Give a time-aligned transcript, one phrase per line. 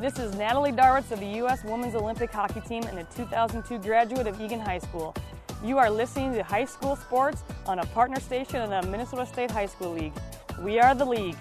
[0.00, 1.62] This is Natalie Darwitz of the U.S.
[1.62, 5.14] Women's Olympic Hockey Team and a 2002 graduate of Eagan High School.
[5.62, 9.50] You are listening to High School Sports on a partner station in the Minnesota State
[9.50, 10.14] High School League.
[10.62, 11.36] We are the league.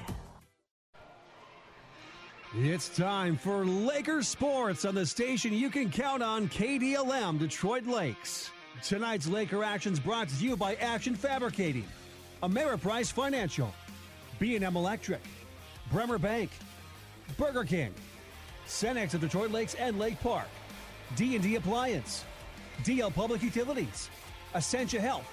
[2.53, 8.51] It's time for Lakers Sports on the station you can count on KDLM Detroit Lakes.
[8.83, 11.85] Tonight's Laker actions brought to you by Action Fabricating,
[12.43, 13.73] Ameriprise Financial,
[14.37, 15.21] B&M Electric,
[15.93, 16.49] Bremer Bank,
[17.37, 17.93] Burger King,
[18.69, 20.47] Cenex of Detroit Lakes and Lake Park,
[21.15, 22.23] D&D Appliance,
[22.83, 24.09] DL Public Utilities,
[24.55, 25.27] Essentia Health,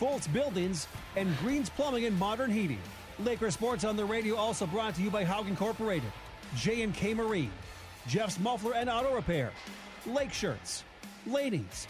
[0.00, 2.80] Foltz Buildings, and Greens Plumbing and Modern Heating.
[3.20, 6.10] Laker Sports on the radio also brought to you by Haug Incorporated,
[6.56, 7.52] J&K Marine,
[8.08, 9.52] Jeff's Muffler and Auto Repair,
[10.04, 10.82] Lake Shirts,
[11.24, 11.86] Ladies,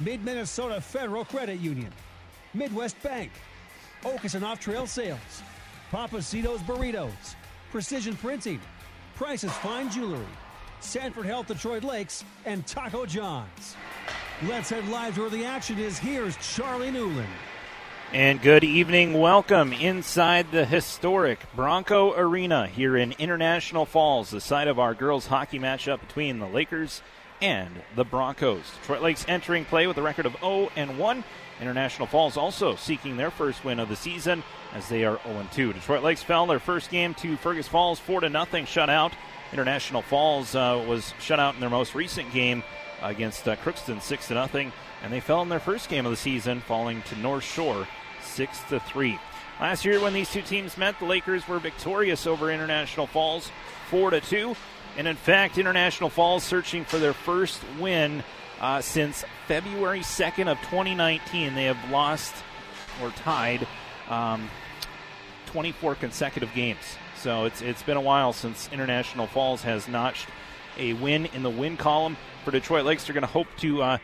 [0.00, 1.92] Mid-Minnesota Federal Credit Union,
[2.52, 3.32] Midwest Bank,
[4.02, 5.42] Okeson Off Trail Sales,
[5.90, 7.34] Papacitos Burritos,
[7.70, 8.60] Precision Printing,
[9.20, 10.24] Price's Fine Jewelry,
[10.80, 13.76] Sanford Health Detroit Lakes, and Taco John's.
[14.48, 15.98] Let's head live to where the action is.
[15.98, 17.28] Here's Charlie Newland.
[18.14, 19.12] And good evening.
[19.12, 25.26] Welcome inside the historic Bronco Arena here in International Falls, the site of our girls
[25.26, 27.02] hockey matchup between the Lakers
[27.42, 28.64] and the Broncos.
[28.80, 31.24] Detroit Lakes entering play with a record of 0 and 1.
[31.60, 35.72] International Falls also seeking their first win of the season as they are 0 2.
[35.72, 39.12] Detroit Lakes fell their first game to Fergus Falls 4 0 shutout.
[39.52, 42.62] International Falls uh, was shut out in their most recent game
[43.02, 44.48] against uh, Crookston 6 0,
[45.02, 47.86] and they fell in their first game of the season, falling to North Shore
[48.22, 49.18] 6 3.
[49.60, 53.50] Last year, when these two teams met, the Lakers were victorious over International Falls
[53.90, 54.56] 4 2.
[54.96, 58.24] And in fact, International Falls searching for their first win
[58.60, 61.54] uh, since February 2nd of 2019.
[61.54, 62.34] They have lost
[63.02, 63.66] or tied
[64.08, 64.48] um,
[65.46, 66.78] 24 consecutive games.
[67.16, 70.26] So it's it's been a while since International Falls has notched
[70.78, 73.04] a win in the win column for Detroit Lakes.
[73.04, 73.98] They're going to hope to uh,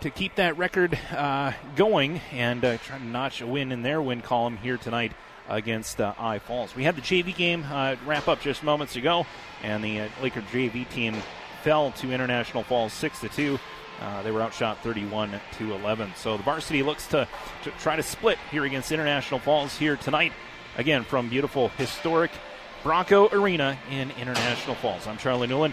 [0.00, 4.00] to keep that record uh, going and uh, try to notch a win in their
[4.02, 5.12] win column here tonight
[5.48, 6.74] against uh, I Falls.
[6.76, 9.26] We had the JV game uh, wrap up just moments ago,
[9.62, 11.16] and the uh, Laker JV team
[11.62, 13.58] fell to International Falls six to two.
[14.04, 16.12] Uh, they were outshot 31 to 11.
[16.16, 17.26] So the varsity looks to,
[17.62, 20.34] to try to split here against International Falls here tonight.
[20.76, 22.30] Again, from beautiful historic
[22.82, 25.06] Bronco Arena in International Falls.
[25.06, 25.72] I'm Charlie Newland,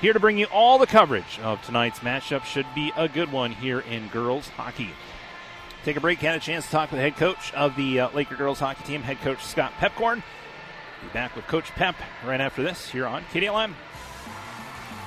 [0.00, 2.44] here to bring you all the coverage of tonight's matchup.
[2.44, 4.90] Should be a good one here in girls hockey.
[5.84, 6.20] Take a break.
[6.20, 8.84] Had a chance to talk with the head coach of the uh, Laker girls hockey
[8.84, 10.22] team, head coach Scott Pepcorn.
[11.02, 13.74] Be back with Coach Pep right after this here on KDLM.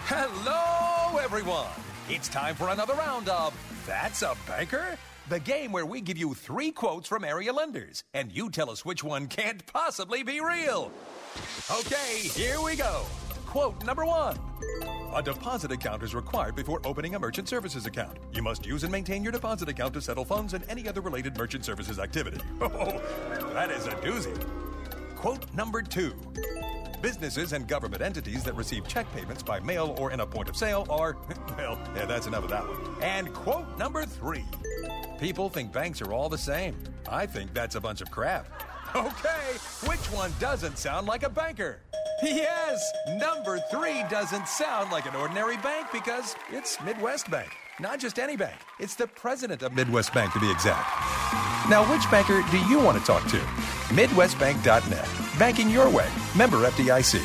[0.06, 1.68] Hello, everyone.
[2.10, 3.54] It's time for another round of
[3.86, 4.98] That's a Banker?
[5.28, 8.86] The game where we give you three quotes from area lenders, and you tell us
[8.86, 10.90] which one can't possibly be real.
[11.70, 13.04] Okay, here we go.
[13.46, 14.40] Quote number one
[15.14, 18.18] A deposit account is required before opening a merchant services account.
[18.32, 21.38] You must use and maintain your deposit account to settle funds and any other related
[21.38, 22.40] merchant services activity.
[22.62, 23.02] Oh,
[23.54, 24.34] that is a doozy.
[25.16, 26.14] Quote number two
[27.02, 30.56] Businesses and government entities that receive check payments by mail or in a point of
[30.56, 31.16] sale are,
[31.58, 33.04] well, yeah, that's enough of that one.
[33.04, 34.46] And quote number three
[35.20, 36.78] People think banks are all the same.
[37.10, 38.48] I think that's a bunch of crap.
[38.96, 41.82] Okay, which one doesn't sound like a banker?
[42.24, 42.82] Yes,
[43.20, 47.50] number three doesn't sound like an ordinary bank because it's Midwest Bank.
[47.82, 50.90] Not just any bank, it's the president of Midwest Bank to be exact.
[51.70, 53.38] Now, which banker do you want to talk to?
[53.94, 55.27] MidwestBank.net.
[55.38, 56.10] Banking your way.
[56.36, 57.22] Member FDIC.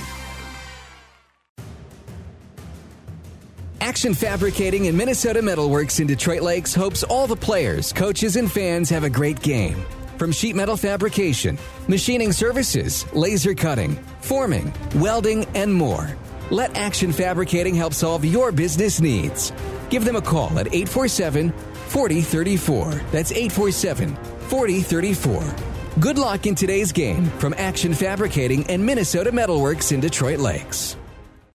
[3.80, 8.88] Action Fabricating and Minnesota Metalworks in Detroit Lakes hopes all the players, coaches, and fans
[8.88, 9.84] have a great game.
[10.18, 11.58] From sheet metal fabrication,
[11.88, 16.16] machining services, laser cutting, forming, welding, and more.
[16.50, 19.52] Let Action Fabricating help solve your business needs.
[19.90, 22.84] Give them a call at 847 4034.
[23.10, 24.16] That's 847
[24.48, 25.71] 4034.
[26.00, 30.96] Good luck in today's game from Action Fabricating and Minnesota Metalworks in Detroit Lakes.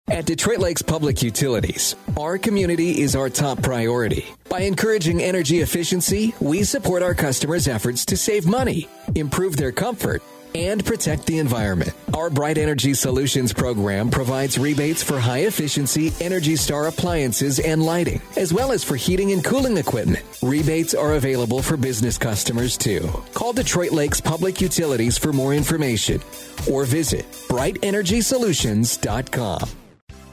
[0.09, 4.28] At Detroit Lakes Public Utilities, our community is our top priority.
[4.48, 10.22] By encouraging energy efficiency, we support our customers' efforts to save money, improve their comfort,
[10.55, 11.94] and protect the environment.
[12.13, 18.21] Our Bright Energy Solutions program provides rebates for high efficiency Energy Star appliances and lighting,
[18.35, 20.25] as well as for heating and cooling equipment.
[20.41, 23.07] Rebates are available for business customers too.
[23.33, 26.21] Call Detroit Lakes Public Utilities for more information
[26.69, 29.87] or visit brightenergysolutions.com.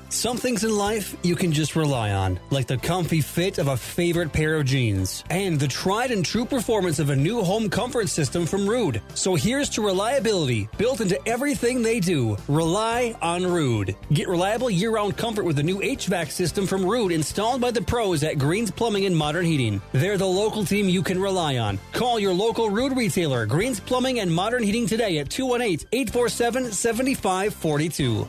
[0.09, 3.77] Some things in life you can just rely on, like the comfy fit of a
[3.77, 8.09] favorite pair of jeans and the tried and true performance of a new home comfort
[8.09, 9.01] system from Ruud.
[9.15, 12.37] So here's to reliability built into everything they do.
[12.49, 13.95] Rely on Ruud.
[14.13, 18.23] Get reliable year-round comfort with the new HVAC system from Ruud installed by the pros
[18.23, 19.81] at Greens Plumbing and Modern Heating.
[19.93, 21.79] They're the local team you can rely on.
[21.93, 28.29] Call your local Ruud retailer, Greens Plumbing and Modern Heating today at 218-847-7542.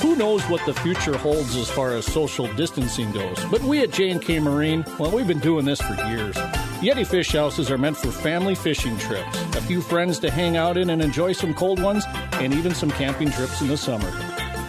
[0.00, 3.42] Who knows what the future holds as far as social distancing goes?
[3.50, 6.36] But we at J&K Marine, well, we've been doing this for years.
[6.80, 10.76] Yeti fish houses are meant for family fishing trips, a few friends to hang out
[10.76, 12.04] in and enjoy some cold ones,
[12.34, 14.12] and even some camping trips in the summer.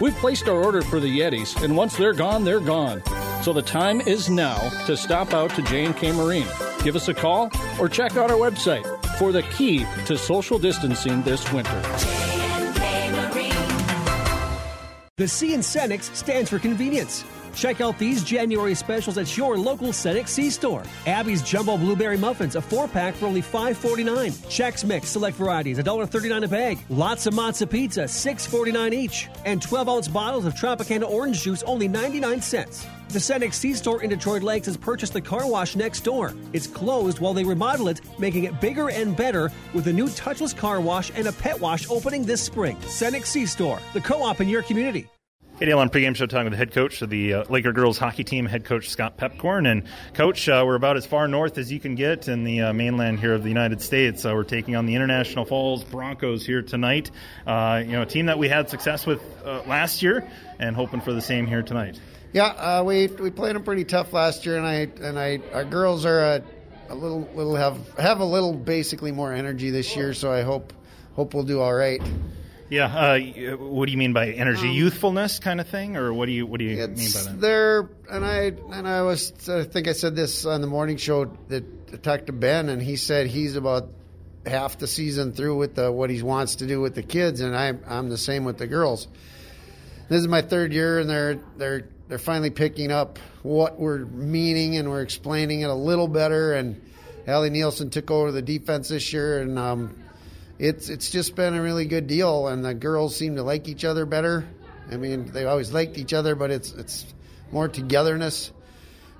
[0.00, 3.02] We've placed our order for the Yetis, and once they're gone, they're gone.
[3.42, 6.48] So the time is now to stop out to J&K Marine.
[6.82, 8.84] Give us a call or check out our website
[9.18, 12.35] for the key to social distancing this winter.
[15.18, 17.24] The C in Cenex stands for convenience.
[17.56, 20.82] Check out these January specials at your local Cenex C store.
[21.06, 24.30] Abby's Jumbo Blueberry Muffins, a four pack for only $5.49.
[24.46, 26.78] Chex Mix, select varieties, $1.39 a bag.
[26.90, 29.28] Lotzza Motzza Pizza, $6.49 each.
[29.46, 32.86] And 12 ounce bottles of Tropicana orange juice, only 99 cents.
[33.08, 36.34] The Cenex C store in Detroit Lakes has purchased the car wash next door.
[36.52, 40.54] It's closed while they remodel it, making it bigger and better with a new touchless
[40.54, 42.76] car wash and a pet wash opening this spring.
[42.80, 45.08] Cenex C store, the co op in your community.
[45.58, 48.44] KDLM pregame show talking with the head coach of the uh, Laker girls hockey team,
[48.44, 49.64] head coach Scott Pepcorn.
[49.64, 52.72] And coach, uh, we're about as far north as you can get in the uh,
[52.74, 54.26] mainland here of the United States.
[54.26, 57.10] Uh, we're taking on the International Falls Broncos here tonight.
[57.46, 61.00] Uh, you know, a team that we had success with uh, last year, and hoping
[61.00, 61.98] for the same here tonight.
[62.34, 66.04] Yeah, we we played them pretty tough last year, and I and I our girls
[66.04, 66.42] are a,
[66.90, 70.12] a little little have have a little basically more energy this year.
[70.12, 70.74] So I hope
[71.14, 72.02] hope we'll do all right.
[72.68, 74.68] Yeah, uh, what do you mean by energy?
[74.68, 77.40] Um, Youthfulness, kind of thing, or what do you what do you mean by that?
[77.40, 81.26] There, and I and I was I think I said this on the morning show
[81.48, 83.88] that talked to Ben, and he said he's about
[84.44, 87.56] half the season through with the, what he wants to do with the kids, and
[87.56, 89.06] I I'm the same with the girls.
[90.08, 94.76] This is my third year, and they're they're they're finally picking up what we're meaning,
[94.76, 96.52] and we're explaining it a little better.
[96.52, 96.80] And
[97.28, 99.96] Allie Nielsen took over the defense this year, and um,
[100.58, 103.84] it's it's just been a really good deal, and the girls seem to like each
[103.84, 104.46] other better.
[104.90, 107.06] I mean, they always liked each other, but it's it's
[107.52, 108.52] more togetherness,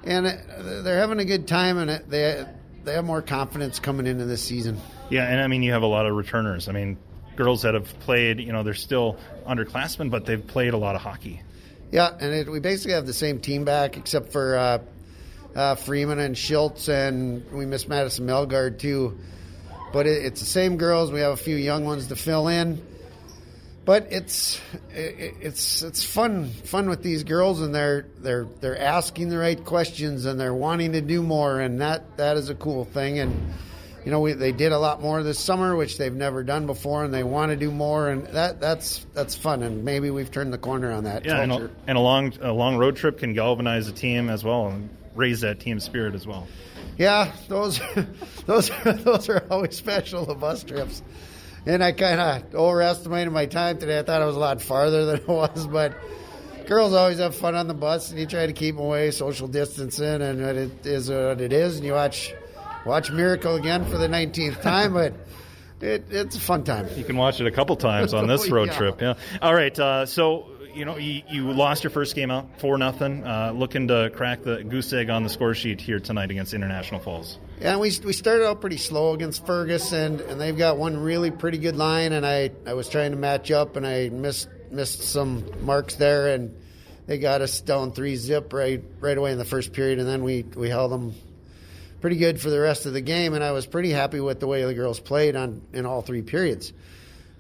[0.05, 0.41] and it,
[0.85, 2.47] they're having a good time, and it, they
[2.85, 4.81] they have more confidence coming into this season.
[5.11, 6.69] Yeah, and I mean, you have a lot of returners.
[6.69, 6.97] I mean,
[7.37, 11.03] girls that have played, you know, they're still underclassmen, but they've played a lot of
[11.03, 11.43] hockey.
[11.93, 14.79] Yeah, and it, we basically have the same team back, except for uh,
[15.55, 19.19] uh, Freeman and Schultz, and we miss Madison Melgard too.
[19.97, 21.11] But it, it's the same girls.
[21.11, 22.83] We have a few young ones to fill in.
[23.87, 24.61] But it's
[24.93, 29.65] it, it's it's fun fun with these girls, and they're they're they're asking the right
[29.65, 33.21] questions, and they're wanting to do more, and that that is a cool thing.
[33.21, 33.55] And
[34.05, 37.03] you know, we, they did a lot more this summer, which they've never done before,
[37.03, 39.63] and they want to do more, and that that's that's fun.
[39.63, 41.25] And maybe we've turned the corner on that.
[41.25, 44.45] Yeah, and a, and a long a long road trip can galvanize a team as
[44.45, 46.47] well, and raise that team spirit as well.
[46.99, 47.81] Yeah, those
[48.47, 50.25] those those are always special.
[50.25, 51.03] The bus trips,
[51.67, 53.99] and I kind of overestimated my time today.
[53.99, 55.95] I thought it was a lot farther than it was, but
[56.67, 59.49] girls always have fun on the bus, and you try to keep them away, social
[59.49, 61.77] distancing, and it is what it is.
[61.77, 62.35] And you watch
[62.85, 65.15] watch Miracle again for the 19th time, but.
[65.79, 66.89] It, it's a fun time.
[66.97, 68.79] You can watch it a couple times on this road yeah.
[68.79, 69.03] trip.
[69.03, 69.15] Yeah.
[69.43, 69.79] All right.
[69.79, 73.27] Uh, so you know, you, you, lost your first game out four nothing.
[73.27, 77.01] Uh, looking to crack the goose egg on the score sheet here tonight against International
[77.01, 77.39] Falls.
[77.61, 81.31] Yeah, we we started out pretty slow against Fergus, and, and they've got one really
[81.31, 82.13] pretty good line.
[82.13, 86.35] And I, I was trying to match up, and I missed missed some marks there,
[86.35, 86.55] and
[87.07, 90.23] they got us down three zip right right away in the first period, and then
[90.23, 91.15] we we held them
[92.03, 93.33] pretty good for the rest of the game.
[93.33, 96.23] And I was pretty happy with the way the girls played on in all three
[96.23, 96.73] periods.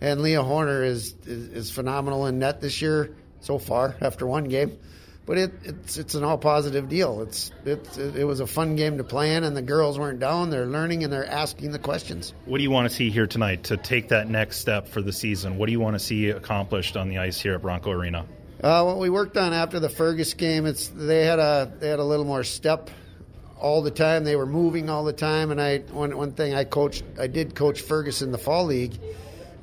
[0.00, 3.14] And Leah Horner is, is, is phenomenal in net this year
[3.46, 4.76] so far after one game.
[5.24, 7.22] But it, it's it's an all positive deal.
[7.22, 10.50] It's it, it was a fun game to play in, and the girls weren't down.
[10.50, 12.32] They're learning and they're asking the questions.
[12.44, 15.12] What do you want to see here tonight to take that next step for the
[15.12, 15.58] season?
[15.58, 18.24] What do you want to see accomplished on the ice here at Bronco Arena?
[18.62, 21.98] Uh, what we worked on after the Fergus game, it's they had a they had
[21.98, 22.88] a little more step
[23.58, 24.22] all the time.
[24.22, 27.56] They were moving all the time, and I one one thing I coached I did
[27.56, 28.96] coach Fergus in the fall league,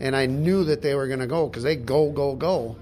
[0.02, 2.75] and I knew that they were going to go because they go go go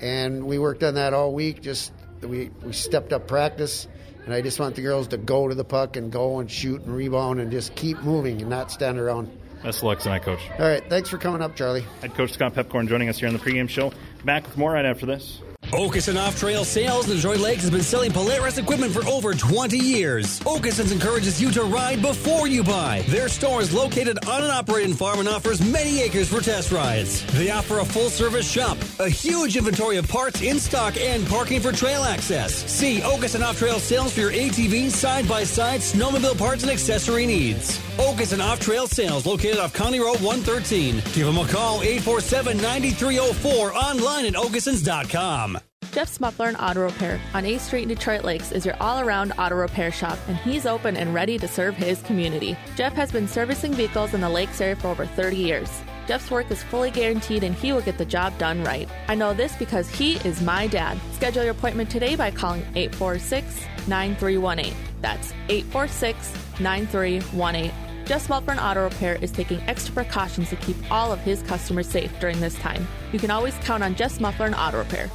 [0.00, 1.62] and we worked on that all week.
[1.62, 3.86] Just we we stepped up practice,
[4.24, 6.82] and I just want the girls to go to the puck and go and shoot
[6.82, 9.30] and rebound and just keep moving and not stand around.
[9.62, 10.40] Best of luck tonight, Coach.
[10.58, 11.84] All right, thanks for coming up, Charlie.
[12.00, 13.92] Head Coach Scott Pepcorn joining us here on the pregame show.
[14.24, 15.40] Back with more right after this.
[15.72, 19.76] Okeson Off Trail Sales in Detroit Lakes has been selling Polaris equipment for over 20
[19.76, 20.38] years.
[20.40, 23.02] Okeson's encourages you to ride before you buy.
[23.08, 27.26] Their store is located on an operating farm and offers many acres for test rides.
[27.36, 31.60] They offer a full service shop, a huge inventory of parts in stock, and parking
[31.60, 32.54] for trail access.
[32.70, 37.26] See Okeson Off Trail Sales for your ATV, side by side, snowmobile parts, and accessory
[37.26, 37.80] needs.
[37.98, 40.96] Okeson Off Trail Sales located off County Road 113.
[41.14, 45.58] Give them a call 847 9304 online at okesons.com.
[45.92, 49.32] Jeff's Muffler and Auto Repair on 8th Street in Detroit Lakes is your all around
[49.38, 52.54] auto repair shop, and he's open and ready to serve his community.
[52.76, 55.82] Jeff has been servicing vehicles in the Lakes area for over 30 years.
[56.06, 58.88] Jeff's work is fully guaranteed and he will get the job done right.
[59.08, 60.98] I know this because he is my dad.
[61.14, 64.74] Schedule your appointment today by calling 846 9318.
[65.00, 67.85] That's 846 9318.
[68.28, 72.12] Muffler and Auto Repair is taking extra precautions to keep all of his customers safe
[72.20, 72.86] during this time.
[73.12, 75.10] You can always count on Jeff's Muffler and Auto Repair.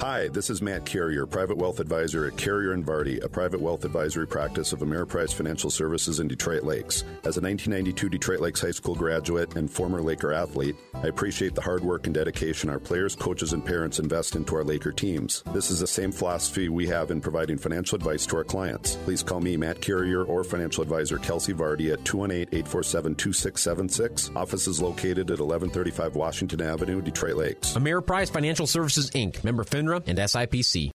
[0.00, 3.84] Hi, this is Matt Carrier, Private Wealth Advisor at Carrier and Vardy, a private wealth
[3.84, 7.02] advisory practice of Ameriprise Financial Services in Detroit Lakes.
[7.24, 11.60] As a 1992 Detroit Lakes High School graduate and former Laker athlete, I appreciate the
[11.60, 15.42] hard work and dedication our players, coaches, and parents invest into our Laker teams.
[15.52, 18.96] This is the same philosophy we have in providing financial advice to our clients.
[19.04, 24.30] Please call me, Matt Carrier, or financial advisor Kelsey Vardy at 218 847 2676.
[24.34, 27.74] Office is located at 1135 Washington Avenue, Detroit Lakes.
[27.74, 30.90] Ameriprise Financial Services, Inc., member FINRA and SIPC.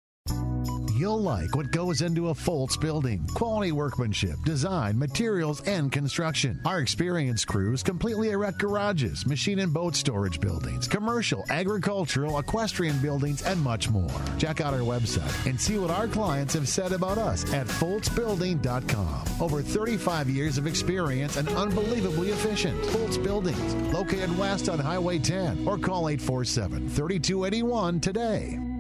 [1.03, 3.27] You'll like what goes into a Foltz building.
[3.35, 6.61] Quality workmanship, design, materials, and construction.
[6.65, 13.43] Our experienced crews completely erect garages, machine and boat storage buildings, commercial, agricultural, equestrian buildings,
[13.43, 14.09] and much more.
[14.39, 19.25] Check out our website and see what our clients have said about us at FoltzBuilding.com.
[19.41, 22.81] Over 35 years of experience and unbelievably efficient.
[22.85, 28.72] Foltz Buildings, located west on Highway 10, or call 847 3281 today.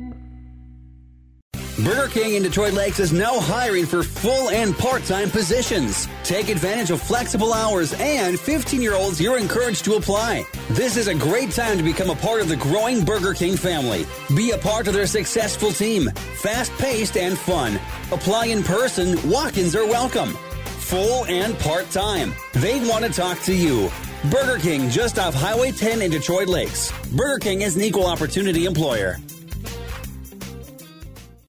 [1.84, 6.06] Burger King in Detroit Lakes is now hiring for full and part time positions.
[6.22, 10.46] Take advantage of flexible hours, and 15 year olds, you're encouraged to apply.
[10.70, 14.06] This is a great time to become a part of the growing Burger King family.
[14.36, 16.08] Be a part of their successful team.
[16.40, 17.80] Fast paced and fun.
[18.12, 20.34] Apply in person, walk ins are welcome.
[20.86, 22.32] Full and part time.
[22.54, 23.90] They want to talk to you.
[24.30, 26.92] Burger King just off Highway 10 in Detroit Lakes.
[27.10, 29.18] Burger King is an equal opportunity employer.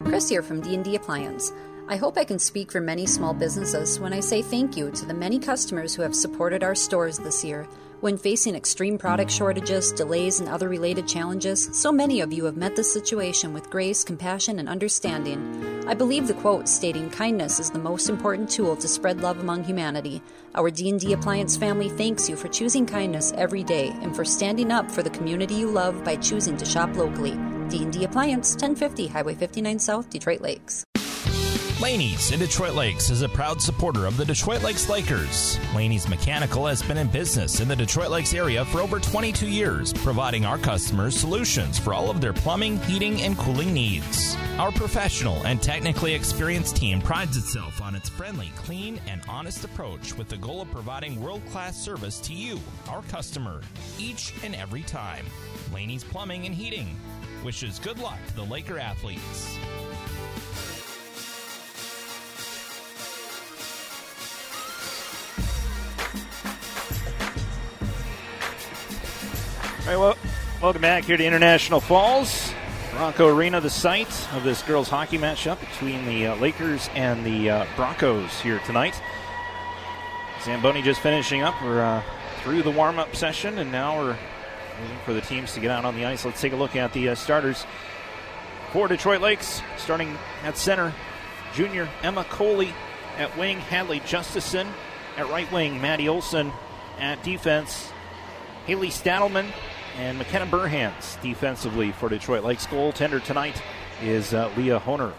[0.06, 1.52] Chris here from D&D Appliance.
[1.90, 5.06] I hope I can speak for many small businesses when I say thank you to
[5.06, 7.68] the many customers who have supported our stores this year.
[8.00, 12.56] When facing extreme product shortages, delays, and other related challenges, so many of you have
[12.56, 15.84] met this situation with grace, compassion, and understanding.
[15.86, 19.66] I believe the quote stating kindness is the most important tool to spread love among
[19.66, 20.22] humanity.
[20.56, 24.90] Our D&D Appliance family thanks you for choosing kindness every day and for standing up
[24.90, 27.38] for the community you love by choosing to shop locally.
[27.68, 30.86] D&D Appliance, 1050 Highway 59 South, Detroit Lakes.
[31.84, 35.60] Laney's in Detroit Lakes is a proud supporter of the Detroit Lakes Lakers.
[35.76, 39.92] Laney's Mechanical has been in business in the Detroit Lakes area for over 22 years,
[39.92, 44.38] providing our customers solutions for all of their plumbing, heating, and cooling needs.
[44.60, 50.18] Our professional and technically experienced team prides itself on its friendly, clean, and honest approach
[50.18, 53.60] with the goal of providing world class service to you, our customer,
[54.00, 55.26] each and every time.
[55.74, 56.96] Laney's Plumbing and Heating
[57.44, 59.58] wishes good luck to the Laker athletes.
[69.84, 70.18] All right, well,
[70.62, 72.54] welcome back here to International Falls.
[72.92, 77.50] Bronco Arena, the site of this girls' hockey matchup between the uh, Lakers and the
[77.50, 78.96] uh, Broncos here tonight.
[80.42, 81.62] Zamboni just finishing up.
[81.62, 82.02] We're uh,
[82.44, 84.18] through the warm up session, and now we're
[84.82, 86.24] waiting for the teams to get out on the ice.
[86.24, 87.66] Let's take a look at the uh, starters
[88.72, 89.62] for Detroit Lakes.
[89.76, 90.94] Starting at center,
[91.54, 92.74] junior Emma Coley
[93.18, 94.66] at wing, Hadley Justison
[95.18, 96.54] at right wing, Maddie Olson
[97.00, 97.92] at defense,
[98.66, 99.52] Haley Stadelman
[99.98, 102.66] and McKenna Burhans defensively for Detroit Lakes.
[102.68, 103.62] Goaltender tonight
[104.02, 105.14] is uh, Leah Honer.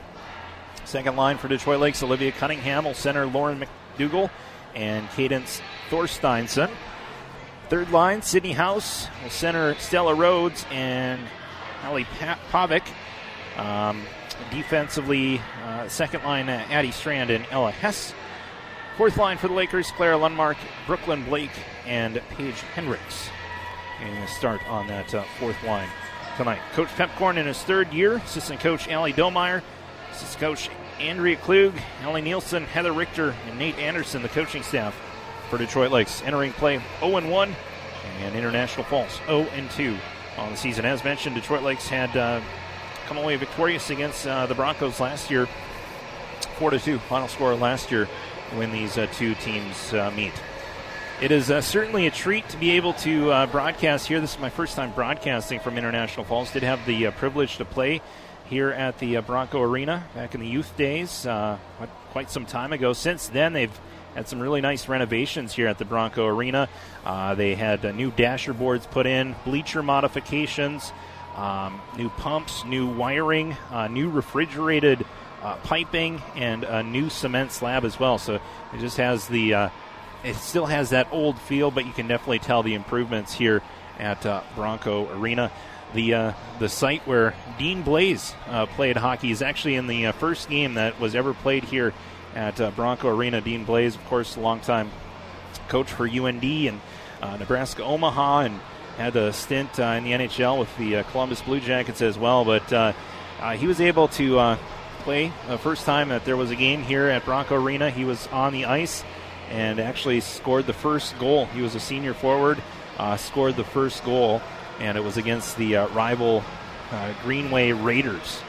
[0.85, 3.65] Second line for Detroit Lakes, Olivia Cunningham will center Lauren
[3.99, 4.31] McDougall
[4.75, 6.71] and Cadence Thorsteinson.
[7.69, 11.21] Third line, Sydney House will center Stella Rhodes and
[11.85, 12.05] Ali
[12.51, 12.83] Pavic.
[13.57, 14.03] Um,
[14.51, 18.13] defensively, uh, second line, uh, Addie Strand and Ella Hess.
[18.97, 21.51] Fourth line for the Lakers, Clara Lundmark, Brooklyn Blake,
[21.87, 23.29] and Paige Hendricks
[24.01, 25.89] and start on that uh, fourth line
[26.37, 26.61] tonight.
[26.73, 29.63] Coach Pepcorn in his third year, assistant coach Allie Domeyer,
[30.13, 30.71] assistant coach
[31.01, 34.95] Andrea Klug, Ellie Nielsen, Heather Richter, and Nate Anderson, the coaching staff
[35.51, 36.23] for Detroit Lakes.
[36.23, 37.55] Entering play 0 1
[38.21, 39.97] and International Falls 0 2
[40.39, 40.85] on the season.
[40.85, 42.41] As mentioned, Detroit Lakes had uh,
[43.07, 45.47] come away victorious against uh, the Broncos last year,
[46.59, 46.99] four to two.
[46.99, 48.07] Final score last year
[48.55, 50.33] when these uh, two teams uh, meet.
[51.21, 54.21] It is uh, certainly a treat to be able to uh, broadcast here.
[54.21, 56.51] This is my first time broadcasting from International Falls.
[56.51, 58.03] Did have the uh, privilege to play
[58.47, 61.57] here at the uh, Bronco Arena back in the youth days, uh,
[62.11, 62.93] quite some time ago.
[62.93, 63.81] Since then, they've
[64.17, 66.69] had some really nice renovations here at the Bronco Arena.
[67.05, 70.93] Uh, they had new dasher boards put in, bleacher modifications,
[71.37, 73.57] um, new pumps, new wiring,
[73.89, 75.07] new refrigerated
[75.63, 78.19] piping, and a new cement slab as well.
[78.19, 79.71] So it just has the
[80.25, 83.63] it still has that old feel, but you can definitely tell the improvements here
[83.99, 85.53] at uh, Bronco Arena.
[85.93, 90.13] The uh, the site where Dean Blais uh, played hockey is actually in the uh,
[90.13, 91.93] first game that was ever played here
[92.35, 93.41] at uh, Bronco Arena.
[93.41, 94.91] Dean Blais, of course, a longtime
[95.69, 96.81] coach for UND and
[97.23, 98.61] uh, Nebraska Omaha, and
[98.97, 102.45] had a stint in the NHL with the Columbus Blue Jackets as well.
[102.45, 102.97] But
[103.57, 104.57] he was able to
[105.01, 107.91] play the first time that there was a game here at Bronco Arena.
[107.91, 109.05] He was on the ice
[109.51, 111.47] and actually scored the first goal.
[111.47, 112.63] He was a senior forward,
[112.99, 114.41] uh, scored the first goal,
[114.81, 116.43] and it was against the uh, rival
[116.91, 118.41] uh, Greenway Raiders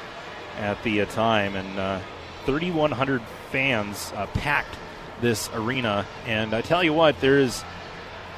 [0.57, 1.55] at the uh, time.
[1.55, 2.01] And
[2.45, 4.75] 3,100 uh, fans uh, packed
[5.21, 6.05] this arena.
[6.25, 7.63] And I tell you what, there's,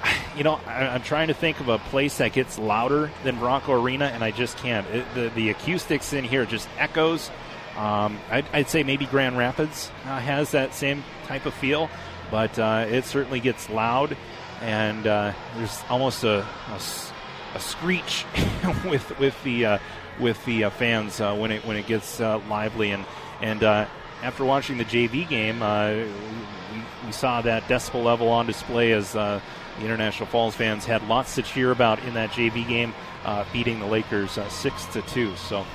[0.37, 3.81] you know, I, am trying to think of a place that gets louder than Bronco
[3.81, 4.87] Arena, and I just can't.
[4.87, 7.29] It, the, the acoustics in here just echoes.
[7.77, 11.91] Um, I'd, I'd, say maybe Grand Rapids has that same type of feel
[12.31, 14.15] but uh, it certainly gets loud,
[14.61, 16.81] and uh, there's almost a, a,
[17.55, 18.25] a screech
[18.85, 19.79] with with the uh,
[20.19, 23.05] with the uh, fans when it when it gets lively, and
[23.41, 23.63] and
[24.23, 29.41] after watching the JV game, we, we, saw that decibel level on display as the
[29.79, 32.93] International Falls fans had lots to cheer about in that JV game,
[33.53, 35.35] beating the Lakers six to two.
[35.35, 35.65] So.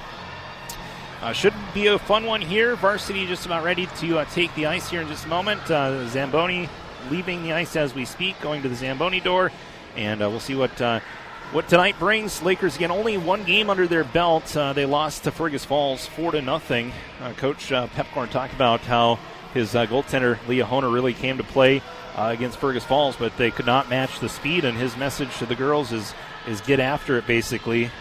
[1.22, 2.74] Uh, should be a fun one here.
[2.74, 5.60] Varsity just about ready to uh, take the ice here in just a moment.
[5.70, 6.68] Uh, Zamboni
[7.12, 9.52] leaving the ice as we speak, going to the Zamboni door,
[9.96, 10.98] and uh, we'll see what uh,
[11.52, 12.42] what tonight brings.
[12.42, 14.56] Lakers again only one game under their belt.
[14.56, 16.90] Uh, they lost to Fergus Falls four to nothing.
[17.36, 19.20] Coach Pepcorn talked about how
[19.54, 21.82] his goaltender Leah Honer really came to play
[22.16, 24.64] against Fergus Falls, but they could not match the speed.
[24.64, 26.14] And his message to the girls is
[26.48, 27.92] is get after it basically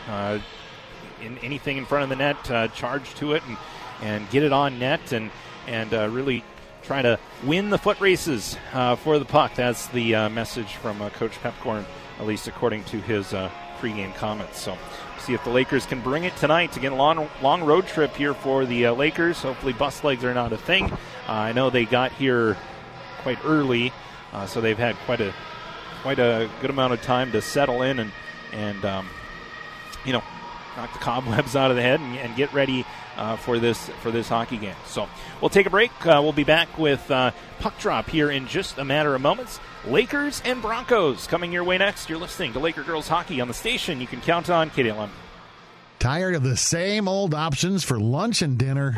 [1.21, 3.57] in anything in front of the net, uh, charge to it and,
[4.01, 5.31] and get it on net and
[5.67, 6.43] and uh, really
[6.83, 9.53] try to win the foot races uh, for the puck.
[9.55, 11.85] That's the uh, message from uh, Coach Pepcorn,
[12.19, 14.59] at least according to his uh, pregame comments.
[14.59, 14.77] So
[15.19, 16.75] see if the Lakers can bring it tonight.
[16.77, 19.41] Again, long long road trip here for the Lakers.
[19.41, 20.91] Hopefully, bus legs are not a thing.
[21.27, 22.57] I know they got here
[23.21, 23.93] quite early,
[24.47, 25.33] so they've had quite a
[26.01, 28.11] quite a good amount of time to settle in and
[28.51, 29.07] and um,
[30.05, 30.23] you know
[30.77, 32.85] knock the cobwebs out of the head and, and get ready
[33.17, 34.75] uh, for this for this hockey game.
[34.85, 35.07] So
[35.41, 35.91] we'll take a break.
[36.05, 39.59] Uh, we'll be back with uh, puck drop here in just a matter of moments.
[39.85, 42.09] Lakers and Broncos coming your way next.
[42.09, 44.01] You're listening to Laker Girls Hockey on the station.
[44.01, 45.09] You can count on KDLM.
[46.01, 48.95] Tired of the same old options for lunch and dinner?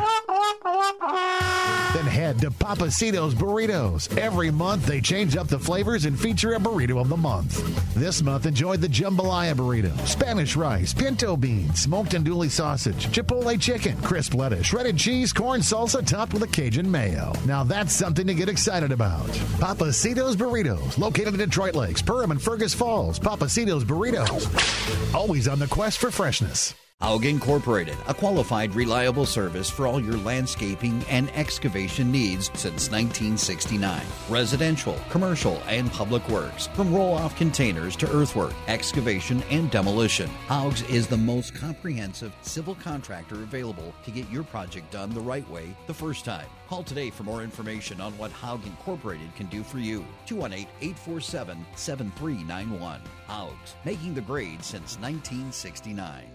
[1.93, 4.17] Then head to Pappasito's Burritos.
[4.17, 7.61] Every month they change up the flavors and feature a burrito of the month.
[7.93, 14.01] This month enjoy the jambalaya burrito, Spanish rice, pinto beans, smoked andouille sausage, chipotle chicken,
[14.01, 17.33] crisp lettuce, shredded cheese, corn salsa topped with a Cajun mayo.
[17.45, 19.27] Now that's something to get excited about.
[19.59, 23.19] Pappasito's Burritos, located in Detroit Lakes, Perham, and Fergus Falls.
[23.19, 26.73] Pappasito's Burritos, always on the quest for freshness.
[27.03, 34.01] Haug Incorporated, a qualified, reliable service for all your landscaping and excavation needs since 1969.
[34.29, 40.29] Residential, commercial, and public works, from roll off containers to earthwork, excavation, and demolition.
[40.47, 45.47] Haug's is the most comprehensive civil contractor available to get your project done the right
[45.49, 46.47] way the first time.
[46.69, 50.05] Call today for more information on what Haug Incorporated can do for you.
[50.25, 53.01] 218 847 7391.
[53.27, 56.32] Haug's, making the grade since 1969.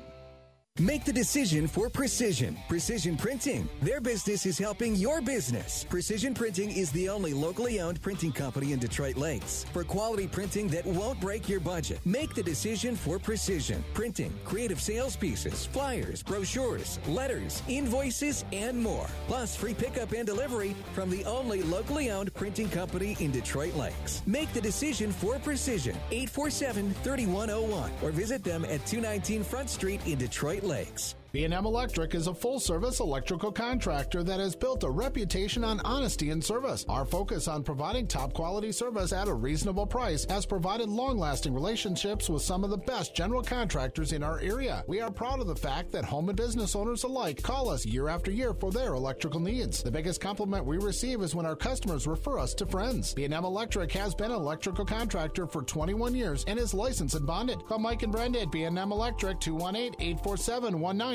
[0.81, 2.57] Make the decision for precision.
[2.69, 3.69] Precision Printing.
[3.83, 5.83] Their business is helping your business.
[5.83, 10.69] Precision Printing is the only locally owned printing company in Detroit Lakes for quality printing
[10.69, 11.99] that won't break your budget.
[12.05, 13.83] Make the decision for precision.
[13.93, 19.09] Printing, creative sales pieces, flyers, brochures, letters, invoices, and more.
[19.27, 24.23] Plus free pickup and delivery from the only locally owned printing company in Detroit Lakes.
[24.27, 25.97] Make the decision for precision.
[26.13, 31.18] 847 3101 or visit them at 219 Front Street in Detroit Lakes.
[31.31, 36.43] B&M Electric is a full-service electrical contractor that has built a reputation on honesty and
[36.43, 36.87] service.
[36.89, 42.41] Our focus on providing top-quality service at a reasonable price has provided long-lasting relationships with
[42.41, 44.83] some of the best general contractors in our area.
[44.87, 48.09] We are proud of the fact that home and business owners alike call us year
[48.09, 49.83] after year for their electrical needs.
[49.83, 53.13] The biggest compliment we receive is when our customers refer us to friends.
[53.13, 57.59] B&M Electric has been an electrical contractor for 21 years and is licensed and bonded.
[57.67, 59.41] Call Mike and Brenda at B&M Electric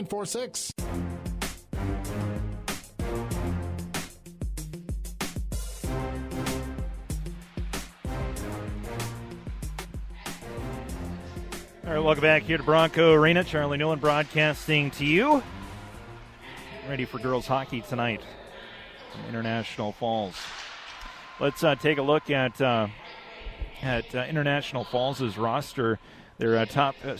[0.05, 0.73] 218-847-1946.
[11.85, 13.43] All right, welcome back here to Bronco Arena.
[13.43, 15.43] Charlie Newland broadcasting to you.
[16.87, 18.21] Ready for girls hockey tonight
[19.29, 20.35] International Falls.
[21.39, 22.87] Let's uh, take a look at uh,
[23.81, 25.99] at uh, International Falls' roster.
[26.37, 27.15] Their uh, top uh,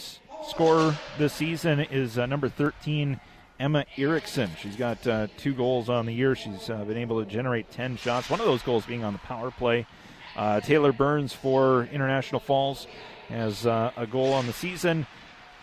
[0.48, 3.20] scorer this season is uh, number 13,
[3.60, 4.50] Emma Erickson.
[4.60, 5.02] She's got
[5.38, 6.36] two goals on the year.
[6.36, 9.52] She's been able to generate 10 shots, one of those goals being on the power
[9.52, 9.86] play.
[10.64, 12.88] Taylor Burns for International Falls
[13.30, 15.06] has a goal on the season.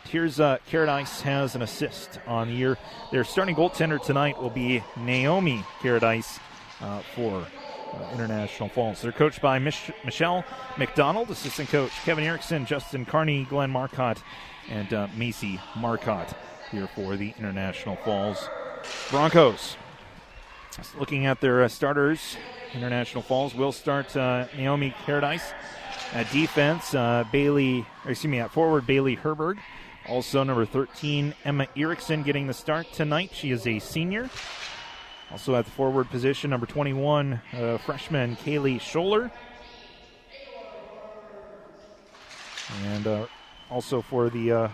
[0.06, 2.76] Uh, Caradice has an assist on the year.
[3.12, 6.40] Their starting goaltender tonight will be Naomi Caradice
[6.80, 7.46] uh, for
[7.92, 9.02] uh, International Falls.
[9.02, 10.44] They're coached by Mich- Michelle
[10.78, 14.22] McDonald, assistant coach Kevin Erickson, Justin Carney, Glenn Marcotte,
[14.70, 16.32] and uh, Macy Marcotte
[16.70, 18.48] here for the International Falls
[19.10, 19.76] Broncos.
[20.98, 22.36] Looking at their uh, starters,
[22.74, 25.52] International Falls will start uh, Naomi Paradise
[26.12, 29.58] At defense, uh, Bailey, excuse me, at forward, Bailey Herberg.
[30.08, 33.30] Also, number 13, Emma Erickson getting the start tonight.
[33.34, 34.30] She is a senior.
[35.30, 39.30] Also at the forward position, number 21, uh, freshman Kaylee Scholler.
[42.86, 43.26] And uh,
[43.70, 44.68] also for the uh,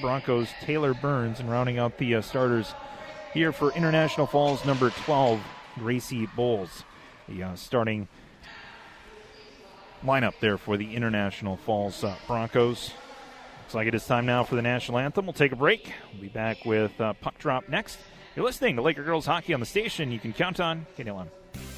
[0.00, 2.74] Broncos, Taylor Burns, and rounding out the uh, starters
[3.32, 5.40] here for International Falls, number 12,
[5.78, 6.84] Gracie Bowles.
[7.28, 8.08] The uh, starting
[10.04, 12.92] lineup there for the International Falls uh, Broncos.
[13.62, 15.26] Looks like it is time now for the national anthem.
[15.26, 15.92] We'll take a break.
[16.12, 17.98] We'll be back with Puck Drop next.
[18.36, 20.12] You're listening to Laker Girls Hockey on the station.
[20.12, 21.28] You can count on KDLM.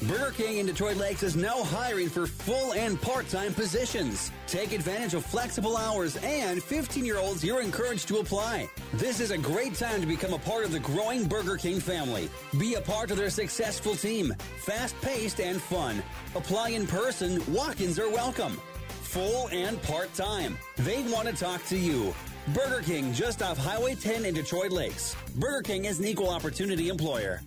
[0.03, 4.31] Burger King in Detroit Lakes is now hiring for full and part time positions.
[4.45, 8.69] Take advantage of flexible hours, and 15 year olds, you're encouraged to apply.
[8.93, 12.29] This is a great time to become a part of the growing Burger King family.
[12.59, 16.03] Be a part of their successful team, fast paced and fun.
[16.35, 18.61] Apply in person, walk ins are welcome.
[19.01, 20.57] Full and part time.
[20.77, 22.13] They want to talk to you.
[22.53, 25.15] Burger King just off Highway 10 in Detroit Lakes.
[25.35, 27.41] Burger King is an equal opportunity employer.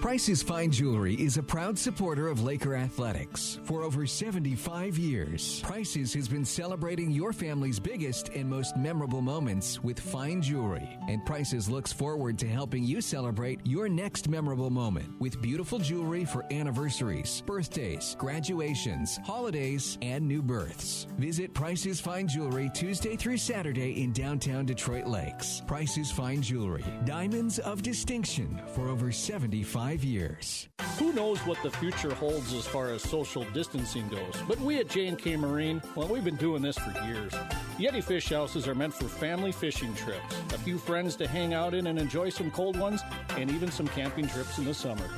[0.00, 3.58] Price's Fine Jewelry is a proud supporter of Laker Athletics.
[3.64, 9.84] For over 75 years, Price's has been celebrating your family's biggest and most memorable moments
[9.84, 10.88] with fine jewelry.
[11.06, 16.24] And Price's looks forward to helping you celebrate your next memorable moment with beautiful jewelry
[16.24, 21.08] for anniversaries, birthdays, graduations, holidays, and new births.
[21.18, 25.60] Visit Price's Fine Jewelry Tuesday through Saturday in downtown Detroit Lakes.
[25.66, 30.68] Price's Fine Jewelry, diamonds of distinction for over 75 years.
[30.98, 34.34] Who knows what the future holds as far as social distancing goes?
[34.46, 37.32] But we at J&K Marine, well, we've been doing this for years.
[37.78, 41.74] Yeti fish houses are meant for family fishing trips, a few friends to hang out
[41.74, 43.02] in and enjoy some cold ones,
[43.36, 45.08] and even some camping trips in the summer.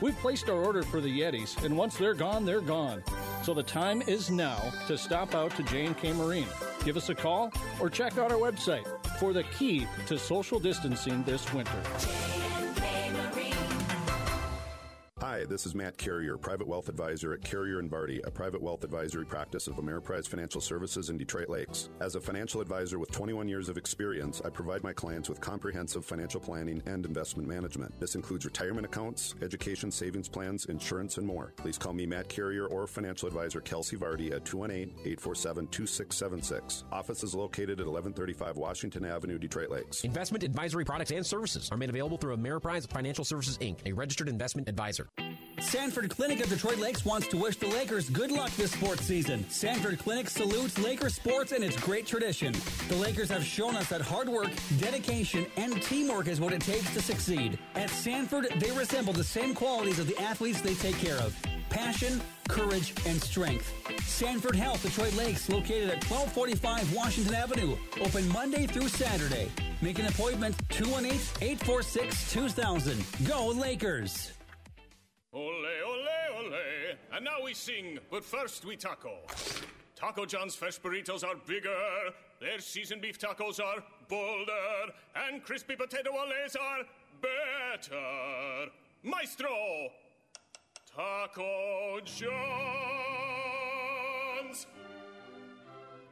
[0.00, 3.02] We've placed our order for the Yetis, and once they're gone, they're gone.
[3.42, 6.48] So the time is now to stop out to J&K Marine.
[6.84, 8.86] Give us a call or check out our website
[9.18, 12.45] for the key to social distancing this winter.
[15.36, 18.84] Hi, this is Matt Carrier, private wealth advisor at Carrier and Vardy, a private wealth
[18.84, 21.90] advisory practice of Ameriprise Financial Services in Detroit Lakes.
[22.00, 26.06] As a financial advisor with 21 years of experience, I provide my clients with comprehensive
[26.06, 28.00] financial planning and investment management.
[28.00, 31.52] This includes retirement accounts, education savings plans, insurance, and more.
[31.58, 36.84] Please call me Matt Carrier or financial advisor Kelsey Vardy at 218-847-2676.
[36.90, 40.02] Office is located at 1135 Washington Avenue, Detroit Lakes.
[40.02, 44.30] Investment advisory products and services are made available through Ameriprise Financial Services Inc., a registered
[44.30, 45.06] investment advisor.
[45.60, 49.48] Sanford Clinic of Detroit Lakes wants to wish the Lakers good luck this sports season.
[49.48, 52.54] Sanford Clinic salutes Laker sports and its great tradition.
[52.88, 56.92] The Lakers have shown us that hard work, dedication, and teamwork is what it takes
[56.94, 57.58] to succeed.
[57.74, 61.34] At Sanford, they resemble the same qualities of the athletes they take care of
[61.68, 63.72] passion, courage, and strength.
[64.06, 69.50] Sanford Health, Detroit Lakes, located at 1245 Washington Avenue, open Monday through Saturday.
[69.82, 73.04] Make an appointment 218 846 2000.
[73.26, 74.35] Go Lakers!
[75.36, 76.54] Ole, ole, ole.
[77.12, 79.18] And now we sing, but first we taco.
[79.94, 81.76] Taco John's fresh burritos are bigger,
[82.40, 86.84] their seasoned beef tacos are bolder, and crispy potato oles are
[87.20, 88.70] better.
[89.02, 89.90] Maestro!
[90.96, 92.26] Taco John's!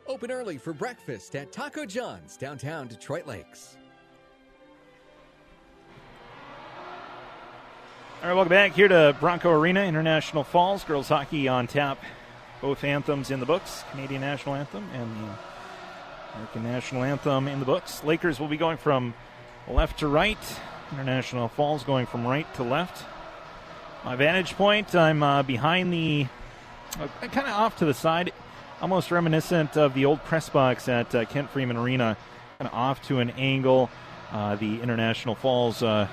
[0.06, 3.78] Open early for breakfast at Taco John's, downtown Detroit Lakes.
[8.24, 10.82] All right, welcome back here to Bronco Arena, International Falls.
[10.82, 12.02] Girls hockey on tap.
[12.62, 15.28] Both anthems in the books Canadian National Anthem and the
[16.32, 18.02] American National Anthem in the books.
[18.02, 19.12] Lakers will be going from
[19.68, 20.38] left to right.
[20.90, 23.04] International Falls going from right to left.
[24.06, 26.26] My vantage point, I'm uh, behind the,
[26.98, 28.32] uh, kind of off to the side,
[28.80, 32.16] almost reminiscent of the old press box at uh, Kent Freeman Arena,
[32.58, 33.90] kind of off to an angle.
[34.32, 36.08] Uh, the International Falls uh,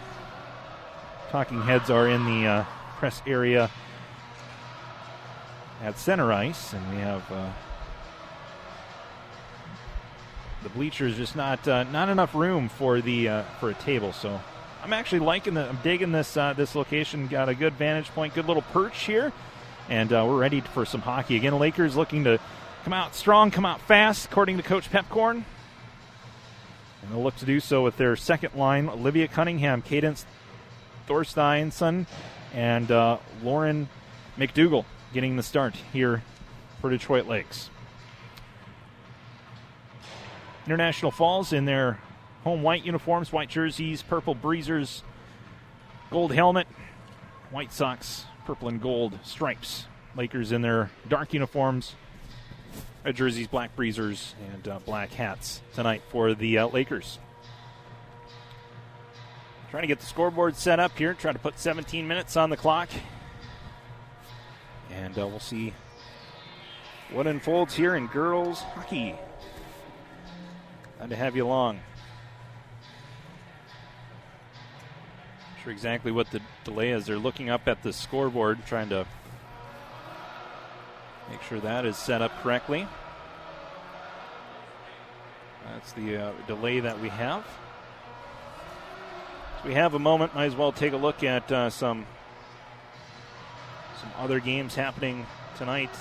[1.31, 2.65] talking heads are in the uh,
[2.97, 3.71] press area
[5.81, 7.49] at center ice, and we have uh,
[10.61, 14.11] the bleachers just not uh, not enough room for the uh, for a table.
[14.11, 14.41] So
[14.83, 17.27] I'm actually liking the I'm digging this uh, this location.
[17.27, 19.31] Got a good vantage point, good little perch here,
[19.87, 21.57] and uh, we're ready for some hockey again.
[21.57, 22.41] Lakers looking to
[22.83, 25.45] come out strong, come out fast, according to Coach Pepcorn.
[27.01, 30.25] And they'll look to do so with their second line: Olivia Cunningham, Cadence
[31.11, 32.05] Thorsteinson,
[32.53, 33.89] and uh, Lauren
[34.37, 36.23] McDougall getting the start here
[36.79, 37.69] for Detroit Lakes.
[40.65, 41.99] International Falls in their
[42.45, 45.03] home white uniforms, white jerseys, purple breezers,
[46.11, 46.67] gold helmet,
[47.49, 49.87] white socks, purple and gold stripes.
[50.15, 51.95] Lakers in their dark uniforms,
[53.13, 57.19] jerseys, black breezers, and uh, black hats tonight for the uh, Lakers.
[59.71, 62.57] Trying to get the scoreboard set up here, trying to put 17 minutes on the
[62.57, 62.89] clock.
[64.91, 65.73] And uh, we'll see
[67.09, 69.15] what unfolds here in girls hockey.
[70.97, 71.77] Glad to have you along.
[75.37, 77.05] Not sure exactly what the delay is.
[77.05, 79.05] They're looking up at the scoreboard, trying to
[81.29, 82.89] make sure that is set up correctly.
[85.63, 87.45] That's the uh, delay that we have.
[89.63, 90.33] We have a moment.
[90.33, 92.07] Might as well take a look at uh, some
[94.01, 95.91] some other games happening tonight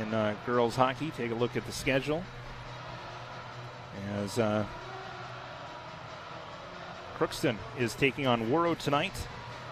[0.00, 1.12] in uh, girls hockey.
[1.12, 2.24] Take a look at the schedule
[4.16, 4.64] as uh,
[7.18, 9.14] Crookston is taking on Warroad tonight.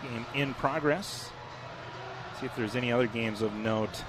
[0.02, 1.30] Game in progress.
[2.38, 4.04] See if there's any other games of note.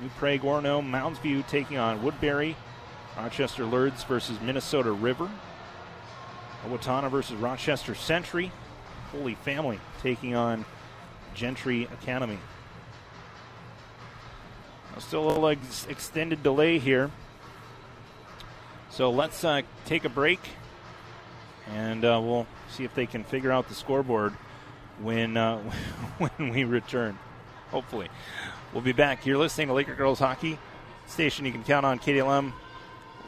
[0.00, 2.56] New Prague, Orono, Mounds View taking on Woodbury.
[3.16, 5.28] Rochester Lourdes versus Minnesota River.
[6.66, 8.50] Owatonna versus Rochester Century.
[9.12, 10.64] Holy Family taking on
[11.34, 12.38] Gentry Academy.
[14.98, 17.10] Still a little ex- extended delay here.
[18.90, 20.40] So let's uh, take a break
[21.72, 24.32] and uh, we'll see if they can figure out the scoreboard
[25.00, 25.58] when, uh,
[26.18, 27.18] when we return.
[27.70, 28.08] Hopefully.
[28.72, 29.24] We'll be back.
[29.24, 30.58] You're listening to Laker Girls Hockey
[31.06, 31.46] Station.
[31.46, 32.52] You can count on KDLM.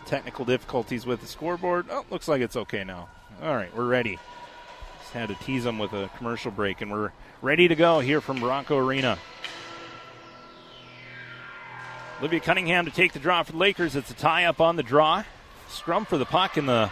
[0.06, 1.86] Technical difficulties with the scoreboard.
[1.90, 3.08] Oh, looks like it's okay now.
[3.42, 4.18] All right, we're ready.
[4.98, 8.20] Just had to tease them with a commercial break, and we're ready to go here
[8.20, 9.18] from Bronco Arena.
[12.18, 13.96] Olivia Cunningham to take the draw for the Lakers.
[13.96, 15.24] It's a tie up on the draw.
[15.70, 16.90] Scrum for the puck, and the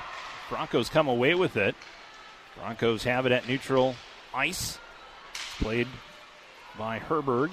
[0.48, 1.76] Broncos come away with it.
[2.56, 3.94] Broncos have it at neutral
[4.32, 4.78] ice.
[5.58, 5.88] Played
[6.78, 7.50] by Herberg.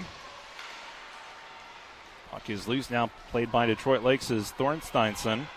[2.31, 5.47] Puck is loose now, played by Detroit Lakes' is Thorsteinson.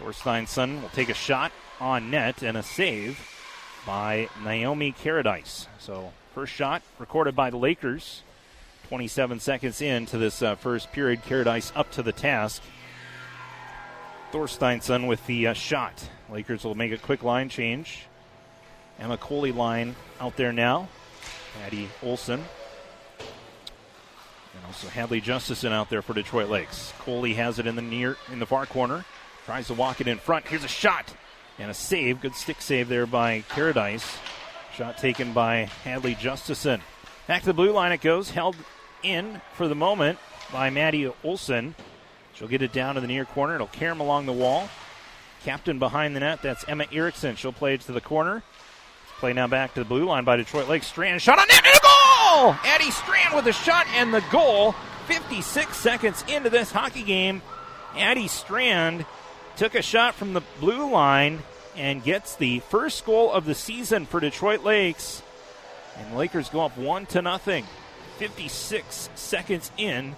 [0.00, 3.18] Thorsteinson will take a shot on net and a save
[3.86, 5.66] by Naomi Caradice.
[5.78, 8.22] So, first shot recorded by the Lakers.
[8.88, 12.62] 27 seconds into this uh, first period, Caradice up to the task.
[14.32, 16.08] Thorsteinson with the uh, shot.
[16.30, 18.06] Lakers will make a quick line change.
[18.98, 20.88] Emma Coley line out there now.
[21.60, 22.44] Maddie Olson.
[24.54, 26.92] And also Hadley Justison out there for Detroit Lakes.
[26.98, 29.04] Coley has it in the near in the far corner.
[29.44, 30.46] Tries to walk it in front.
[30.46, 31.14] Here's a shot
[31.58, 32.20] and a save.
[32.20, 34.18] Good stick save there by Caradice.
[34.74, 36.80] Shot taken by Hadley Justison.
[37.26, 38.30] Back to the blue line it goes.
[38.30, 38.56] Held
[39.02, 40.18] in for the moment
[40.52, 41.74] by Maddie Olson.
[42.34, 43.56] She'll get it down to the near corner.
[43.56, 44.68] It'll carry him along the wall.
[45.44, 47.36] Captain behind the net, that's Emma Erickson.
[47.36, 48.42] She'll play it to the corner.
[49.18, 50.84] Play now back to the blue line by Detroit Lake.
[50.84, 52.54] Strand shot on net and a goal!
[52.64, 54.72] Addie Strand with a shot and the goal.
[55.06, 57.42] 56 seconds into this hockey game.
[57.96, 59.04] Addie Strand
[59.58, 61.40] took a shot from the blue line
[61.76, 65.20] and gets the first goal of the season for Detroit Lakes.
[65.96, 67.66] And Lakers go up one to nothing.
[68.18, 70.14] 56 seconds in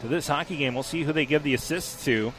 [0.00, 0.74] to this hockey game.
[0.74, 2.32] We'll see who they give the assist to.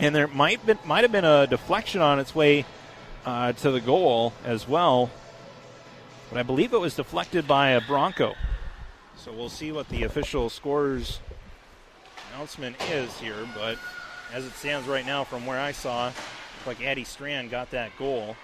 [0.00, 2.64] And there might been, might have been a deflection on its way
[3.26, 5.10] uh, to the goal as well,
[6.30, 8.34] but I believe it was deflected by a Bronco.
[9.16, 11.20] So we'll see what the official scores
[12.32, 13.48] announcement is here.
[13.54, 13.78] But
[14.34, 16.12] as it stands right now, from where I saw,
[16.66, 18.34] like Addie Strand got that goal.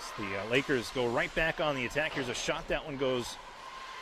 [0.00, 2.14] So the uh, Lakers go right back on the attack.
[2.14, 2.66] Here's a shot.
[2.68, 3.36] That one goes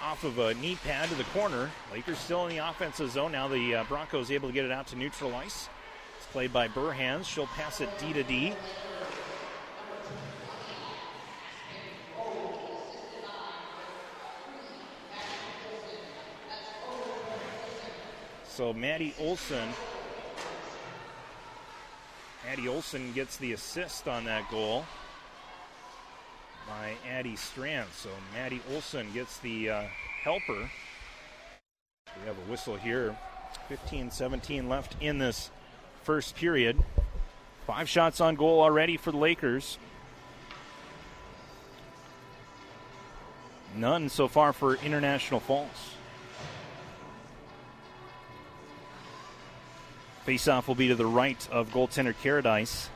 [0.01, 1.69] off of a knee pad to the corner.
[1.93, 3.33] Lakers still in the offensive zone.
[3.33, 5.69] Now the uh, Broncos able to get it out to neutral ice.
[6.17, 7.25] It's played by Burhans.
[7.25, 8.55] She'll pass it D to D.
[18.47, 19.69] So Maddie Olson.
[22.47, 24.85] Maddie Olson gets the assist on that goal
[26.69, 27.89] by Addie Strand.
[27.93, 29.83] So Maddie Olson gets the uh,
[30.23, 30.71] helper.
[32.21, 33.17] We have a whistle here.
[33.69, 35.51] 15 17 left in this
[36.05, 36.79] first period.
[37.67, 39.77] Five shots on goal already for the Lakers.
[43.75, 45.96] None so far for International Falls.
[50.27, 52.89] Faceoff will be to the right of goaltender Caradice.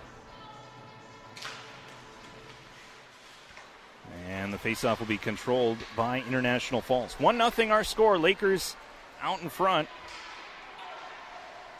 [4.28, 7.14] And the faceoff will be controlled by International Falls.
[7.14, 8.18] 1 0 our score.
[8.18, 8.74] Lakers
[9.22, 9.88] out in front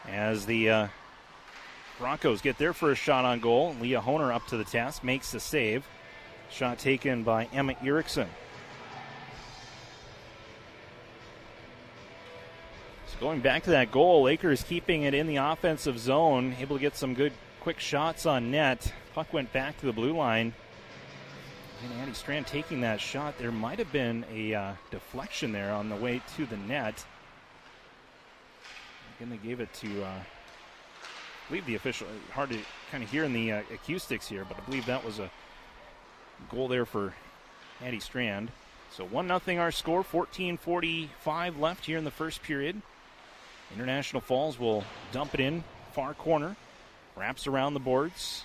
[0.08, 0.88] as the uh,
[1.98, 3.74] Broncos get their first shot on goal.
[3.80, 5.84] Leah Honer up to the task, makes the save.
[6.50, 8.28] Shot taken by Emma Erickson.
[13.20, 16.96] Going back to that goal, Lakers keeping it in the offensive zone, able to get
[16.96, 18.94] some good quick shots on net.
[19.12, 20.54] Puck went back to the blue line.
[21.84, 23.36] And Addie Strand taking that shot.
[23.36, 27.04] There might have been a uh, deflection there on the way to the net.
[29.18, 30.20] Again, they gave it to, uh,
[31.48, 32.58] believe the official, hard to
[32.90, 35.30] kind of hear in the uh, acoustics here, but I believe that was a
[36.50, 37.12] goal there for
[37.84, 38.50] Addie Strand.
[38.90, 42.80] So 1 0 our score, 14.45 left here in the first period.
[43.74, 46.56] International Falls will dump it in far corner,
[47.16, 48.44] wraps around the boards.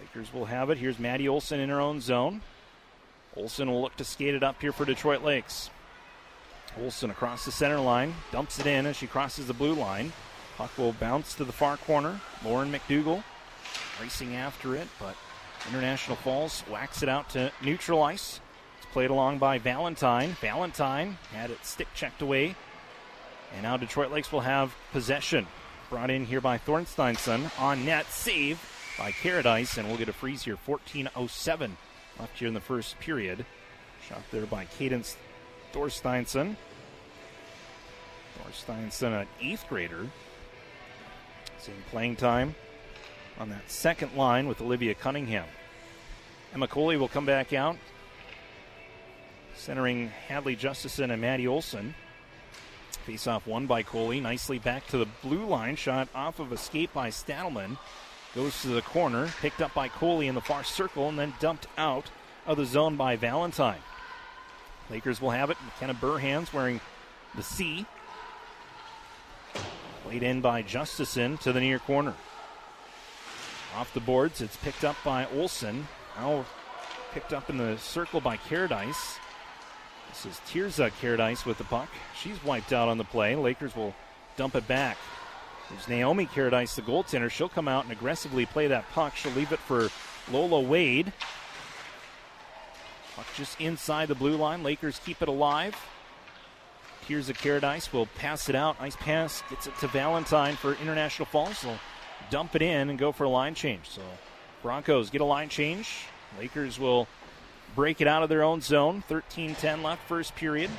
[0.00, 0.78] Lakers will have it.
[0.78, 2.40] Here's Maddie Olson in her own zone.
[3.36, 5.70] Olson will look to skate it up here for Detroit Lakes.
[6.80, 10.12] Olson across the center line, dumps it in as she crosses the blue line.
[10.56, 12.20] Puck will bounce to the far corner.
[12.44, 13.22] Lauren McDougall
[14.00, 15.16] racing after it, but
[15.68, 18.40] International Falls whacks it out to neutral ice.
[18.78, 20.36] It's played along by Valentine.
[20.40, 22.54] Valentine had it stick checked away
[23.54, 25.46] and now Detroit Lakes will have possession.
[25.90, 28.06] Brought in here by Thorsteinson on net.
[28.06, 28.60] Save
[28.98, 30.56] by Caradice, and we'll get a freeze here.
[30.66, 31.70] 14.07
[32.18, 33.44] left here in the first period.
[34.08, 35.16] Shot there by Cadence
[35.72, 36.56] Thorsteinson.
[38.38, 40.08] Thorsteinson, an eighth grader.
[41.58, 42.54] Seeing playing time
[43.38, 45.46] on that second line with Olivia Cunningham.
[46.52, 47.76] Emma Coley will come back out,
[49.56, 51.94] centering Hadley Justison and Maddie Olson.
[53.06, 54.18] Face off won by Coley.
[54.20, 55.76] Nicely back to the blue line.
[55.76, 57.76] Shot off of a skate by Stadelman.
[58.34, 59.28] Goes to the corner.
[59.40, 62.10] Picked up by Coley in the far circle and then dumped out
[62.46, 63.80] of the zone by Valentine.
[64.90, 65.58] Lakers will have it.
[65.64, 66.80] McKenna Burhans wearing
[67.34, 67.84] the C.
[70.02, 72.14] Played in by Justison to the near corner.
[73.76, 75.86] Off the boards, it's picked up by Olson.
[76.16, 76.46] Now
[77.12, 79.18] picked up in the circle by Caradice.
[80.14, 81.88] This is Tirza Caradice with the puck.
[82.16, 83.34] She's wiped out on the play.
[83.34, 83.92] Lakers will
[84.36, 84.96] dump it back.
[85.68, 87.28] There's Naomi Caradice, the goaltender.
[87.28, 89.16] She'll come out and aggressively play that puck.
[89.16, 89.88] She'll leave it for
[90.30, 91.12] Lola Wade.
[93.16, 94.62] Puck just inside the blue line.
[94.62, 95.74] Lakers keep it alive.
[97.08, 98.80] Tirza Caradice will pass it out.
[98.80, 99.42] Nice pass.
[99.50, 101.60] Gets it to Valentine for International Falls.
[101.62, 101.80] They'll
[102.30, 103.90] dump it in and go for a line change.
[103.90, 104.02] So
[104.62, 106.04] Broncos get a line change.
[106.38, 107.08] Lakers will
[107.74, 109.02] break it out of their own zone.
[109.08, 110.70] 13 10 left, first period.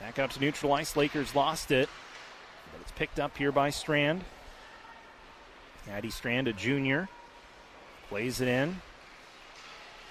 [0.00, 0.96] Back up to neutral ice.
[0.96, 1.88] Lakers lost it,
[2.72, 4.24] but it's picked up here by Strand.
[5.90, 7.08] Addie Strand, a junior,
[8.08, 8.80] plays it in.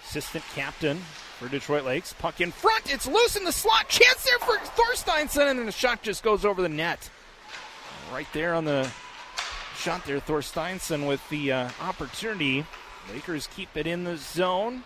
[0.05, 0.99] Assistant captain
[1.39, 2.13] for Detroit Lakes.
[2.13, 2.93] Puck in front.
[2.93, 3.89] It's loose in the slot.
[3.89, 7.10] Chance there for Thorsteinson, and the shot just goes over the net.
[8.13, 8.89] Right there on the
[9.77, 12.65] shot there, Thorsteinson with the uh, opportunity
[13.13, 14.83] Lakers keep it in the zone.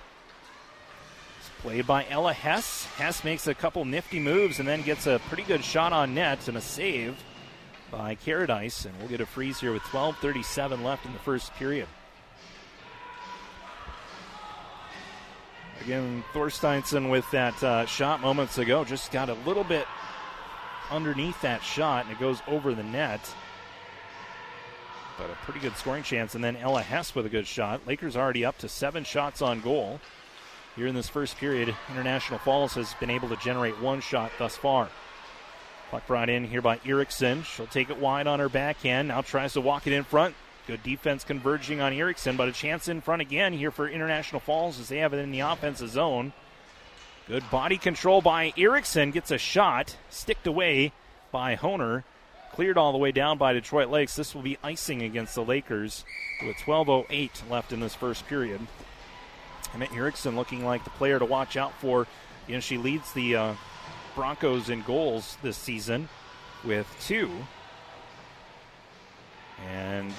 [1.40, 2.86] It's played by Ella Hess.
[2.98, 6.48] Hess makes a couple nifty moves and then gets a pretty good shot on net
[6.48, 7.18] and a save
[7.92, 8.86] by Caradice.
[8.86, 11.88] And we'll get a freeze here with 12.37 left in the first period.
[15.82, 19.88] Again, Thorsteinson with that uh, shot moments ago just got a little bit
[20.92, 23.22] underneath that shot, and it goes over the net.
[25.20, 26.34] But a pretty good scoring chance.
[26.34, 27.86] And then Ella Hess with a good shot.
[27.86, 30.00] Lakers already up to seven shots on goal.
[30.76, 34.56] Here in this first period, International Falls has been able to generate one shot thus
[34.56, 34.88] far.
[35.92, 37.44] Puck brought in here by Erickson.
[37.44, 39.10] She'll take it wide on her backhand.
[39.10, 40.36] Now tries to walk it in front.
[40.68, 44.80] Good defense converging on Erickson, but a chance in front again here for International Falls
[44.80, 46.32] as they have it in the offensive zone.
[47.28, 49.12] Good body control by Erickson.
[49.12, 49.98] Gets a shot.
[50.10, 50.94] Sticked away
[51.32, 52.04] by Honer.
[52.60, 54.18] Cleared all the way down by Detroit Lakes.
[54.18, 56.04] This will be icing against the Lakers
[56.46, 58.60] with 12.08 left in this first period.
[59.74, 62.06] Emma Erickson looking like the player to watch out for.
[62.50, 63.54] You know, she leads the uh,
[64.14, 66.10] Broncos in goals this season
[66.66, 67.32] with two.
[69.66, 70.12] And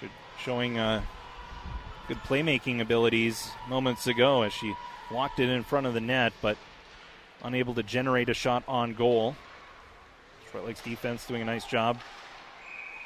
[0.00, 0.08] should,
[0.42, 1.02] showing uh,
[2.08, 4.72] good playmaking abilities moments ago as she
[5.12, 6.56] walked it in front of the net, but
[7.44, 9.36] unable to generate a shot on goal.
[10.56, 11.98] Detroit Lakes defense doing a nice job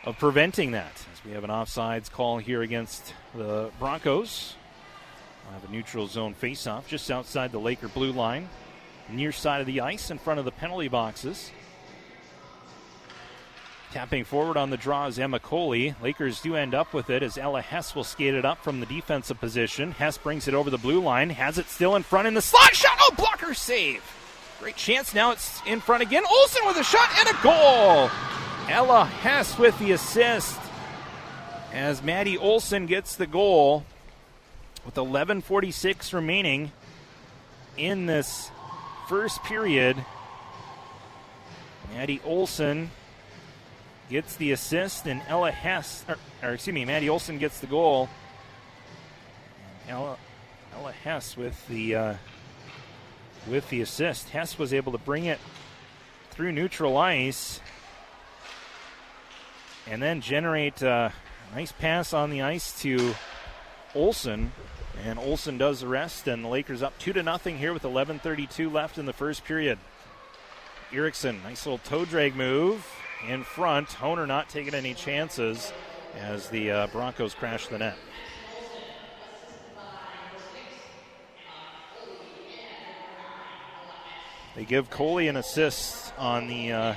[0.05, 0.92] of preventing that.
[1.12, 4.55] As we have an offsides call here against the Broncos.
[5.44, 8.48] We'll have a neutral zone faceoff just outside the Laker blue line,
[9.09, 11.51] near side of the ice in front of the penalty boxes.
[13.90, 15.96] Tapping forward on the draw is Emma Coley.
[16.01, 18.86] Lakers do end up with it as Ella Hess will skate it up from the
[18.86, 19.90] defensive position.
[19.90, 22.76] Hess brings it over the blue line, has it still in front in the slot
[22.76, 22.96] shot.
[23.01, 24.05] Oh, blocker save.
[24.61, 25.14] Great chance.
[25.14, 26.22] Now it's in front again.
[26.30, 28.11] Olson with a shot and a goal.
[28.68, 30.61] Ella Hess with the assist
[31.72, 33.86] as Maddie Olson gets the goal
[34.84, 36.72] with 11:46 remaining
[37.78, 38.50] in this
[39.08, 40.04] first period.
[41.94, 42.90] Maddie Olson
[44.11, 48.11] gets the assist, and Ella Hess, or, or excuse me, Maddie Olson gets the goal.
[49.88, 50.18] Ella,
[50.74, 52.14] Ella Hess with the uh,
[53.47, 54.30] with the assist.
[54.30, 55.38] Hess was able to bring it
[56.30, 57.61] through neutral ice
[59.86, 61.12] and then generate a
[61.55, 63.14] nice pass on the ice to
[63.95, 64.53] Olson.
[65.05, 68.70] And Olson does the rest, and the Lakers up two to nothing here with 11:32
[68.70, 69.78] left in the first period.
[70.93, 72.86] Erickson, nice little toe drag move
[73.26, 73.93] in front.
[73.93, 75.72] Honer not taking any chances
[76.16, 77.97] as the uh, Broncos crash the net.
[84.57, 86.94] They give Coley an assist on the uh,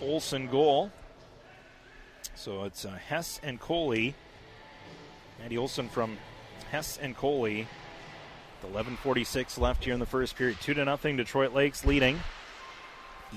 [0.00, 0.90] Olson goal.
[2.34, 4.14] So it's uh, Hess and Coley.
[5.42, 6.16] Andy Olson from
[6.70, 7.66] Hess and Coley.
[8.72, 10.58] 11:46 left here in the first period.
[10.60, 11.16] Two to nothing.
[11.16, 12.20] Detroit Lakes leading.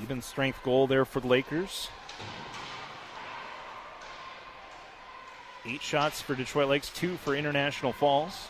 [0.02, 1.90] Even strength goal there for the Lakers.
[5.66, 8.50] Eight shots for Detroit Lakes, two for International Falls.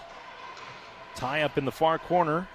[1.16, 2.48] Tie up in the far corner.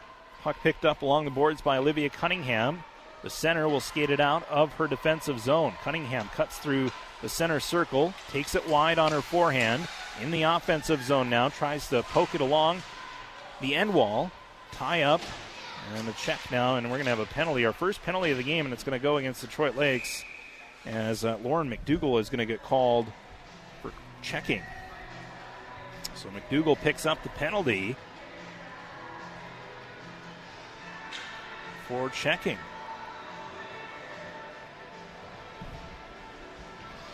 [0.43, 2.85] Puck picked up along the boards by Olivia Cunningham.
[3.23, 5.75] The center will skate it out of her defensive zone.
[5.83, 9.89] Cunningham cuts through the center circle, takes it wide on her forehand.
[10.23, 12.83] In the offensive zone now, tries to poke it along
[13.61, 14.31] the end wall.
[14.73, 15.21] Tie up,
[15.95, 17.67] and a check now, and we're going to have a penalty.
[17.67, 20.25] Our first penalty of the game, and it's going to go against Detroit Lakes
[20.87, 23.07] as uh, Lauren McDougall is going to get called
[23.83, 24.63] for checking.
[26.15, 27.97] So McDougall picks up the penalty
[31.89, 32.59] for checking.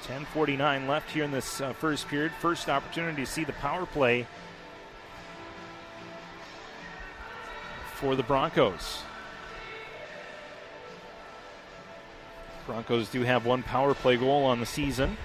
[0.02, 2.32] 10:49 left here in this uh, first period.
[2.40, 4.26] First opportunity to see the power play
[7.94, 9.02] for the Broncos.
[12.66, 15.16] Broncos do have one power play goal on the season.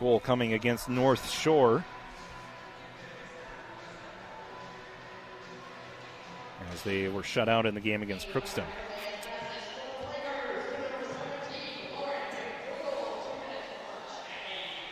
[0.00, 1.84] Goal coming against North Shore.
[6.86, 8.64] They were shut out in the game against Crookston.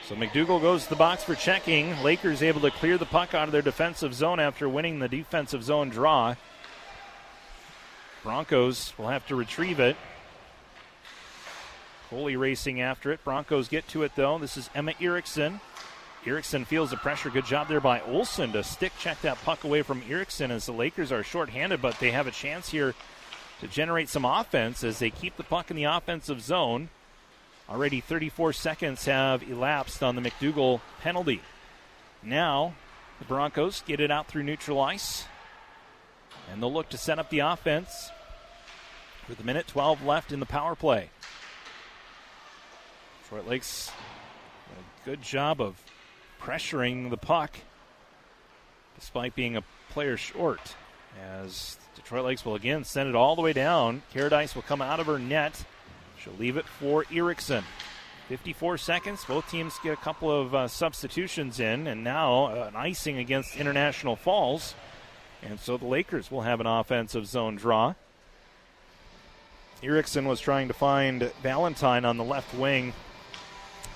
[0.07, 1.99] So McDougall goes to the box for checking.
[2.03, 5.65] Lakers able to clear the puck out of their defensive zone after winning the defensive
[5.65, 6.35] zone draw.
[8.23, 9.97] Broncos will have to retrieve it.
[12.11, 13.25] Coley racing after it.
[13.25, 14.37] Broncos get to it though.
[14.39, 15.61] This is Emma Erickson.
[16.27, 17.29] Erickson feels the pressure.
[17.29, 20.73] Good job there by Olson to stick check that puck away from Erickson as the
[20.73, 22.95] Lakers are shorthanded, but they have a chance here
[23.61, 26.89] to generate some offense as they keep the puck in the offensive zone.
[27.69, 31.43] Already 34 seconds have elapsed on the McDougall penalty.
[32.23, 32.75] Now,
[33.19, 35.27] the Broncos get it out through neutral ice,
[36.51, 38.11] and they'll look to set up the offense
[39.29, 41.11] with a minute 12 left in the power play.
[43.23, 43.91] Detroit Lakes
[44.75, 45.83] a good job of
[46.45, 47.57] pressuring the puck
[48.99, 50.75] despite being a player short
[51.21, 54.03] As Detroit Lakes will again send it all the way down.
[54.13, 55.65] Caradice will come out of her net.
[56.19, 57.65] She'll leave it for Erickson.
[58.29, 59.25] 54 seconds.
[59.25, 63.57] Both teams get a couple of uh, substitutions in, and now uh, an icing against
[63.57, 64.75] International Falls.
[65.43, 67.95] And so the Lakers will have an offensive zone draw.
[69.83, 72.95] Erickson was trying to find Valentine on the left wing.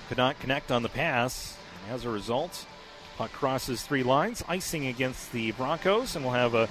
[0.07, 1.58] Could not connect on the pass.
[1.89, 2.67] As a result,
[3.17, 6.69] puck crosses three lines, icing against the Broncos, and we'll have a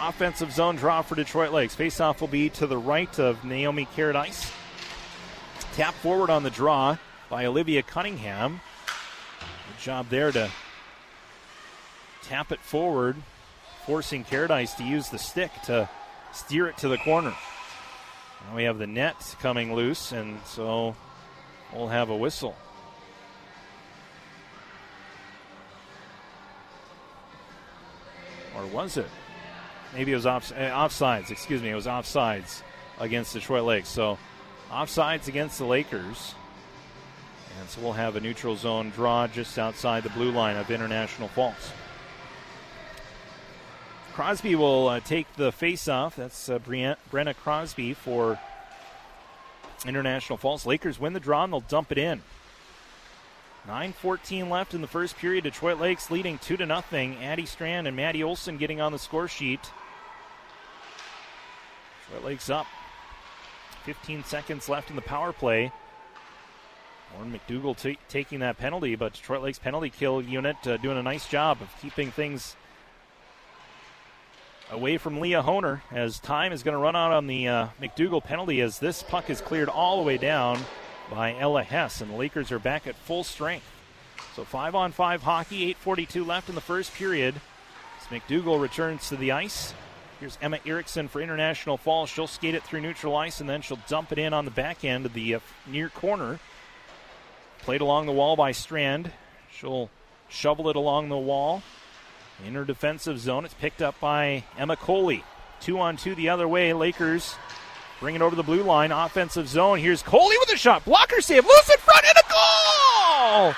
[0.00, 1.74] offensive zone draw for Detroit Lakes.
[1.74, 4.52] Faceoff will be to the right of Naomi Caradice.
[5.74, 6.96] Tap forward on the draw
[7.28, 8.60] by Olivia Cunningham.
[9.40, 10.48] Good job there to
[12.22, 13.16] tap it forward,
[13.86, 15.90] forcing Caradice to use the stick to
[16.32, 17.34] steer it to the corner.
[18.48, 20.94] Now we have the net coming loose, and so
[21.74, 22.54] we'll have a whistle.
[28.56, 29.06] Or was it?
[29.94, 31.30] Maybe it was off, uh, offsides.
[31.30, 32.62] Excuse me, it was offsides
[32.98, 33.88] against Detroit Lakes.
[33.88, 34.18] So
[34.70, 36.34] offsides against the Lakers.
[37.58, 41.28] And so we'll have a neutral zone draw just outside the blue line of International
[41.28, 41.72] Falls.
[44.14, 46.16] Crosby will uh, take the face-off.
[46.16, 48.38] That's uh, Brenna Crosby for
[49.86, 50.66] International Falls.
[50.66, 52.22] Lakers win the draw and they'll dump it in.
[53.66, 55.44] 9:14 left in the first period.
[55.44, 57.22] Detroit Lakes leading two to nothing.
[57.22, 59.70] Addie Strand and Maddie Olson getting on the score sheet.
[62.06, 62.66] Detroit Lakes up.
[63.84, 65.72] 15 seconds left in the power play.
[67.14, 71.02] Lauren McDougall t- taking that penalty, but Detroit Lakes penalty kill unit uh, doing a
[71.02, 72.56] nice job of keeping things
[74.70, 78.22] away from Leah Honer as time is going to run out on the uh, McDougall
[78.22, 80.60] penalty as this puck is cleared all the way down
[81.10, 83.66] by Ella Hess, and the Lakers are back at full strength.
[84.36, 87.40] So five on five hockey, 8:42 left in the first period.
[88.00, 89.74] As McDougall returns to the ice.
[90.20, 92.10] Here's Emma Erickson for International Falls.
[92.10, 94.84] She'll skate it through neutral ice and then she'll dump it in on the back
[94.84, 96.38] end of the uh, near corner.
[97.60, 99.12] Played along the wall by Strand.
[99.50, 99.90] She'll
[100.28, 101.62] shovel it along the wall.
[102.46, 105.24] In her defensive zone, it's picked up by Emma Coley.
[105.60, 106.72] Two on two the other way.
[106.72, 107.34] Lakers
[108.00, 108.90] bring it over the blue line.
[108.90, 109.78] Offensive zone.
[109.78, 110.84] Here's Coley with a shot.
[110.84, 111.44] Blocker save.
[111.44, 113.54] Loose in front and a goal!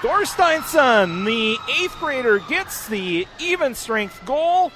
[0.00, 4.72] Thorsteinson, the eighth grader, gets the even strength goal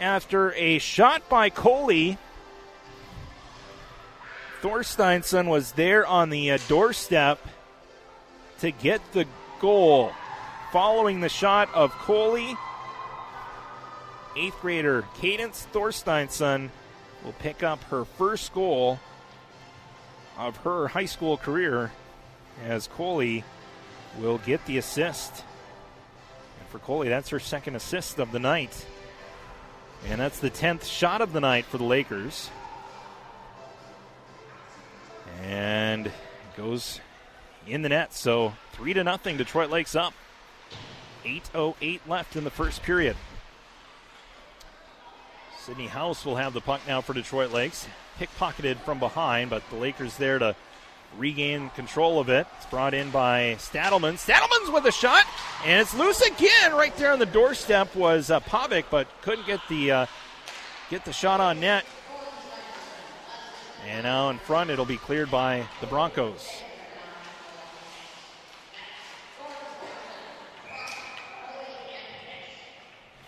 [0.00, 2.16] after a shot by Coley.
[4.62, 7.38] Thorsteinson was there on the uh, doorstep
[8.60, 9.26] to get the
[9.60, 10.12] goal.
[10.72, 12.56] Following the shot of Coley,
[14.36, 16.70] eighth grader Cadence Thorsteinson
[17.24, 18.98] will pick up her first goal
[20.38, 21.92] of her high school career
[22.64, 23.44] as Coley
[24.18, 25.44] will get the assist.
[26.60, 28.86] And for Coley, that's her second assist of the night.
[30.08, 32.50] And that's the 10th shot of the night for the Lakers.
[35.42, 36.10] And
[36.56, 37.00] goes
[37.66, 38.12] in the net.
[38.14, 39.36] So 3 to nothing.
[39.36, 40.14] Detroit Lakes up.
[41.24, 43.16] 8.08 left in the first period.
[45.64, 47.86] Sydney House will have the puck now for Detroit Lakes.
[48.18, 50.56] Pickpocketed from behind, but the Lakers there to
[51.16, 52.48] regain control of it.
[52.56, 54.14] It's brought in by Stadelman.
[54.14, 55.24] Stadelman's with a shot,
[55.64, 56.72] and it's loose again.
[56.72, 60.06] Right there on the doorstep was uh, Pavic, but couldn't get the uh,
[60.90, 61.84] get the shot on net.
[63.88, 66.44] And now in front, it'll be cleared by the Broncos.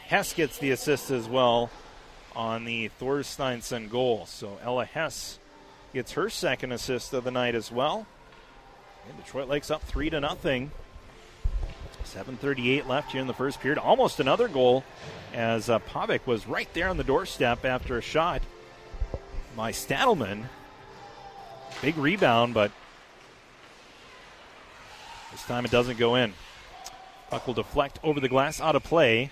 [0.08, 1.70] Hess gets the assist as well
[2.36, 4.26] on the Thorsteinson goal.
[4.26, 5.38] So Ella Hess
[5.92, 8.06] gets her second assist of the night as well.
[9.08, 10.70] And Detroit Lakes up three to nothing.
[12.04, 13.78] 7:38 left here in the first period.
[13.78, 14.84] Almost another goal,
[15.32, 18.42] as uh, Pavic was right there on the doorstep after a shot
[19.56, 20.44] by Stadelman.
[21.82, 22.70] Big rebound, but
[25.32, 26.34] this time it doesn't go in.
[27.30, 29.30] Puck will deflect over the glass, out of play,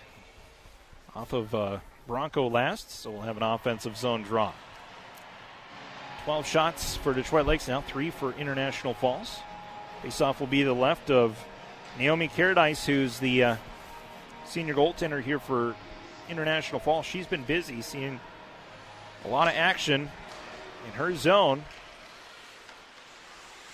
[1.14, 4.52] off of uh, Bronco last, so we'll have an offensive zone draw.
[6.24, 9.40] 12 shots for Detroit Lakes now, three for International Falls.
[10.02, 11.38] Faceoff will be the left of
[11.98, 13.56] Naomi Caradice, who's the uh,
[14.46, 15.74] senior goaltender here for
[16.28, 17.06] International Falls.
[17.06, 18.20] She's been busy seeing
[19.24, 20.10] a lot of action
[20.86, 21.64] in her zone.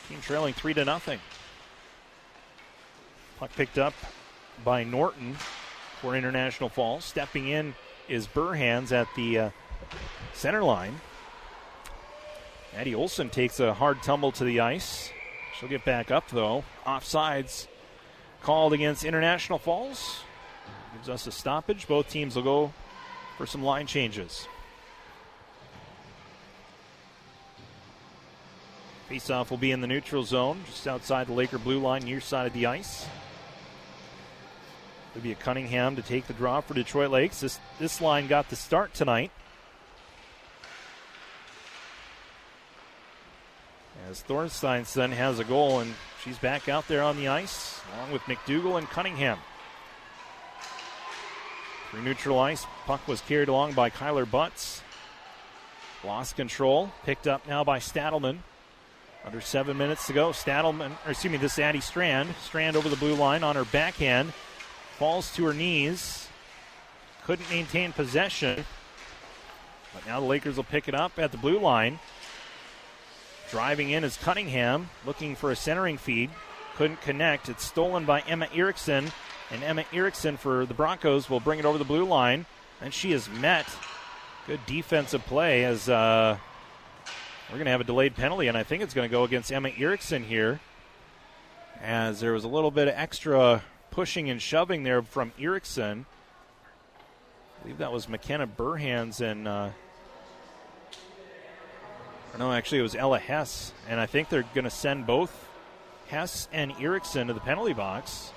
[0.08, 1.20] Team trailing three to nothing.
[3.38, 3.94] Puck picked up
[4.64, 5.36] by Norton
[6.00, 7.04] for International Falls.
[7.04, 7.74] Stepping in
[8.08, 9.50] is Burhans at the uh,
[10.32, 11.00] center line.
[12.74, 15.10] Addie Olson takes a hard tumble to the ice.
[15.58, 16.64] She'll get back up though.
[16.86, 17.66] Offsides
[18.42, 20.20] called against International Falls.
[20.94, 21.88] Gives us a stoppage.
[21.88, 22.72] Both teams will go
[23.36, 24.46] for some line changes.
[29.10, 32.46] Faceoff will be in the neutral zone, just outside the Laker blue line, near side
[32.46, 33.06] of the ice.
[35.10, 37.40] It'll be a Cunningham to take the draw for Detroit Lakes.
[37.40, 39.30] This this line got the start tonight.
[44.08, 45.94] As Thorsteinson has a goal, and
[46.24, 49.38] she's back out there on the ice, along with McDougall and Cunningham.
[51.90, 54.82] Through neutral ice, puck was carried along by Kyler Butts.
[56.04, 58.38] Lost control, picked up now by Stadelman.
[59.24, 60.30] Under seven minutes to go.
[60.30, 62.34] Stadelman, or excuse me, this is Addie Strand.
[62.44, 64.32] Strand over the blue line on her backhand.
[64.98, 66.28] Falls to her knees.
[67.24, 68.64] Couldn't maintain possession.
[69.94, 72.00] But now the Lakers will pick it up at the blue line.
[73.50, 76.30] Driving in is Cunningham, looking for a centering feed.
[76.76, 77.48] Couldn't connect.
[77.48, 79.12] It's stolen by Emma Erickson.
[79.50, 82.44] And Emma Erickson for the Broncos will bring it over the blue line.
[82.80, 83.66] And she is met.
[84.46, 86.38] Good defensive play as uh,
[87.48, 89.50] we're going to have a delayed penalty, and I think it's going to go against
[89.50, 90.60] Emma Erickson here.
[91.80, 93.62] As there was a little bit of extra
[93.98, 96.06] pushing and shoving there from Erickson.
[97.58, 99.48] I believe that was McKenna Burhans and.
[99.48, 99.70] Uh,
[102.38, 105.48] no, actually, it was Ella Hess, and I think they're going to send both
[106.06, 108.30] Hess and Erickson to the penalty box.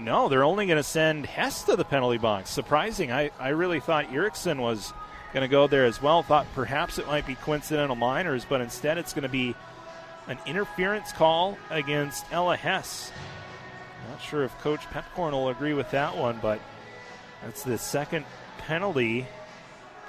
[0.00, 2.50] No, they're only going to send Hess to the penalty box.
[2.50, 3.12] Surprising.
[3.12, 4.92] I, I really thought Erickson was
[5.32, 6.24] going to go there as well.
[6.24, 9.54] Thought perhaps it might be coincidental minors, but instead it's going to be
[10.26, 13.12] an interference call against Ella Hess.
[14.10, 16.60] Not sure if Coach Pepcorn will agree with that one, but
[17.42, 18.24] that's the second
[18.58, 19.26] penalty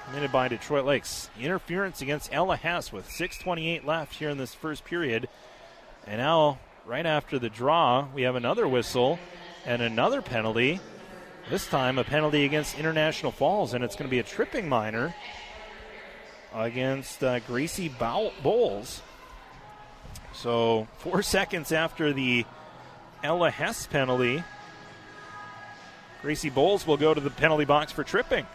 [0.06, 1.28] committed by Detroit Lakes.
[1.38, 5.28] Interference against Ella Hess with 6.28 left here in this first period.
[6.06, 9.18] And now, right after the draw, we have another whistle
[9.64, 10.80] and another penalty.
[11.50, 15.14] This time, a penalty against International Falls, and it's going to be a tripping minor
[16.54, 19.02] against uh, Gracie Bow- Bowles.
[20.32, 22.44] So, four seconds after the
[23.22, 24.42] Ella Hess penalty,
[26.22, 28.46] Gracie Bowles will go to the penalty box for tripping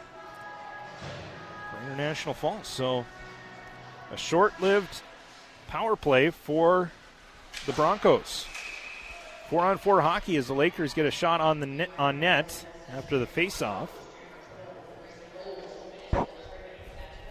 [1.72, 2.68] for International Falls.
[2.68, 3.06] So,
[4.12, 5.02] a short lived
[5.68, 6.92] power play for
[7.66, 8.46] the Broncos.
[9.50, 12.66] Four on four hockey as the Lakers get a shot on the net, on net
[12.90, 13.90] after the faceoff.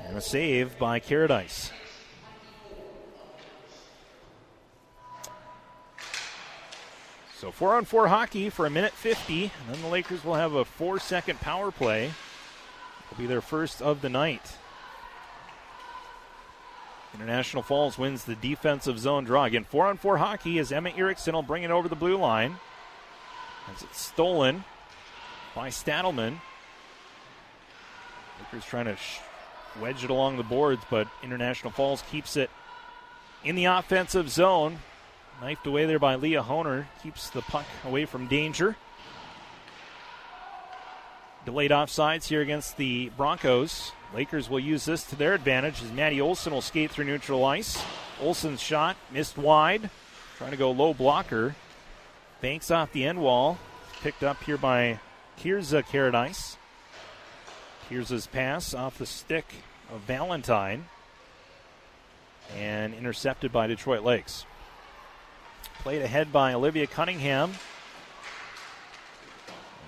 [0.06, 1.70] And a save by Caradice.
[7.40, 10.52] So four on four hockey for a minute 50, and then the Lakers will have
[10.52, 12.12] a four second power play.
[13.06, 14.58] It'll be their first of the night.
[17.14, 19.44] International Falls wins the defensive zone draw.
[19.44, 22.56] Again, four on four hockey as Emma Erickson will bring it over the blue line.
[23.74, 24.64] As it's stolen
[25.54, 26.40] by Stadelman.
[28.38, 29.18] Lakers trying to sh-
[29.80, 32.50] wedge it along the boards, but International Falls keeps it
[33.44, 34.80] in the offensive zone.
[35.40, 36.86] Knifed away there by Leah Honer.
[37.02, 38.76] Keeps the puck away from danger.
[41.46, 43.92] Delayed offsides here against the Broncos.
[44.14, 47.82] Lakers will use this to their advantage as Maddie Olson will skate through neutral ice.
[48.20, 49.88] Olson's shot missed wide.
[50.36, 51.54] Trying to go low blocker.
[52.42, 53.58] Banks off the end wall.
[54.02, 55.00] Picked up here by
[55.38, 56.56] Tirza Caradice.
[57.88, 59.46] Tirza's pass off the stick
[59.92, 60.86] of Valentine.
[62.58, 64.44] And intercepted by Detroit Lakes.
[65.82, 67.52] Played ahead by Olivia Cunningham.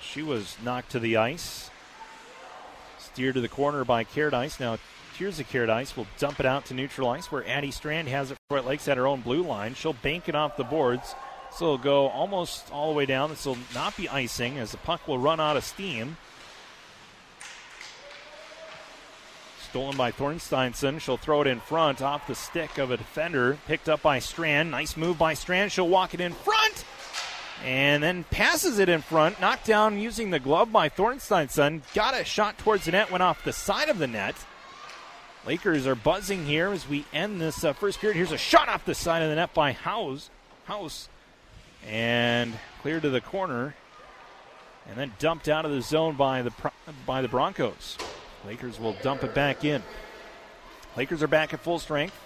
[0.00, 1.70] She was knocked to the ice.
[2.98, 4.58] Steered to the corner by Caradice.
[4.58, 4.78] Now,
[5.18, 5.94] here's a Caradice.
[5.94, 8.38] will dump it out to neutral ice where Addie Strand has it.
[8.48, 9.74] Detroit Lakes at her own blue line.
[9.74, 11.14] She'll bank it off the boards.
[11.54, 13.28] So it'll go almost all the way down.
[13.28, 16.16] This will not be icing as the puck will run out of steam.
[19.72, 21.00] Stolen by Thorsteinson.
[21.00, 23.56] She'll throw it in front off the stick of a defender.
[23.66, 24.70] Picked up by Strand.
[24.70, 25.72] Nice move by Strand.
[25.72, 26.84] She'll walk it in front.
[27.64, 29.40] And then passes it in front.
[29.40, 31.80] Knocked down using the glove by Thorsteinson.
[31.94, 33.10] Got a shot towards the net.
[33.10, 34.34] Went off the side of the net.
[35.46, 38.16] Lakers are buzzing here as we end this uh, first period.
[38.18, 40.28] Here's a shot off the side of the net by House.
[40.66, 41.08] House.
[41.88, 42.52] And
[42.82, 43.74] cleared to the corner.
[44.86, 46.52] And then dumped out of the zone by the
[47.06, 47.96] by the Broncos.
[48.46, 49.82] Lakers will dump it back in.
[50.96, 52.18] Lakers are back at full strength.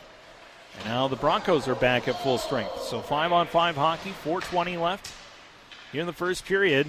[0.76, 2.82] And now the Broncos are back at full strength.
[2.82, 5.12] So five on five hockey, 420 left
[5.92, 6.86] here in the first period.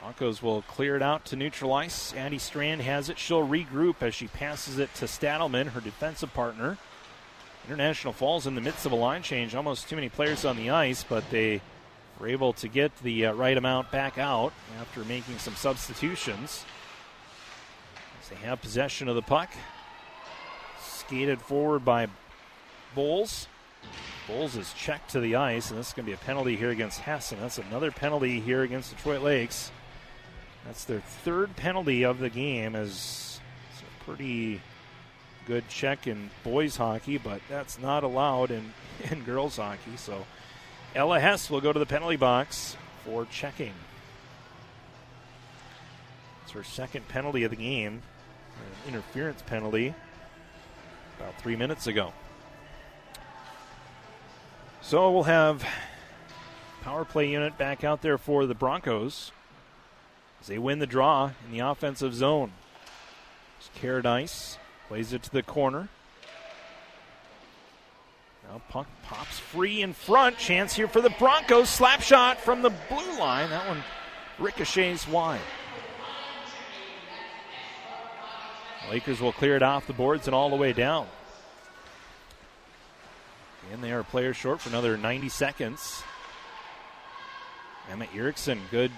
[0.00, 2.14] Broncos will clear it out to neutral ice.
[2.14, 3.18] Addie Strand has it.
[3.18, 6.78] She'll regroup as she passes it to Stadelman, her defensive partner.
[7.66, 9.54] International Falls in the midst of a line change.
[9.56, 11.60] Almost too many players on the ice, but they
[12.20, 16.64] were able to get the uh, right amount back out after making some substitutions.
[18.26, 19.50] As they have possession of the puck.
[20.80, 22.08] Skated forward by
[22.94, 23.46] Bowles.
[24.26, 26.70] Bowles is checked to the ice, and this is going to be a penalty here
[26.70, 27.38] against Hessing.
[27.38, 29.70] That's another penalty here against Detroit Lakes.
[30.64, 34.60] That's their third penalty of the game as it's a pretty
[35.46, 38.72] good check in boys hockey, but that's not allowed in,
[39.10, 39.96] in girls hockey.
[39.96, 40.26] So
[40.96, 43.74] Ella Hess will go to the penalty box for checking.
[46.42, 48.02] It's her second penalty of the game,
[48.86, 49.94] interference penalty
[51.18, 52.12] about three minutes ago.
[54.82, 55.66] So we'll have
[56.82, 59.32] power play unit back out there for the Broncos
[60.40, 62.52] as they win the draw in the offensive zone.
[63.80, 64.58] Caradice
[64.88, 65.88] plays it to the corner.
[68.48, 70.38] Now puck pops free in front.
[70.38, 71.68] Chance here for the Broncos.
[71.68, 73.50] Slap shot from the blue line.
[73.50, 73.82] That one
[74.38, 75.40] ricochets wide.
[78.90, 81.06] Lakers will clear it off the boards and all the way down.
[83.72, 86.02] And they are players short for another 90 seconds.
[87.90, 88.92] Emma Erickson, good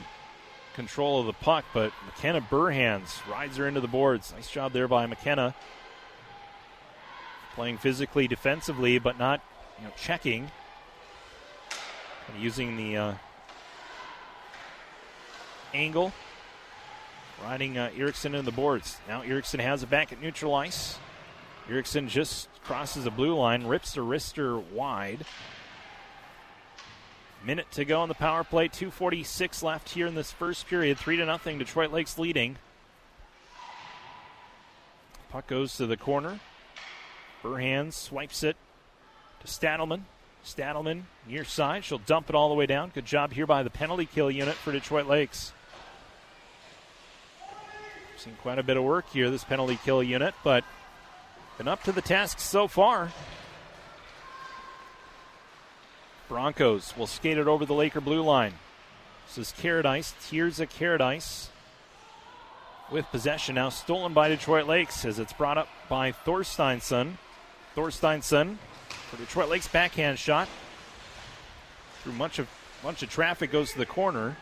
[0.74, 4.32] control of the puck, but McKenna Burhans rides her into the boards.
[4.34, 5.54] Nice job there by McKenna.
[7.54, 9.40] Playing physically, defensively, but not
[9.78, 10.50] you know, checking.
[12.28, 13.14] And using the uh,
[15.72, 16.12] angle.
[17.44, 18.98] Riding uh, Erickson in the boards.
[19.08, 20.98] Now Erickson has it back at neutral ice.
[21.68, 25.24] Erickson just crosses the blue line, rips the wrister wide.
[27.44, 28.68] Minute to go on the power play.
[28.68, 30.98] 2:46 left here in this first period.
[30.98, 31.58] Three to nothing.
[31.58, 32.56] Detroit Lakes leading.
[35.30, 36.40] Puck goes to the corner.
[37.42, 38.56] Burhans swipes it
[39.40, 40.02] to Stadelman.
[40.44, 41.84] Stadelman near side.
[41.84, 42.90] She'll dump it all the way down.
[42.94, 45.52] Good job here by the penalty kill unit for Detroit Lakes.
[48.18, 50.64] Seen quite a bit of work here, this penalty kill unit, but
[51.56, 53.12] been up to the task so far.
[56.28, 58.54] Broncos will skate it over the Laker blue line.
[59.28, 61.50] This is Caradice, Tirza Caradice
[62.90, 67.18] with possession now stolen by Detroit Lakes as it's brought up by Thorsteinson.
[67.76, 68.56] Thorsteinson
[69.10, 70.48] for Detroit Lakes backhand shot.
[72.02, 72.48] Through much of
[72.82, 74.36] bunch of traffic goes to the corner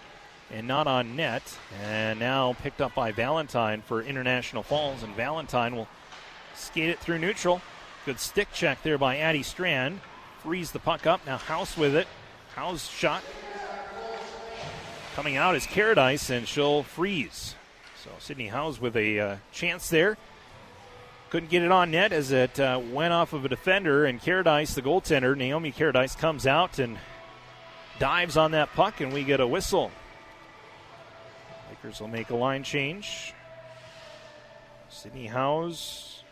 [0.53, 1.59] and not on net.
[1.82, 5.03] And now picked up by Valentine for International Falls.
[5.03, 5.88] And Valentine will
[6.55, 7.61] skate it through neutral.
[8.05, 10.01] Good stick check there by Addie Strand.
[10.42, 11.26] Frees the puck up.
[11.26, 12.07] Now House with it.
[12.55, 13.22] House shot.
[15.14, 17.55] Coming out is Caradice, and she'll freeze.
[18.05, 20.16] So Sydney House with a uh, chance there.
[21.30, 24.74] Couldn't get it on net as it uh, went off of a defender, and Caradice,
[24.74, 26.99] the goaltender, Naomi Caradice, comes out and
[27.99, 29.90] dives on that puck, and we get a whistle.
[31.87, 33.32] Lakers will make a line change.
[34.89, 36.24] Sydney House,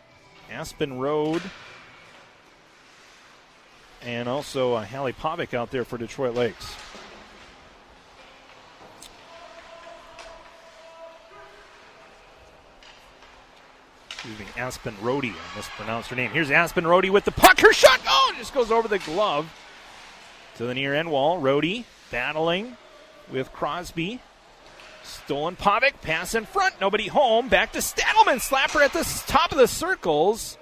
[0.50, 1.42] Aspen Road,
[4.02, 6.74] and also uh, Hallie Pavic out there for Detroit Lakes.
[14.10, 15.30] Excuse me, Aspen Rohde.
[15.30, 16.32] I mispronounced her name.
[16.32, 17.60] Here's Aspen Rohde with the puck.
[17.60, 19.52] Her shot, oh, just goes over the glove
[20.56, 21.40] to the near end wall.
[21.40, 22.76] Rohde battling
[23.30, 24.20] with Crosby.
[25.04, 27.48] Stolen Pavic, pass in front, nobody home.
[27.48, 30.58] Back to Stadelman, slapper at the top of the circles.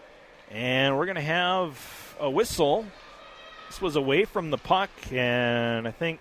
[0.51, 2.85] And we're going to have a whistle.
[3.69, 6.21] This was away from the puck, and I think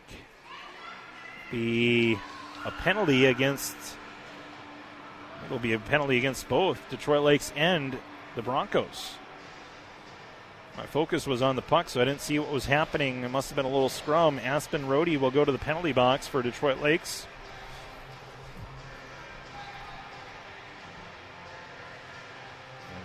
[1.52, 2.18] be
[2.64, 3.76] a penalty against.
[5.46, 7.98] It'll be a penalty against both Detroit Lakes and
[8.36, 9.16] the Broncos.
[10.78, 13.24] My focus was on the puck, so I didn't see what was happening.
[13.24, 14.40] It must have been a little scrum.
[14.40, 17.28] Aspen Rohde will go to the penalty box for Detroit Lakes.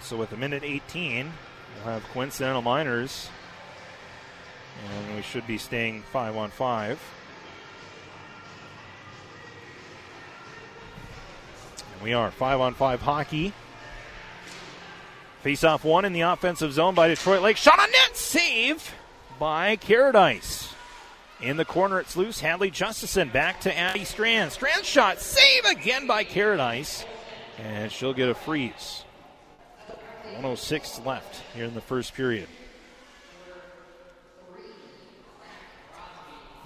[0.07, 1.33] So with a minute 18,
[1.75, 3.29] we'll have coincidental minors,
[4.85, 7.01] and we should be staying five on five.
[11.93, 13.53] And we are five on five hockey.
[15.43, 17.57] Face off one in the offensive zone by Detroit Lake.
[17.57, 18.17] Shot on net.
[18.17, 18.95] Save
[19.41, 20.73] by Caradice.
[21.41, 22.39] In the corner, it's loose.
[22.39, 24.53] Hadley Justison back to Addie Strand.
[24.53, 25.19] Strand shot.
[25.19, 27.05] Save again by Caradice.
[27.59, 29.03] And she'll get a freeze.
[30.37, 32.47] 106 left here in the first period.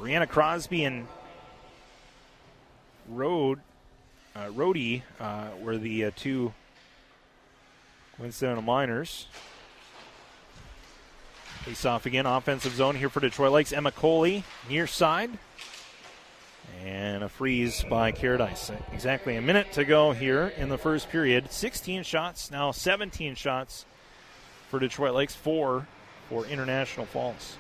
[0.01, 1.07] Brianna Crosby and
[3.09, 3.61] Road,
[4.35, 4.51] uh,
[5.21, 6.53] uh, were the uh, two
[8.19, 9.29] coincidental minors.
[11.63, 13.73] Face off again, offensive zone here for Detroit Lakes.
[13.73, 15.31] Emma Coley near side.
[17.41, 18.77] Freeze by Caradice.
[18.93, 21.51] Exactly a minute to go here in the first period.
[21.51, 23.87] 16 shots, now 17 shots
[24.69, 25.87] for Detroit Lakes, four
[26.29, 27.57] for International Falls.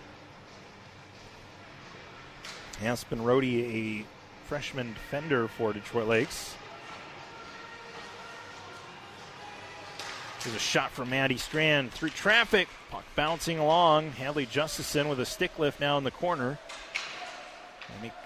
[2.82, 4.06] Aspen Rohde, a
[4.46, 6.54] freshman defender for Detroit Lakes.
[10.44, 12.68] There's a shot from Maddie Strand through traffic.
[12.90, 14.10] Puck bouncing along.
[14.12, 16.58] Hadley Justison with a stick lift now in the corner.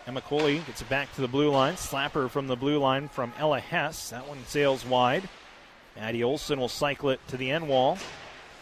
[0.06, 1.74] Emma gets it back to the blue line.
[1.74, 4.10] Slapper from the blue line from Ella Hess.
[4.10, 5.28] That one sails wide.
[5.96, 7.98] Maddie Olson will cycle it to the end wall.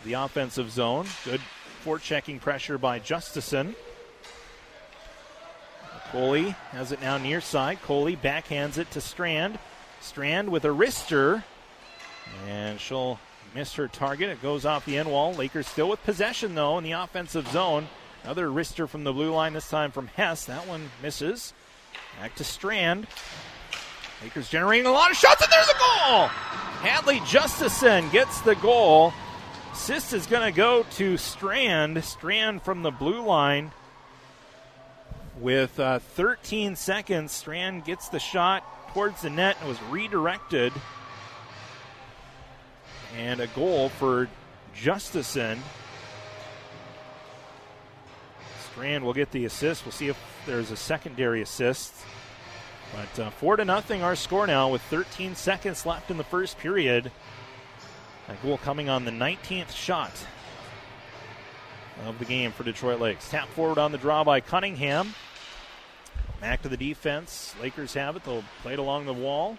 [0.05, 1.07] The offensive zone.
[1.25, 1.41] Good
[1.85, 3.75] forechecking pressure by Justison.
[6.11, 7.81] Coley has it now near side.
[7.83, 9.59] Coley backhands it to Strand.
[10.01, 11.43] Strand with a wrister.
[12.47, 13.19] And she'll
[13.55, 14.29] miss her target.
[14.29, 15.35] It goes off the end wall.
[15.35, 17.89] Lakers still with possession, though, in the offensive zone.
[18.25, 20.45] Another wrister from the blue line, this time from Hess.
[20.45, 21.53] That one misses.
[22.21, 23.09] Back to Strand.
[24.23, 26.27] Lakers generating a lot of shots, and there's a goal!
[26.83, 29.13] Hadley Justison gets the goal.
[29.73, 32.05] Assist is going to go to Strand.
[32.05, 33.73] Strand from the blue line.
[35.41, 40.73] With uh, 13 seconds, Strand gets the shot towards the net and was redirected.
[43.17, 44.29] And a goal for
[44.77, 45.59] Justison.
[48.83, 49.85] Strand will get the assist.
[49.85, 51.95] We'll see if there's a secondary assist.
[52.93, 56.59] But uh, four to nothing, our score now with 13 seconds left in the first
[56.59, 57.13] period.
[58.27, 60.11] That coming on the 19th shot
[62.05, 63.31] of the game for Detroit Lakes.
[63.31, 65.15] Tap forward on the draw by Cunningham.
[66.41, 67.55] Back to the defense.
[67.63, 68.25] Lakers have it.
[68.25, 69.59] They'll play it along the wall.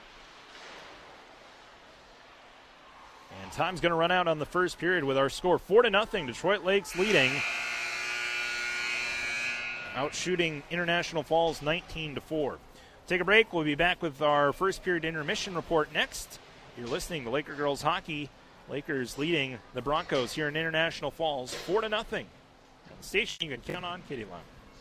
[3.42, 5.90] And time's going to run out on the first period with our score four to
[5.90, 6.28] nothing.
[6.28, 7.32] Detroit Lakes leading
[9.96, 12.58] out shooting International Falls 19 to 4.
[13.08, 13.52] Take a break.
[13.54, 16.40] We'll be back with our first period intermission report next.
[16.78, 18.30] You're listening to Laker Girls Hockey.
[18.70, 22.26] Lakers leading the Broncos here in International Falls 4 to nothing.
[23.02, 24.28] Station you can count on KDLM.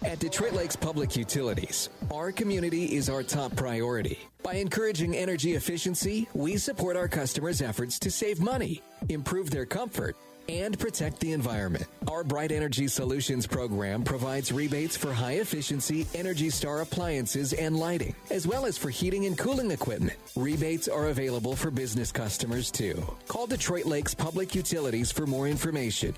[0.04, 4.18] At Detroit Lakes Public Utilities, our community is our top priority.
[4.42, 10.16] By encouraging energy efficiency, we support our customers' efforts to save money, improve their comfort,
[10.48, 11.86] and protect the environment.
[12.08, 18.14] Our Bright Energy Solutions program provides rebates for high efficiency Energy Star appliances and lighting,
[18.30, 20.18] as well as for heating and cooling equipment.
[20.36, 23.02] Rebates are available for business customers too.
[23.28, 26.14] Call Detroit Lakes Public Utilities for more information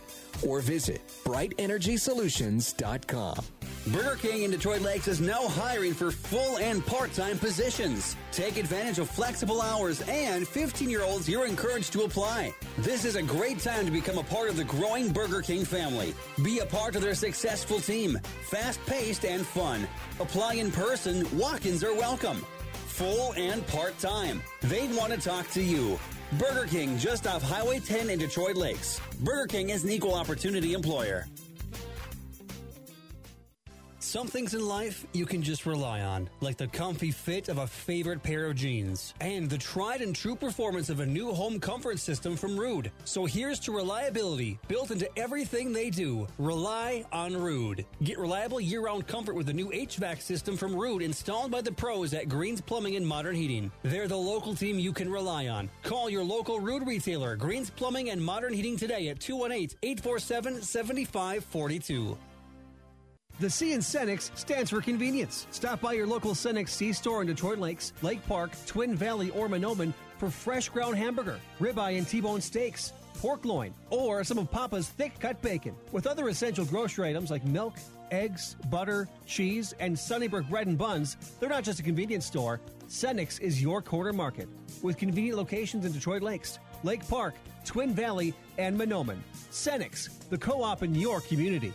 [0.46, 3.44] or visit brightenergysolutions.com.
[3.88, 8.16] Burger King in Detroit Lakes is now hiring for full and part-time positions.
[8.32, 12.54] Take advantage of flexible hours and 15-year-olds you're encouraged to apply.
[12.78, 16.14] This is a great time to become a part of the growing Burger King family.
[16.42, 18.18] Be a part of their successful team.
[18.42, 19.86] Fast-paced and fun.
[20.20, 21.26] Apply in person.
[21.38, 22.44] Walk-ins are welcome.
[22.86, 24.42] Full and part-time.
[24.62, 25.98] They'd want to talk to you.
[26.38, 29.00] Burger King just off Highway 10 in Detroit Lakes.
[29.20, 31.26] Burger King is an equal opportunity employer.
[34.14, 37.66] Some things in life you can just rely on, like the comfy fit of a
[37.66, 41.98] favorite pair of jeans and the tried and true performance of a new home comfort
[41.98, 42.92] system from Ruud.
[43.04, 46.28] So here's to reliability built into everything they do.
[46.38, 47.84] Rely on Ruud.
[48.04, 52.14] Get reliable year-round comfort with the new HVAC system from Ruud installed by the pros
[52.14, 53.72] at Greens Plumbing and Modern Heating.
[53.82, 55.68] They're the local team you can rely on.
[55.82, 62.16] Call your local Ruud retailer, Greens Plumbing and Modern Heating today at 218-847-7542.
[63.40, 65.48] The C in Cenex stands for convenience.
[65.50, 69.48] Stop by your local Cenex C store in Detroit Lakes, Lake Park, Twin Valley, or
[69.48, 74.88] Mahnomen for fresh ground hamburger, ribeye and T-bone steaks, pork loin, or some of Papa's
[74.88, 75.74] thick cut bacon.
[75.90, 77.74] With other essential grocery items like milk,
[78.12, 82.60] eggs, butter, cheese, and Sunnybrook bread and buns, they're not just a convenience store.
[82.86, 84.48] Cenex is your corner market
[84.82, 89.18] with convenient locations in Detroit Lakes, Lake Park, Twin Valley, and Mahnomen.
[89.50, 91.72] Cenex, the co-op in your community.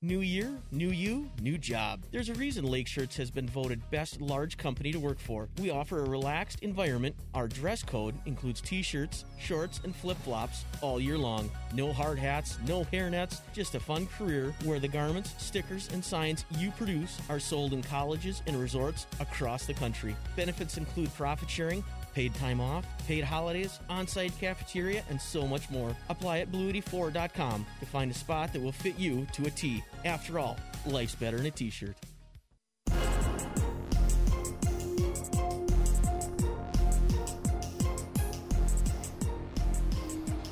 [0.00, 2.04] New year, new you, new job.
[2.12, 5.48] There's a reason Lake Shirts has been voted best large company to work for.
[5.58, 7.16] We offer a relaxed environment.
[7.34, 11.50] Our dress code includes t-shirts, shorts, and flip-flops all year long.
[11.74, 16.44] No hard hats, no hairnets, just a fun career where the garments, stickers, and signs
[16.58, 20.14] you produce are sold in colleges and resorts across the country.
[20.36, 21.82] Benefits include profit sharing,
[22.14, 25.96] paid time off, paid holidays, on-site cafeteria, and so much more.
[26.08, 29.82] Apply at bluey4.com to find a spot that will fit you to a T.
[30.04, 30.56] After all,
[30.86, 31.96] life's better in a t-shirt.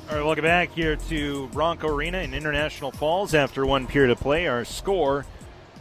[0.09, 3.33] All right, welcome back here to Bronco Arena in International Falls.
[3.33, 5.25] After one period of play, our score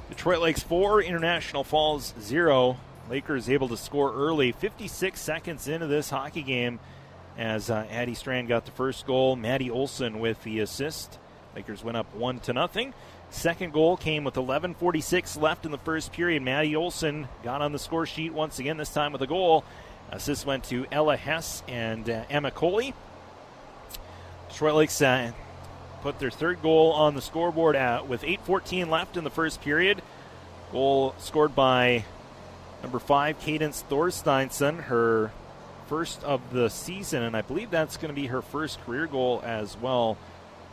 [0.08, 2.76] Detroit Lakes 4, International Falls 0.
[3.08, 6.80] Lakers able to score early, 56 seconds into this hockey game
[7.38, 9.36] as uh, Addie Strand got the first goal.
[9.36, 11.18] Maddie Olson with the assist.
[11.54, 12.94] Lakers went up 1 to nothing.
[13.30, 16.42] Second goal came with 11:46 left in the first period.
[16.42, 19.64] Maddie Olson got on the score sheet once again, this time with a goal.
[20.10, 22.94] Assist went to Ella Hess and uh, Emma Coley.
[24.48, 25.32] Detroit Lakes uh,
[26.02, 30.02] put their third goal on the scoreboard at, with 8:14 left in the first period.
[30.72, 32.04] Goal scored by
[32.82, 35.32] number five, Cadence Thorsteinson, her
[35.88, 39.42] first of the season, and I believe that's going to be her first career goal
[39.44, 40.16] as well.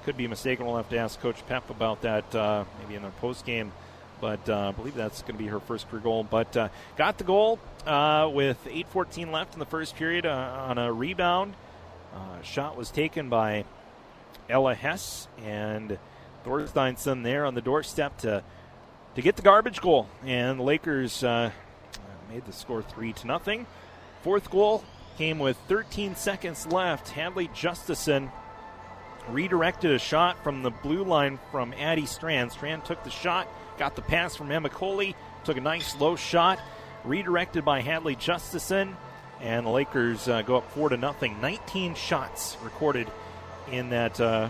[0.05, 0.65] Could be mistaken.
[0.65, 3.71] We'll have to ask Coach Pep about that uh, maybe in the post game.
[4.19, 6.23] But uh, I believe that's going to be her first career goal.
[6.23, 10.77] But uh, got the goal uh, with 8:14 left in the first period uh, on
[10.77, 11.55] a rebound.
[12.13, 13.65] Uh, shot was taken by
[14.49, 15.97] Ella Hess and
[16.45, 18.43] Thorsteinson there on the doorstep to
[19.15, 21.23] to get the garbage goal, and the Lakers
[22.29, 23.65] made the score three to nothing.
[24.21, 24.83] Fourth goal
[25.17, 27.09] came with 13 seconds left.
[27.09, 28.31] Hadley Justison
[29.29, 32.51] redirected a shot from the blue line from Addie Strand.
[32.51, 33.47] Strand took the shot,
[33.77, 36.59] got the pass from Emma Coley, took a nice low shot,
[37.03, 38.95] redirected by Hadley Justison,
[39.41, 41.39] and the Lakers uh, go up four to nothing.
[41.41, 43.07] 19 shots recorded
[43.71, 44.49] in that uh,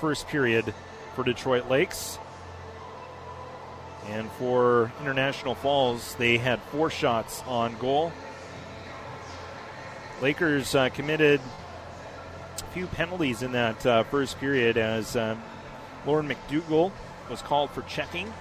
[0.00, 0.72] first period
[1.14, 2.18] for Detroit Lakes.
[4.08, 8.12] And for International Falls, they had four shots on goal.
[10.22, 11.40] Lakers uh, committed
[12.60, 15.40] a few penalties in that uh, first period as um,
[16.06, 16.90] Lauren McDougall
[17.30, 18.32] was called for checking.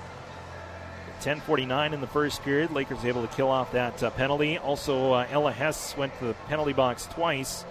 [1.22, 2.72] 10:49 in the first period.
[2.72, 4.58] Lakers able to kill off that uh, penalty.
[4.58, 7.66] Also, uh, Ella Hess went to the penalty box twice.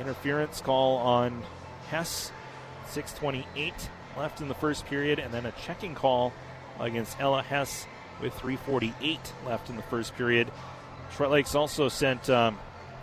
[0.00, 1.42] Interference call on
[1.88, 2.30] Hess.
[2.90, 3.72] 6:28
[4.16, 6.32] left in the first period, and then a checking call
[6.82, 7.86] against Ella Hess
[8.20, 10.50] with 3:48 left in the first period.
[11.10, 12.58] Detroit Lakes also sent um,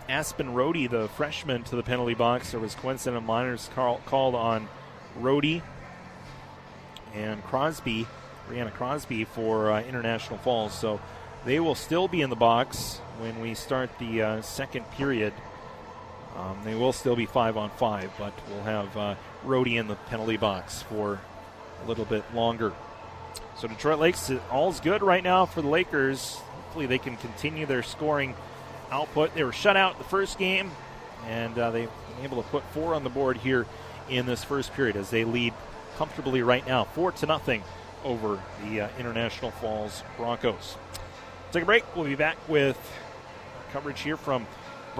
[0.08, 2.50] Aspen Rohde, the freshman, to the penalty box.
[2.50, 4.68] There was coincidental minors call, called on
[5.18, 5.62] Rohde
[7.14, 8.06] and Crosby,
[8.48, 10.72] Brianna Crosby, for uh, International Falls.
[10.72, 11.00] So
[11.44, 15.32] they will still be in the box when we start the uh, second period.
[16.36, 19.14] Um, they will still be five on five, but we'll have uh,
[19.66, 21.20] in the penalty box for
[21.84, 22.72] a little bit longer.
[23.56, 26.36] So Detroit Lakes, all's good right now for the Lakers.
[26.64, 28.34] Hopefully they can continue their scoring
[28.90, 29.34] output.
[29.34, 30.70] They were shut out the first game,
[31.26, 33.66] and uh, they've been able to put four on the board here
[34.08, 35.52] in this first period as they lead
[35.96, 37.62] comfortably right now, four to nothing
[38.04, 40.76] over the uh, International Falls Broncos.
[41.52, 41.84] Take a break.
[41.94, 42.78] We'll be back with
[43.72, 44.46] coverage here from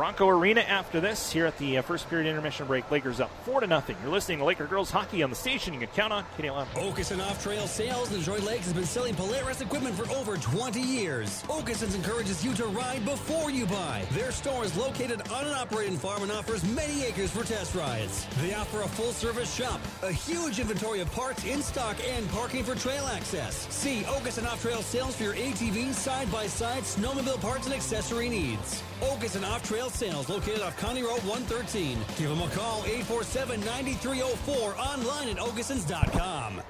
[0.00, 1.30] Bronco Arena after this.
[1.30, 3.96] Here at the uh, first period intermission break, Lakers up four to nothing.
[4.00, 5.74] You're listening to Laker girls hockey on the station.
[5.74, 6.64] You can count on KDLM.
[6.68, 10.80] Okeson Off Trail Sales in Detroit Lakes has been selling Polaris equipment for over 20
[10.80, 11.42] years.
[11.48, 14.06] Okeson's encourages you to ride before you buy.
[14.12, 18.26] Their store is located on an operating farm and offers many acres for test rides.
[18.40, 22.64] They offer a full service shop, a huge inventory of parts in stock, and parking
[22.64, 23.66] for trail access.
[23.68, 28.30] See Okeson Off Trail Sales for your ATV, side by side, snowmobile parts, and accessory
[28.30, 28.82] needs.
[29.02, 31.98] Okeson Off Trail Sales, located off County Road 113.
[32.16, 36.62] Give them a call, 847-9304, online at okesons.com.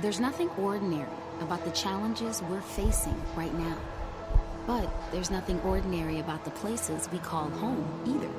[0.00, 1.06] There's nothing ordinary
[1.40, 3.76] about the challenges we're facing right now.
[4.66, 8.30] But there's nothing ordinary about the places we call home either.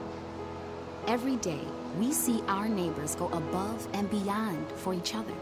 [1.07, 1.61] Every day,
[1.99, 5.33] we see our neighbors go above and beyond for each other.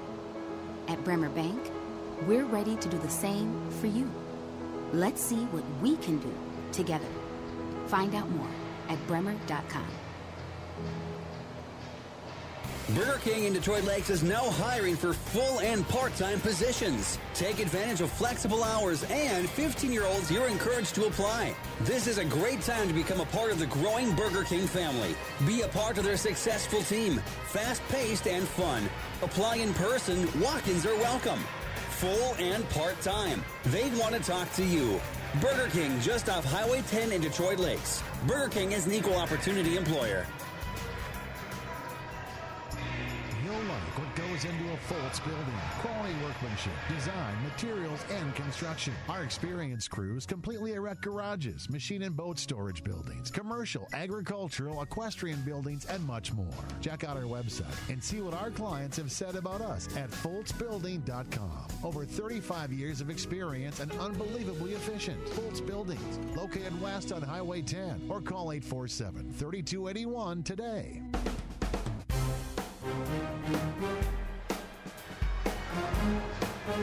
[0.87, 1.71] At Bremer Bank,
[2.27, 4.09] we're ready to do the same for you.
[4.93, 6.33] Let's see what we can do
[6.73, 7.07] together.
[7.87, 8.49] Find out more
[8.89, 9.87] at bremer.com.
[12.89, 17.17] Burger King in Detroit Lakes is now hiring for full and part-time positions.
[17.33, 21.55] Take advantage of flexible hours and 15-year-olds you're encouraged to apply.
[21.81, 25.15] This is a great time to become a part of the growing Burger King family.
[25.47, 27.21] Be a part of their successful team.
[27.45, 28.89] Fast-paced and fun.
[29.21, 30.27] Apply in person.
[30.41, 31.39] Walk-ins are welcome
[32.01, 33.43] full and part-time.
[33.65, 34.99] They want to talk to you.
[35.39, 38.01] Burger King just off Highway 10 in Detroit Lakes.
[38.25, 40.25] Burger King is an equal opportunity employer.
[44.15, 45.45] Goes into a Foltz building.
[45.79, 48.93] Quality workmanship, design, materials, and construction.
[49.07, 55.85] Our experienced crews completely erect garages, machine and boat storage buildings, commercial, agricultural, equestrian buildings,
[55.85, 56.47] and much more.
[56.81, 61.67] Check out our website and see what our clients have said about us at FoltzBuilding.com.
[61.83, 65.23] Over 35 years of experience and unbelievably efficient.
[65.27, 71.01] Foltz Buildings, located west on Highway 10, or call 847 3281 today.
[76.67, 76.75] All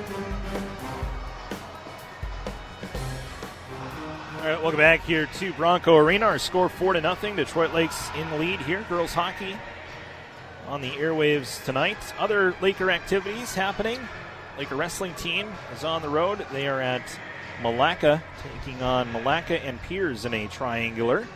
[4.42, 6.26] right, welcome back here to Bronco Arena.
[6.26, 7.36] Our score four to nothing.
[7.36, 8.84] Detroit Lakes in lead here.
[8.88, 9.56] Girls hockey
[10.66, 11.96] on the airwaves tonight.
[12.18, 14.00] Other Laker activities happening.
[14.58, 16.44] Laker wrestling team is on the road.
[16.50, 17.16] They are at
[17.62, 21.28] Malacca, taking on Malacca and Piers in a triangular.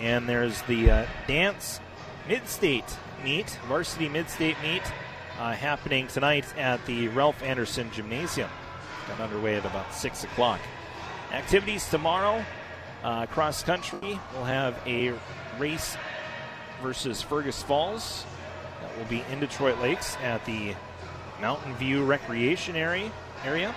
[0.00, 1.80] And there's the uh, dance
[2.26, 4.82] mid-state meet, varsity mid-state meet
[5.38, 8.50] uh, happening tonight at the Ralph Anderson Gymnasium.
[9.06, 10.60] Got underway at about six o'clock.
[11.32, 12.44] Activities tomorrow,
[13.04, 14.18] uh, cross country.
[14.32, 15.14] We'll have a
[15.58, 15.96] race
[16.82, 18.24] versus Fergus Falls.
[18.80, 20.74] That will be in Detroit Lakes at the
[21.40, 23.10] Mountain View Recreation area.
[23.44, 23.74] area.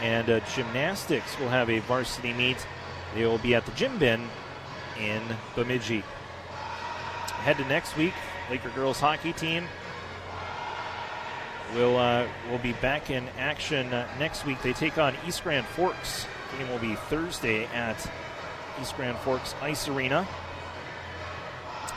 [0.00, 2.66] And uh, gymnastics will have a varsity meet.
[3.14, 4.26] They will be at the gym bin
[4.98, 5.22] in
[5.54, 6.02] Bemidji.
[7.44, 8.14] Head to next week,
[8.50, 9.66] Laker girls hockey team
[11.74, 14.60] will uh, will be back in action uh, next week.
[14.62, 16.26] They take on East Grand Forks
[16.58, 17.96] game will be Thursday at
[18.80, 20.26] East Grand Forks Ice Arena.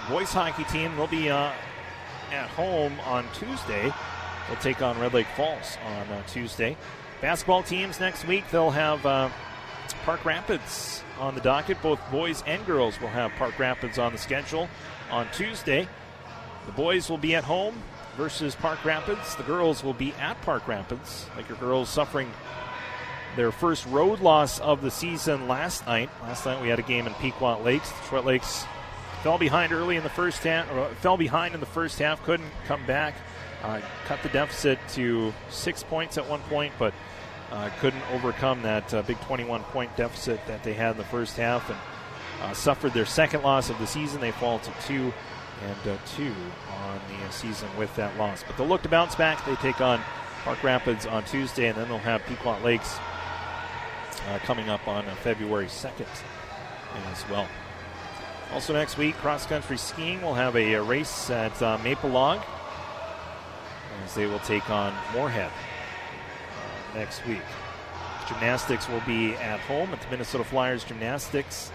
[0.09, 1.51] Boys hockey team will be uh,
[2.31, 3.91] at home on Tuesday.
[4.47, 6.77] They'll take on Red Lake Falls on uh, Tuesday.
[7.21, 9.29] Basketball teams next week, they'll have uh,
[10.05, 11.81] Park Rapids on the docket.
[11.81, 14.69] Both boys and girls will have Park Rapids on the schedule
[15.11, 15.87] on Tuesday.
[16.65, 17.81] The boys will be at home
[18.17, 19.35] versus Park Rapids.
[19.35, 21.27] The girls will be at Park Rapids.
[21.35, 22.31] Like your girls suffering
[23.35, 26.09] their first road loss of the season last night.
[26.23, 27.91] Last night we had a game in Pequot Lakes.
[28.01, 28.65] Detroit Lakes
[29.21, 32.49] fell behind early in the first half, or fell behind in the first half, couldn't
[32.65, 33.13] come back.
[33.63, 36.93] Uh, cut the deficit to six points at one point, but
[37.51, 41.37] uh, couldn't overcome that uh, big 21 point deficit that they had in the first
[41.37, 41.79] half and
[42.41, 44.21] uh, suffered their second loss of the season.
[44.21, 45.13] They fall to two
[45.65, 46.33] and uh, two
[46.83, 48.43] on the season with that loss.
[48.43, 49.45] But they'll look to bounce back.
[49.45, 50.01] They take on
[50.43, 52.97] Park Rapids on Tuesday, and then they'll have Pequot Lakes
[54.29, 56.07] uh, coming up on uh, February 2nd
[57.11, 57.47] as well.
[58.53, 62.41] Also, next week, cross country skiing will have a, a race at uh, Maplelag
[64.03, 67.41] as they will take on Moorhead uh, next week.
[68.27, 71.71] Gymnastics will be at home at the Minnesota Flyers Gymnastics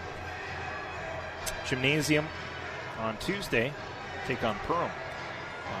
[1.67, 2.27] Gymnasium
[2.99, 3.73] on Tuesday.
[4.27, 4.89] Take on Perham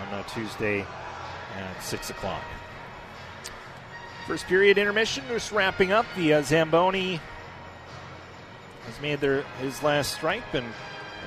[0.01, 0.85] on uh, Tuesday
[1.57, 2.43] at 6 o'clock.
[4.27, 6.05] First period intermission, just wrapping up.
[6.15, 7.19] The uh, Zamboni
[8.85, 10.65] has made their his last stripe, and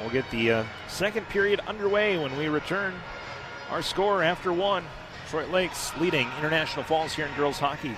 [0.01, 2.95] we'll get the uh, second period underway when we return.
[3.71, 4.85] Our score after one,
[5.25, 7.97] Detroit Lakes leading International Falls here in girls hockey.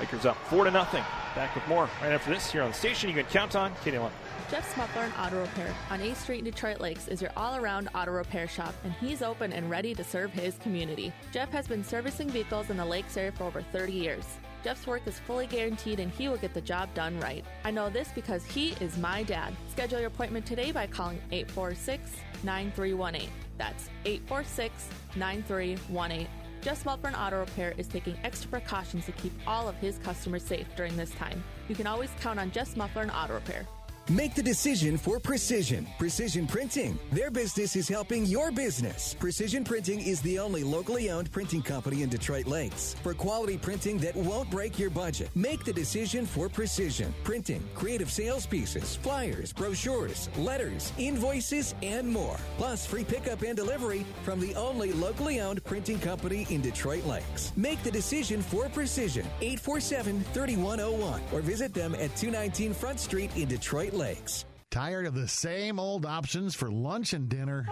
[0.00, 1.04] Lakers up four to nothing.
[1.34, 3.08] Back with more right after this here on the station.
[3.08, 4.10] You can count on KDLM.
[4.50, 7.88] Jeff Smuckler and Auto Repair on 8th Street in Detroit Lakes is your all around
[7.94, 11.12] auto repair shop, and he's open and ready to serve his community.
[11.32, 14.24] Jeff has been servicing vehicles in the Lakes area for over 30 years.
[14.62, 17.44] Jeff's work is fully guaranteed and he will get the job done right.
[17.64, 19.54] I know this because he is my dad.
[19.70, 22.10] Schedule your appointment today by calling 846
[22.42, 23.28] 9318.
[23.58, 26.28] That's 846 9318.
[26.62, 30.66] Jeff Smuckler Auto Repair is taking extra precautions to keep all of his customers safe
[30.76, 31.42] during this time.
[31.68, 33.66] You can always count on Jeff Smuckler Auto Repair.
[34.10, 35.86] Make the decision for precision.
[35.98, 36.98] Precision Printing.
[37.10, 39.14] Their business is helping your business.
[39.18, 42.96] Precision Printing is the only locally owned printing company in Detroit Lakes.
[43.02, 47.66] For quality printing that won't break your budget, make the decision for Precision Printing.
[47.74, 52.36] Creative sales pieces, flyers, brochures, letters, invoices, and more.
[52.58, 57.52] Plus free pickup and delivery from the only locally owned printing company in Detroit Lakes.
[57.56, 59.24] Make the decision for Precision.
[59.40, 64.44] 847 3101 or visit them at 219 Front Street in Detroit Lakes.
[64.74, 67.64] Tired of the same old options for lunch and dinner?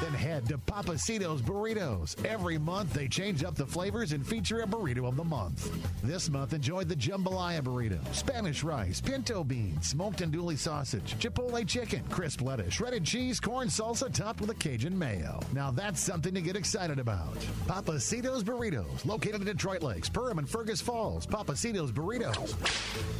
[0.00, 2.24] Then head to Papacito's Burritos.
[2.24, 5.70] Every month they change up the flavors and feature a burrito of the month.
[6.02, 12.02] This month enjoy the jambalaya burrito, Spanish rice, pinto beans, smoked andouille sausage, chipotle chicken,
[12.08, 15.40] crisp lettuce, shredded cheese, corn salsa topped with a Cajun mayo.
[15.52, 17.34] Now that's something to get excited about.
[17.66, 21.26] Papacito's Burritos, located in Detroit Lakes, Perham, and Fergus Falls.
[21.26, 22.54] Papacito's Burritos,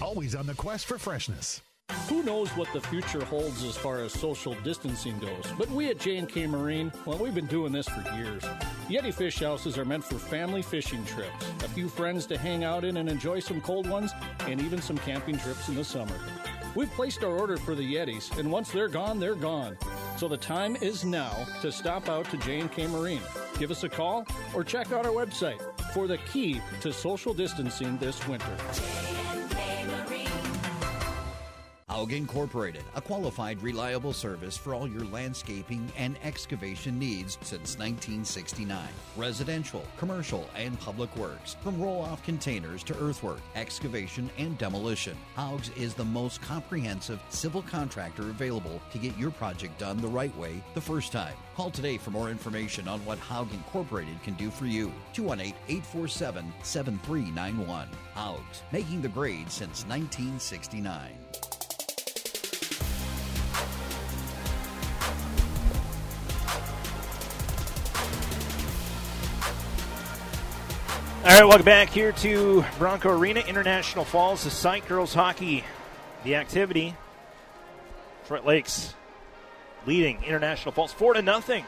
[0.01, 1.61] always on the quest for freshness.
[2.13, 5.99] Who knows what the future holds as far as social distancing goes, but we at
[5.99, 8.43] J&K Marine, well, we've been doing this for years.
[8.89, 12.85] Yeti fish houses are meant for family fishing trips, a few friends to hang out
[12.85, 14.13] in and enjoy some cold ones,
[14.47, 16.15] and even some camping trips in the summer.
[16.75, 19.79] We've placed our order for the Yetis, and once they're gone, they're gone.
[20.19, 23.23] So the time is now to stop out to J&K Marine.
[23.59, 25.61] Give us a call or check out our website
[25.95, 28.57] for the key to social distancing this winter.
[31.93, 38.89] Haug Incorporated, a qualified, reliable service for all your landscaping and excavation needs since 1969.
[39.14, 45.14] Residential, commercial, and public works, from roll off containers to earthwork, excavation, and demolition.
[45.36, 50.35] Haug's is the most comprehensive civil contractor available to get your project done the right
[50.39, 51.35] way the first time.
[51.55, 54.90] Call today for more information on what Haug Incorporated can do for you.
[55.12, 57.86] 218 847 7391.
[58.14, 61.10] Haug's, making the grade since 1969.
[71.24, 75.62] All right, welcome back here to Bronco Arena, International Falls, the site girls hockey,
[76.24, 76.97] the activity.
[78.23, 78.93] Detroit Lakes
[79.86, 81.65] leading International Falls four to nothing.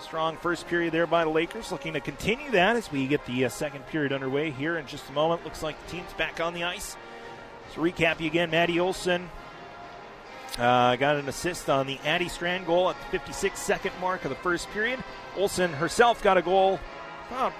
[0.00, 3.44] Strong first period there by the Lakers, looking to continue that as we get the
[3.44, 5.44] uh, second period underway here in just a moment.
[5.44, 6.96] Looks like the team's back on the ice.
[7.74, 9.28] So recap you again, Maddie Olson
[10.56, 14.30] uh, got an assist on the Addie Strand goal at the 56 second mark of
[14.30, 15.04] the first period.
[15.36, 16.80] Olson herself got a goal
[17.30, 17.52] about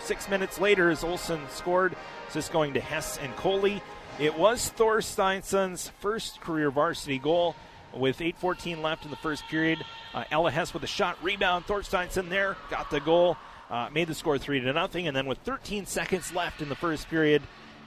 [0.00, 1.96] Six minutes later, as Olson scored,
[2.32, 3.82] this going to Hess and Coley.
[4.18, 7.56] It was Thorsteinson's first career varsity goal
[7.94, 9.84] with 8.14 left in the first period.
[10.14, 11.66] Uh, Ella Hess with a shot rebound.
[11.66, 13.36] Thor Steinson there got the goal,
[13.70, 15.06] uh, made the score 3 to nothing.
[15.08, 17.42] And then with 13 seconds left in the first period,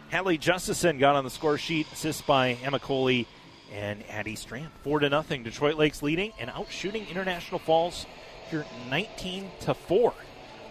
[0.10, 3.28] Hadley Justison got on the score sheet, assist by Emma Coley
[3.72, 4.70] and Addie Strand.
[4.84, 5.44] 4 to nothing.
[5.44, 8.06] Detroit Lakes leading and out shooting International Falls
[8.50, 10.14] here 19 to 4.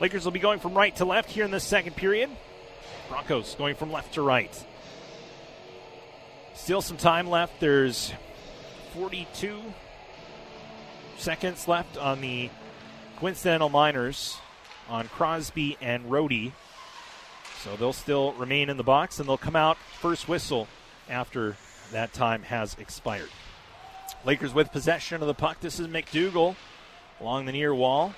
[0.00, 2.30] Lakers will be going from right to left here in the second period.
[3.08, 4.52] Broncos going from left to right.
[6.54, 7.58] Still some time left.
[7.58, 8.12] There's
[8.94, 9.60] 42
[11.16, 12.50] seconds left on the
[13.16, 14.36] coincidental minors
[14.88, 16.52] on Crosby and Rohde.
[17.62, 20.68] So they'll still remain in the box and they'll come out first whistle
[21.08, 21.56] after
[21.90, 23.30] that time has expired.
[24.24, 25.58] Lakers with possession of the puck.
[25.60, 26.54] This is McDougall
[27.20, 28.14] along the near wall.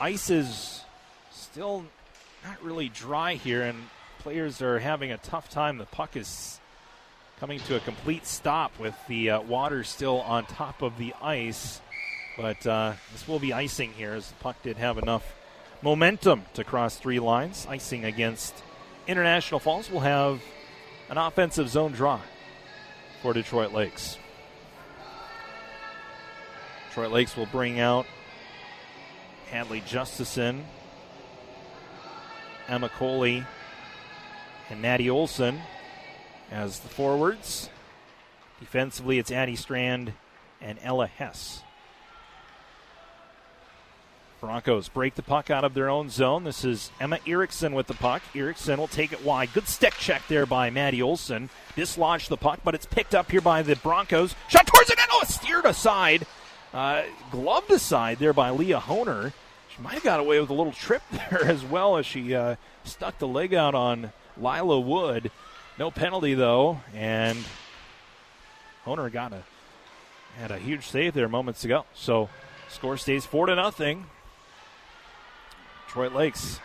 [0.00, 0.79] Ice is
[1.50, 1.84] still
[2.44, 3.76] not really dry here, and
[4.20, 5.78] players are having a tough time.
[5.78, 6.60] The puck is
[7.40, 11.80] coming to a complete stop with the uh, water still on top of the ice.
[12.36, 15.24] But uh, this will be icing here, as the puck did have enough
[15.82, 17.66] momentum to cross three lines.
[17.68, 18.54] Icing against
[19.08, 20.40] International Falls will have
[21.08, 22.20] an offensive zone draw
[23.22, 24.18] for Detroit Lakes.
[26.88, 28.06] Detroit Lakes will bring out
[29.50, 30.62] Hadley Justison
[32.70, 33.44] Emma Coley
[34.70, 35.60] and Maddie Olson
[36.50, 37.68] as the forwards.
[38.60, 40.12] Defensively, it's Addie Strand
[40.60, 41.62] and Ella Hess.
[44.40, 46.44] Broncos break the puck out of their own zone.
[46.44, 48.22] This is Emma Erickson with the puck.
[48.34, 49.52] Erickson will take it wide.
[49.52, 51.50] Good stick check there by Maddie Olson.
[51.76, 54.34] Dislodged the puck, but it's picked up here by the Broncos.
[54.48, 55.08] Shot towards the net.
[55.12, 56.26] Oh, steered aside.
[56.72, 59.34] Uh, gloved aside there by Leah Honer.
[59.82, 63.18] Might have got away with a little trip there as well as she uh, stuck
[63.18, 65.30] the leg out on Lila Wood.
[65.78, 67.38] No penalty though, and
[68.84, 69.42] Honer got a
[70.36, 71.84] had a huge save there moments ago.
[71.94, 72.28] So
[72.68, 74.06] score stays four to nothing.
[75.86, 76.60] Detroit Lakes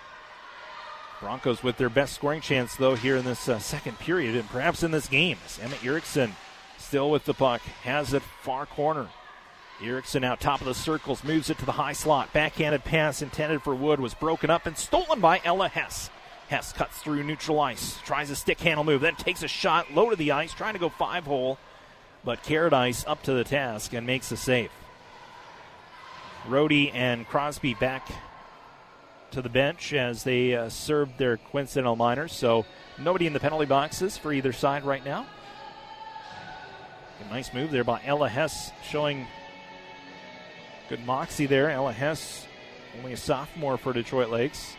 [1.20, 4.84] Broncos with their best scoring chance though here in this uh, second period and perhaps
[4.84, 5.38] in this game.
[5.62, 6.36] Emma Erickson
[6.78, 9.08] still with the puck has it far corner.
[9.82, 12.32] Erickson out top of the circles, moves it to the high slot.
[12.34, 16.10] Backhanded pass intended for Wood was broken up and stolen by Ella Hess.
[16.48, 20.10] Hess cuts through neutral ice, tries a stick handle move, then takes a shot low
[20.10, 21.58] to the ice, trying to go five hole,
[22.24, 24.70] but Caradice up to the task and makes the save.
[26.48, 28.08] Rohde and Crosby back
[29.32, 32.66] to the bench as they uh, served their coincidental minors, so
[33.00, 35.26] nobody in the penalty boxes for either side right now.
[37.28, 39.26] A nice move there by Ella Hess, showing
[40.88, 41.72] Good moxie there.
[41.72, 42.46] Ella Hess,
[43.00, 44.76] only a sophomore for Detroit Lakes.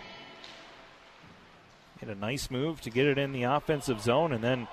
[2.01, 4.69] Made a nice move to get it in the offensive zone and then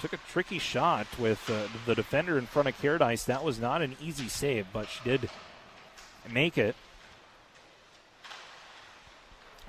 [0.00, 3.24] took a tricky shot with uh, the defender in front of Caradice.
[3.26, 5.30] That was not an easy save, but she did
[6.28, 6.74] make it.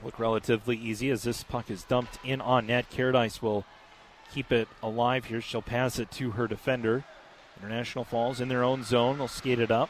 [0.03, 2.89] Look relatively easy as this puck is dumped in on net.
[2.89, 3.63] Caradice will
[4.33, 5.41] keep it alive here.
[5.41, 7.03] She'll pass it to her defender.
[7.61, 9.17] International Falls in their own zone.
[9.17, 9.89] They'll skate it up.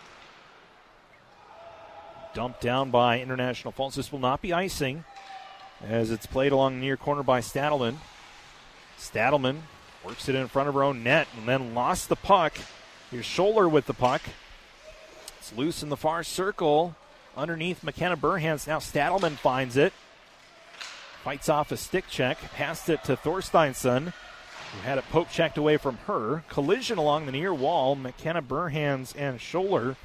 [2.34, 3.96] Dumped down by International Falls.
[3.96, 5.04] This will not be icing
[5.84, 7.98] as it's played along the near corner by Stadelman.
[8.98, 9.62] Stadelman
[10.04, 12.58] works it in front of her own net and then lost the puck.
[13.12, 14.22] Here's Scholler with the puck.
[15.40, 16.96] It's loose in the far circle
[17.36, 18.68] underneath McKenna Burhans.
[18.68, 19.94] Now Stadelman finds it.
[21.24, 22.38] Fights off a stick check.
[22.54, 24.14] Passed it to Thorsteinson.
[24.72, 26.44] Who had it poke checked away from her.
[26.50, 27.96] Collision along the near wall.
[27.96, 29.96] McKenna Burhans and Scholler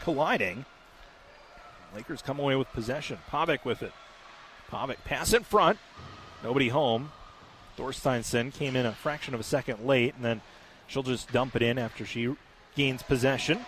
[0.00, 0.64] colliding.
[1.94, 3.18] Lakers come away with possession.
[3.30, 3.92] Pavic with it.
[4.70, 5.78] Pavic pass in front.
[6.42, 7.12] Nobody home.
[7.76, 10.40] Thorsteinson came in a fraction of a second late, and then
[10.86, 12.34] she'll just dump it in after she
[12.76, 13.64] gains possession.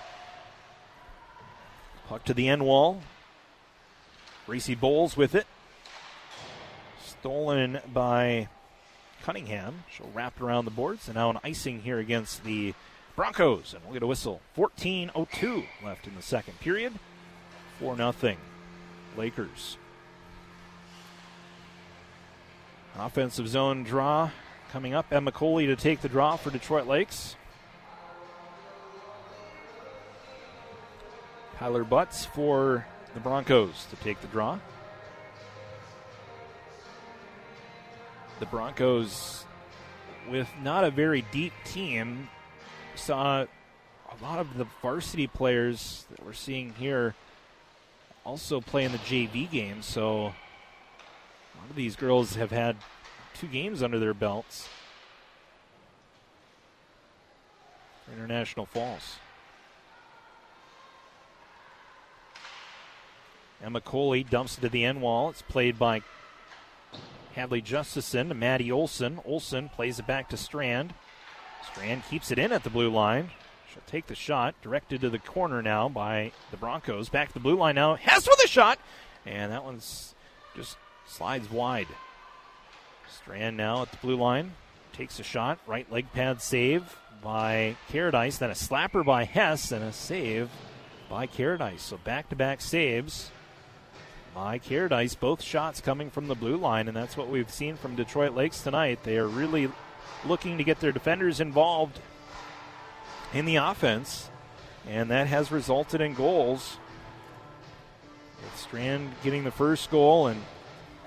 [2.08, 3.00] Puck to the end wall.
[4.46, 5.46] Racy Bowles with it.
[7.04, 8.48] Stolen by
[9.22, 9.84] Cunningham.
[9.90, 12.74] She'll wrap around the boards, and now an icing here against the
[13.14, 14.40] Broncos, and we'll get a whistle.
[14.56, 16.98] 14:02 left in the second period.
[17.78, 18.38] Four nothing,
[19.16, 19.76] Lakers.
[22.96, 24.30] Offensive zone draw
[24.70, 25.06] coming up.
[25.10, 27.36] Emma Coley to take the draw for Detroit Lakes.
[31.58, 34.58] Tyler Butts for the Broncos to take the draw.
[38.42, 39.44] The Broncos,
[40.28, 42.28] with not a very deep team,
[42.96, 47.14] saw a lot of the varsity players that we're seeing here
[48.26, 49.80] also play in the JV game.
[49.80, 52.74] So a lot of these girls have had
[53.34, 54.68] two games under their belts.
[58.12, 59.18] International Falls.
[63.62, 65.30] Emma Coley dumps it to the end wall.
[65.30, 66.02] It's played by
[67.34, 69.20] Hadley Justison to Maddie Olson.
[69.24, 70.94] Olson plays it back to Strand.
[71.72, 73.30] Strand keeps it in at the blue line.
[73.72, 77.08] She'll take the shot, directed to the corner now by the Broncos.
[77.08, 77.94] Back to the blue line now.
[77.94, 78.78] Hess with a shot,
[79.24, 80.14] and that one's
[80.54, 80.76] just
[81.06, 81.88] slides wide.
[83.08, 84.52] Strand now at the blue line.
[84.92, 85.58] Takes a shot.
[85.66, 88.38] Right leg pad save by Caradice.
[88.38, 90.50] Then a slapper by Hess and a save
[91.08, 91.80] by Caradice.
[91.80, 93.30] So back to back saves
[94.34, 95.18] by Caradice.
[95.18, 98.62] Both shots coming from the blue line, and that's what we've seen from Detroit Lakes
[98.62, 99.02] tonight.
[99.02, 99.70] They are really
[100.24, 101.98] looking to get their defenders involved
[103.32, 104.30] in the offense,
[104.88, 106.78] and that has resulted in goals.
[108.42, 110.42] With Strand getting the first goal, and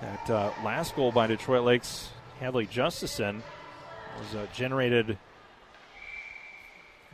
[0.00, 3.42] that uh, last goal by Detroit Lakes Hadley Justison
[4.18, 5.18] was uh, generated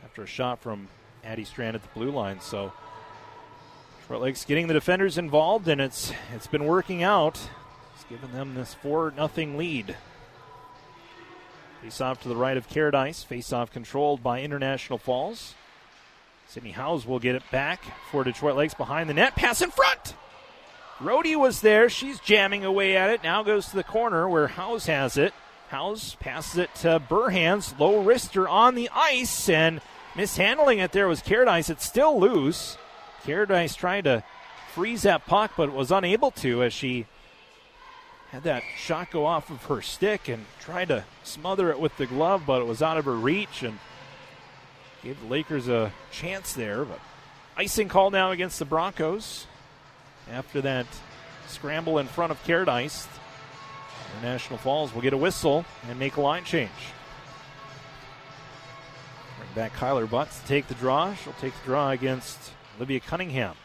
[0.03, 0.87] after a shot from
[1.23, 2.39] Addie Strand at the blue line.
[2.41, 2.73] So
[4.03, 7.39] Detroit Lakes getting the defenders involved, and it's it's been working out.
[7.95, 9.95] It's given them this four nothing lead.
[11.81, 13.25] Face off to the right of Caradice.
[13.25, 15.55] Face off controlled by International Falls.
[16.47, 17.81] Sydney Howes will get it back
[18.11, 19.37] for Detroit Lakes behind the net.
[19.37, 20.15] Pass in front.
[20.99, 21.87] Rohde was there.
[21.87, 23.23] She's jamming away at it.
[23.23, 25.33] Now goes to the corner where Howes has it.
[25.69, 27.79] Howes passes it to Burhans.
[27.79, 29.79] Low wrister on the ice and
[30.13, 31.69] mishandling it there was Caradice.
[31.69, 32.77] It's still loose.
[33.25, 34.23] Caradice tried to
[34.73, 37.05] freeze that puck but was unable to as she
[38.31, 42.07] had that shot go off of her stick and tried to smother it with the
[42.07, 43.77] glove, but it was out of her reach and
[45.03, 46.83] gave the Lakers a chance there.
[46.83, 46.99] But
[47.55, 49.45] icing call now against the Broncos
[50.31, 50.87] after that
[51.47, 53.07] scramble in front of Caradice.
[54.21, 56.71] National Falls will get a whistle and make a line change.
[59.37, 61.13] Bring back Kyler Butts to take the draw.
[61.15, 63.55] She'll take the draw against Olivia Cunningham.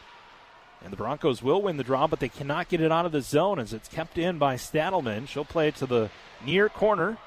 [0.83, 3.21] And the Broncos will win the draw, but they cannot get it out of the
[3.21, 5.27] zone as it's kept in by Stadelman.
[5.27, 6.09] She'll play it to the
[6.45, 7.17] near corner.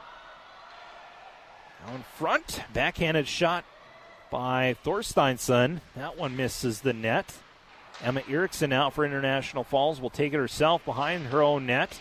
[1.87, 3.65] Now in front, backhanded shot
[4.31, 5.81] by Thorsteinson.
[5.95, 7.35] That one misses the net.
[8.03, 12.01] Emma Erickson out for International Falls will take it herself behind her own net.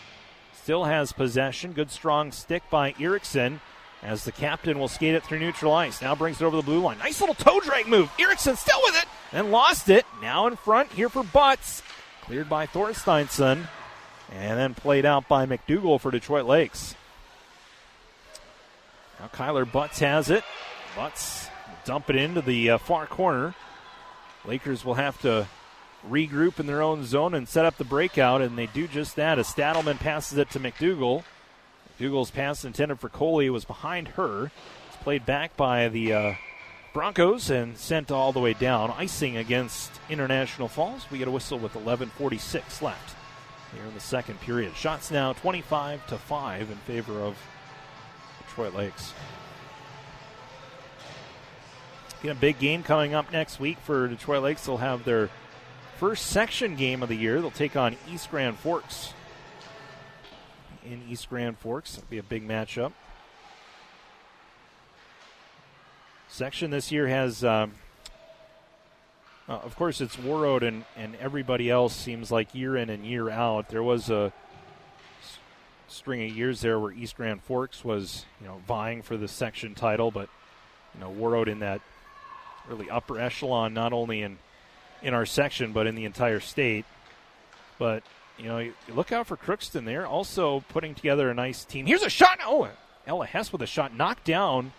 [0.54, 1.72] Still has possession.
[1.72, 3.60] Good strong stick by Erickson
[4.02, 6.00] as the captain will skate it through neutral ice.
[6.00, 6.98] Now brings it over the blue line.
[6.98, 8.10] Nice little toe drag move.
[8.18, 10.04] Erickson still with it and lost it.
[10.20, 11.82] Now in front here for Butts.
[12.22, 13.66] Cleared by Thorsteinson
[14.32, 16.94] and then played out by McDougall for Detroit Lakes.
[19.20, 20.44] Now Kyler Butts has it.
[20.96, 21.48] Butts
[21.84, 23.54] dump it into the uh, far corner.
[24.44, 25.46] Lakers will have to
[26.08, 29.38] regroup in their own zone and set up the breakout, and they do just that
[29.38, 31.22] as Stadelman passes it to McDougall.
[31.98, 34.50] McDougall's pass intended for Coley was behind her.
[34.88, 36.34] It's played back by the uh,
[36.92, 38.90] Broncos and sent all the way down.
[38.90, 41.06] Icing against International Falls.
[41.10, 43.16] We get a whistle with 11:46 left
[43.74, 44.76] here in the second period.
[44.76, 47.36] Shots now 25 to five in favor of
[48.46, 49.14] Detroit Lakes.
[52.22, 54.66] Get a big game coming up next week for Detroit Lakes.
[54.66, 55.30] They'll have their
[55.98, 57.40] first section game of the year.
[57.40, 59.14] They'll take on East Grand Forks
[60.84, 61.96] in East Grand Forks.
[61.96, 62.92] It'll be a big matchup.
[66.32, 67.72] Section this year has, um,
[69.46, 73.28] uh, of course, it's Warroad and, and everybody else seems like year in and year
[73.28, 73.68] out.
[73.68, 74.32] There was a
[75.88, 79.74] string of years there where East Grand Forks was, you know, vying for the section
[79.74, 80.30] title, but
[80.94, 81.82] you know, we're in that
[82.66, 84.38] really upper echelon, not only in
[85.02, 86.86] in our section but in the entire state.
[87.78, 88.04] But
[88.38, 91.84] you know, you look out for Crookston there, also putting together a nice team.
[91.84, 92.38] Here's a shot.
[92.42, 92.70] Oh,
[93.06, 94.72] Ella Hess with a shot knocked down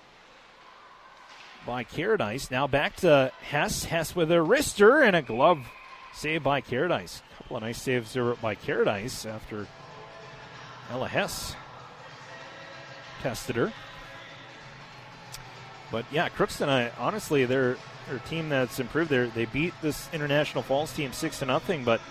[1.66, 2.52] by Caradice.
[2.52, 3.86] Now back to Hess.
[3.86, 5.66] Hess with a wrister and a glove
[6.14, 7.22] save by Caradice.
[7.22, 9.68] A couple of nice saves there by Caradice after
[10.92, 11.56] Ella Hess
[13.22, 13.74] tested her.
[15.92, 17.78] But yeah, Crookston, I, honestly, they're,
[18.08, 19.12] they're a team that's improved.
[19.12, 22.02] they they beat this International Falls team 6 to nothing, but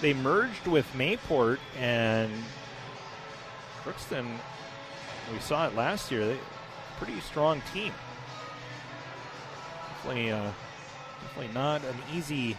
[0.00, 2.30] they merged with Mayport and
[3.82, 4.26] Crookston.
[5.32, 6.24] We saw it last year.
[6.24, 6.38] They
[6.98, 7.92] pretty strong team.
[10.02, 10.50] Definitely, uh,
[11.20, 12.56] definitely not an easy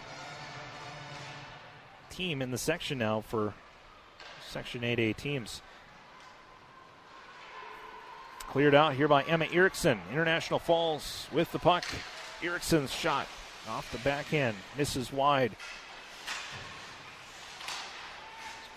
[2.12, 3.56] team in the section now for
[4.48, 5.64] Section 8A teams.
[8.42, 10.00] Cleared out here by Emma Erickson.
[10.12, 11.84] International Falls with the puck.
[12.44, 13.28] Erickson's shot
[13.68, 15.56] off the backhand, misses wide.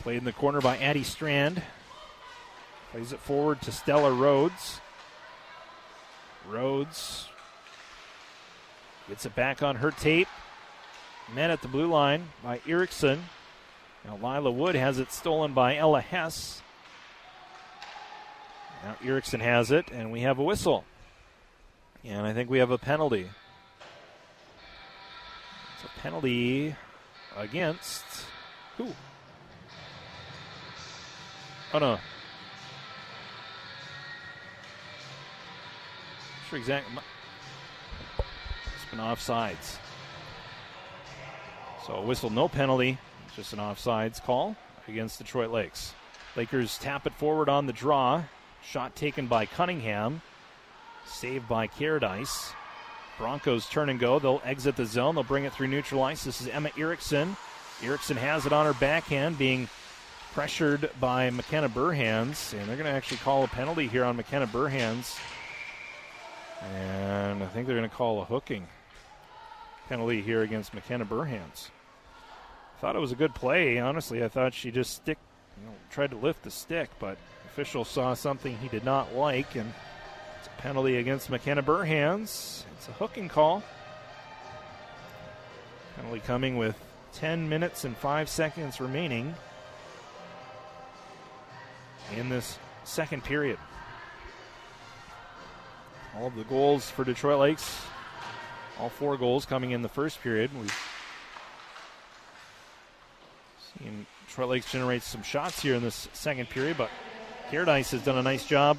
[0.00, 1.62] Played in the corner by Addie Strand.
[2.92, 4.80] Plays it forward to Stella Rhodes.
[6.48, 7.28] Rhodes
[9.09, 10.28] gets it back on her tape.
[11.35, 13.24] Met at the blue line by Erickson.
[14.05, 16.62] Now Lila Wood has it stolen by Ella Hess.
[18.82, 20.85] Now Erickson has it, and we have a whistle.
[22.05, 23.31] And I think we have a penalty.
[25.74, 26.76] It's a penalty
[27.35, 28.05] against
[28.76, 28.89] who?
[31.72, 31.98] Oh no.
[36.48, 37.02] Sure exactly.
[38.94, 39.78] It's offsides.
[41.84, 42.98] So a whistle, no penalty,
[43.34, 44.56] just an offsides call
[44.86, 45.92] against Detroit Lakes.
[46.36, 48.22] Lakers tap it forward on the draw.
[48.62, 50.22] Shot taken by Cunningham.
[51.06, 52.52] Saved by Caradice.
[53.18, 54.18] Broncos turn and go.
[54.18, 55.16] They'll exit the zone.
[55.16, 56.24] They'll bring it through neutral ice.
[56.24, 57.36] This is Emma Erickson.
[57.82, 59.68] Erickson has it on her backhand, being
[60.32, 62.52] pressured by McKenna Burhans.
[62.52, 65.18] And they're going to actually call a penalty here on McKenna Burhans.
[66.62, 68.66] And I think they're going to call a hooking
[69.89, 71.69] penalty here against McKenna Burhans.
[72.81, 73.78] Thought it was a good play.
[73.78, 75.19] Honestly, I thought she just stick,
[75.61, 77.16] you know, tried to lift the stick, but
[77.47, 79.73] official saw something he did not like, and
[80.39, 82.65] it's a penalty against McKenna Burhans.
[82.77, 83.62] It's a hooking call.
[85.97, 86.77] Penalty coming with
[87.15, 89.35] 10 minutes and 5 seconds remaining
[92.16, 93.59] in this second period.
[96.16, 97.81] All of the goals for Detroit Lakes,
[98.78, 100.51] all four goals coming in the first period.
[100.59, 100.74] We've
[103.78, 106.90] seen Detroit Lakes generate some shots here in this second period, but
[107.51, 108.78] Caradice has done a nice job.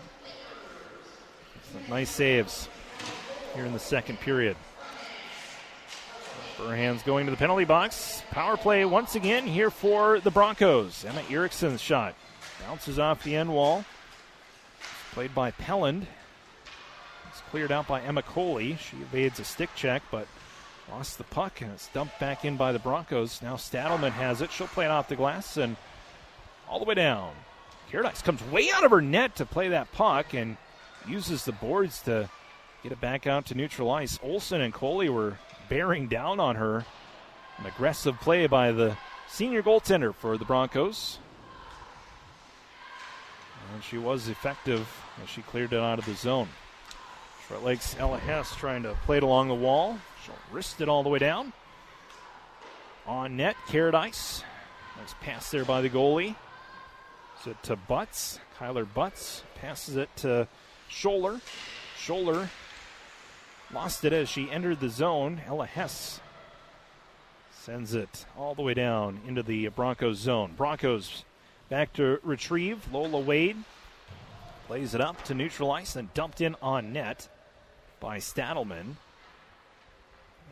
[1.89, 2.69] Nice saves
[3.53, 4.57] here in the second period.
[6.57, 8.23] Burhan's going to the penalty box.
[8.31, 11.03] Power play once again here for the Broncos.
[11.05, 12.15] Emma Erickson's shot
[12.61, 13.83] bounces off the end wall.
[15.11, 16.07] Played by Pelland.
[17.55, 18.75] Cleared out by Emma Coley.
[18.75, 20.27] She evades a stick check, but
[20.91, 23.41] lost the puck, and it's dumped back in by the Broncos.
[23.41, 24.51] Now Stadelman has it.
[24.51, 25.77] She'll play it off the glass and
[26.67, 27.31] all the way down.
[27.89, 30.57] Caradice comes way out of her net to play that puck and
[31.07, 32.29] uses the boards to
[32.83, 34.19] get it back out to neutral ice.
[34.21, 36.85] Olson and Coley were bearing down on her.
[37.59, 38.97] An aggressive play by the
[39.29, 41.19] senior goaltender for the Broncos.
[43.73, 44.89] And she was effective
[45.23, 46.49] as she cleared it out of the zone.
[47.47, 49.99] Short Lakes Ella Hess trying to play it along the wall.
[50.23, 51.53] She'll wrist it all the way down.
[53.05, 54.43] On net, Caradice.
[54.97, 56.35] Nice pass there by the goalie.
[57.41, 58.39] Is it to Butts?
[58.57, 60.47] Kyler Butts passes it to
[60.89, 61.41] Scholler.
[61.97, 62.49] Scholler
[63.73, 65.41] Lost it as she entered the zone.
[65.45, 66.21] Ella Hess
[67.51, 70.53] sends it all the way down into the Broncos zone.
[70.55, 71.25] Broncos
[71.67, 72.91] back to retrieve.
[72.93, 73.57] Lola Wade
[74.67, 77.27] plays it up to neutral ice and dumped in on net
[78.05, 78.97] by Stadelman.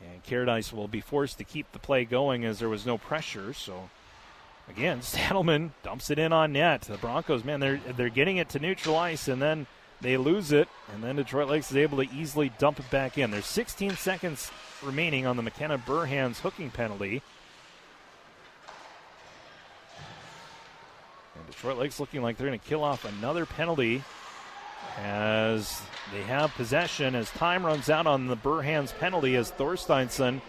[0.03, 3.53] And Caradice will be forced to keep the play going as there was no pressure.
[3.53, 3.91] So
[4.67, 6.81] again, Stadelman dumps it in on net.
[6.81, 9.67] The Broncos, man, they're they're getting it to neutral ice and then
[10.01, 13.31] they lose it, and then Detroit Lakes is able to easily dump it back in.
[13.31, 14.51] There's 16 seconds
[14.81, 17.21] remaining on the McKenna Burhans hooking penalty.
[21.35, 24.03] And Detroit Lakes looking like they're going to kill off another penalty
[24.97, 25.81] as
[26.11, 30.41] they have possession as time runs out on the Burhans penalty as Thorsteinson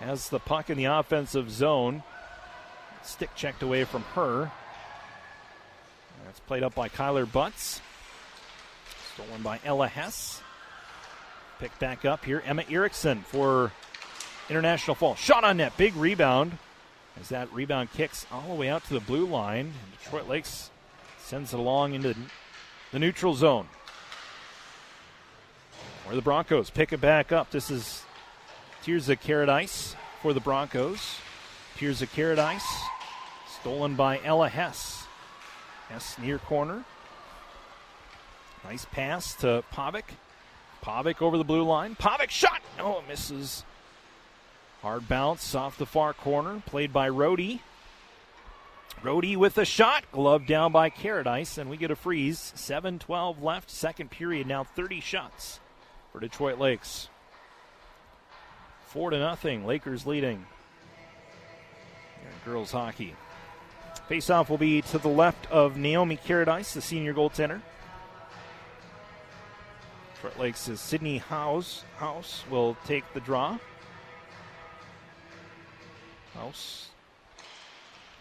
[0.00, 2.02] has the puck in the offensive zone.
[3.02, 4.50] Stick checked away from her.
[6.24, 7.80] That's played up by Kyler Butts.
[9.14, 10.42] Stolen by Ella Hess.
[11.58, 12.42] Picked back up here.
[12.44, 13.72] Emma Erickson for
[14.50, 15.14] International Fall.
[15.14, 15.76] Shot on net.
[15.76, 16.58] Big rebound.
[17.18, 19.72] As that rebound kicks all the way out to the blue line.
[20.02, 20.70] Detroit Lakes
[21.18, 22.14] sends it along into
[22.92, 23.68] the neutral zone.
[26.06, 27.50] Where the Broncos pick it back up.
[27.50, 28.04] This is
[28.84, 31.16] Tirza Caradice for the Broncos.
[31.76, 32.62] Tirza Caradice.
[33.60, 35.04] Stolen by Ella Hess.
[35.88, 36.84] Hess near corner.
[38.62, 40.04] Nice pass to Pavic.
[40.80, 41.96] Pavic over the blue line.
[41.96, 42.62] Pavic shot.
[42.78, 43.64] Oh, misses.
[44.82, 46.62] Hard bounce off the far corner.
[46.66, 47.58] Played by Rohde.
[49.02, 50.04] Rohde with a shot.
[50.12, 52.52] Glove down by Caradice, and we get a freeze.
[52.54, 53.68] 7 12 left.
[53.68, 54.46] Second period.
[54.46, 55.58] Now 30 shots
[56.16, 57.10] for Detroit Lakes.
[58.86, 59.66] Four to nothing.
[59.66, 60.46] Lakers leading.
[62.42, 63.14] Girls hockey.
[64.08, 67.60] Face-off will be to the left of Naomi Caradice, the senior goaltender.
[70.14, 73.58] Detroit Lakes' Sydney House House will take the draw.
[76.32, 76.88] House.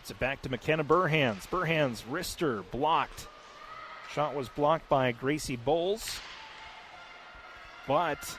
[0.02, 1.48] It's it back to McKenna Burhans.
[1.48, 3.30] Burhans wrister blocked.
[4.12, 6.20] Shot was blocked by Gracie Bowles.
[7.88, 8.38] But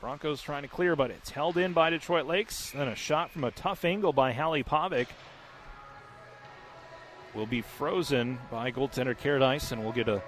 [0.00, 2.72] Broncos trying to clear, but it's held in by Detroit Lakes.
[2.72, 5.06] Then a shot from a tough angle by Hallie Pavic
[7.34, 10.22] will be frozen by goaltender Caradice, and we'll get a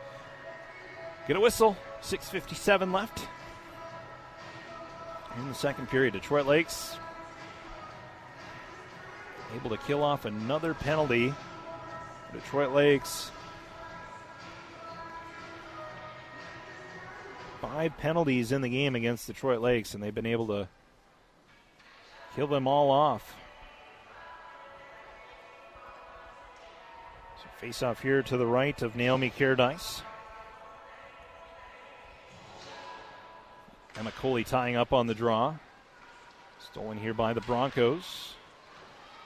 [1.26, 1.76] get a whistle.
[2.02, 3.26] 6:57 left
[5.36, 6.12] in the second period.
[6.12, 6.96] Detroit Lakes
[9.54, 11.34] able to kill off another penalty.
[12.32, 13.30] Detroit Lakes
[17.68, 20.68] five penalties in the game against Detroit Lakes, and they've been able to
[22.36, 23.34] kill them all off.
[27.38, 30.02] So face off here to the right of Naomi Caradice.
[33.96, 35.54] Emma Coley tying up on the draw.
[36.58, 38.34] Stolen here by the Broncos.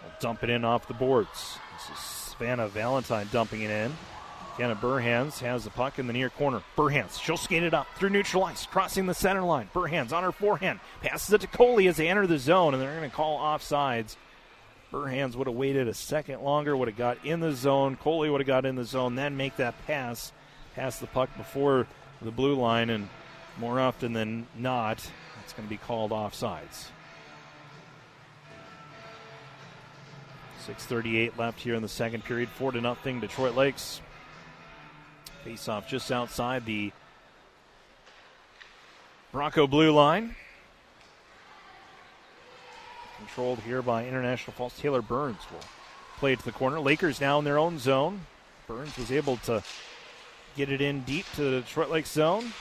[0.01, 1.59] They'll dump it in off the boards.
[1.75, 3.93] This is Savannah Valentine dumping it in.
[4.59, 6.63] Kenna Burhans has the puck in the near corner.
[6.77, 9.71] Burhans, she'll skate it up through neutral ice, crossing the center line.
[9.73, 12.97] Burhans on her forehand, passes it to Coley as they enter the zone, and they're
[12.97, 14.17] going to call offsides.
[14.93, 17.95] Burhans would have waited a second longer, would have got in the zone.
[17.95, 20.33] Coley would have got in the zone, then make that pass,
[20.75, 21.87] pass the puck before
[22.21, 23.09] the blue line, and
[23.59, 25.09] more often than not,
[25.45, 26.89] it's going to be called offsides.
[30.67, 32.49] 6:38 left here in the second period.
[32.49, 33.21] Four to nothing.
[33.21, 34.01] Detroit Lakes.
[35.45, 36.93] Face off just outside the
[39.33, 40.35] Bronco blue line.
[43.19, 44.77] Controlled here by International Falls.
[44.79, 45.61] Taylor Burns will
[46.19, 46.81] play it to the corner.
[46.81, 48.27] Lakers now in their own zone.
[48.67, 49.63] Burns was able to
[50.57, 52.53] get it in deep to the Detroit Lakes zone.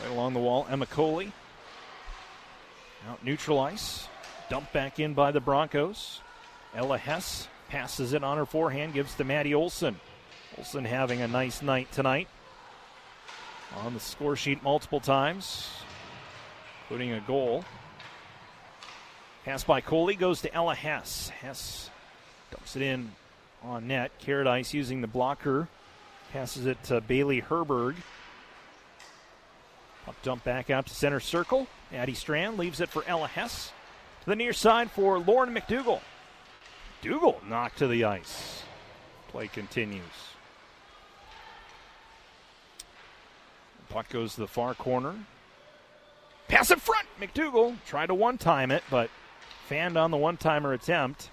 [0.00, 1.32] Right along the wall, Emma Coley.
[3.08, 4.08] Out neutral ice.
[4.48, 6.20] Dumped back in by the Broncos.
[6.74, 10.00] Ella Hess passes it on her forehand, gives to Maddie Olson.
[10.58, 12.28] Olson having a nice night tonight.
[13.84, 15.68] On the score sheet multiple times,
[16.82, 17.64] including a goal.
[19.44, 21.28] Pass by Coley goes to Ella Hess.
[21.28, 21.90] Hess
[22.50, 23.10] dumps it in
[23.62, 24.12] on net.
[24.24, 25.68] Caradice using the blocker.
[26.32, 27.96] Passes it to Bailey Herberg.
[30.06, 31.66] Up dump back out to center circle.
[31.92, 33.72] Addie Strand leaves it for Ella Hess.
[34.22, 36.00] To the near side for Lauren McDougall.
[37.02, 38.62] Dougal knocked to the ice.
[39.28, 40.33] Play continues.
[43.94, 45.14] Puck goes to the far corner.
[46.48, 47.06] Pass in front.
[47.20, 49.08] McDougall tried to one time it, but
[49.68, 51.30] fanned on the one timer attempt.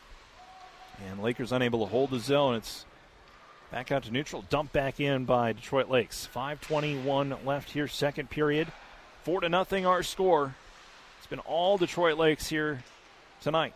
[1.10, 2.54] And Lakers unable to hold the zone.
[2.54, 2.86] It's
[3.72, 4.46] back out to neutral.
[4.48, 6.30] Dumped back in by Detroit Lakes.
[6.36, 8.72] 5.21 left here, second period.
[9.24, 10.54] 4 to nothing our score.
[11.18, 12.84] It's been all Detroit Lakes here
[13.42, 13.74] tonight.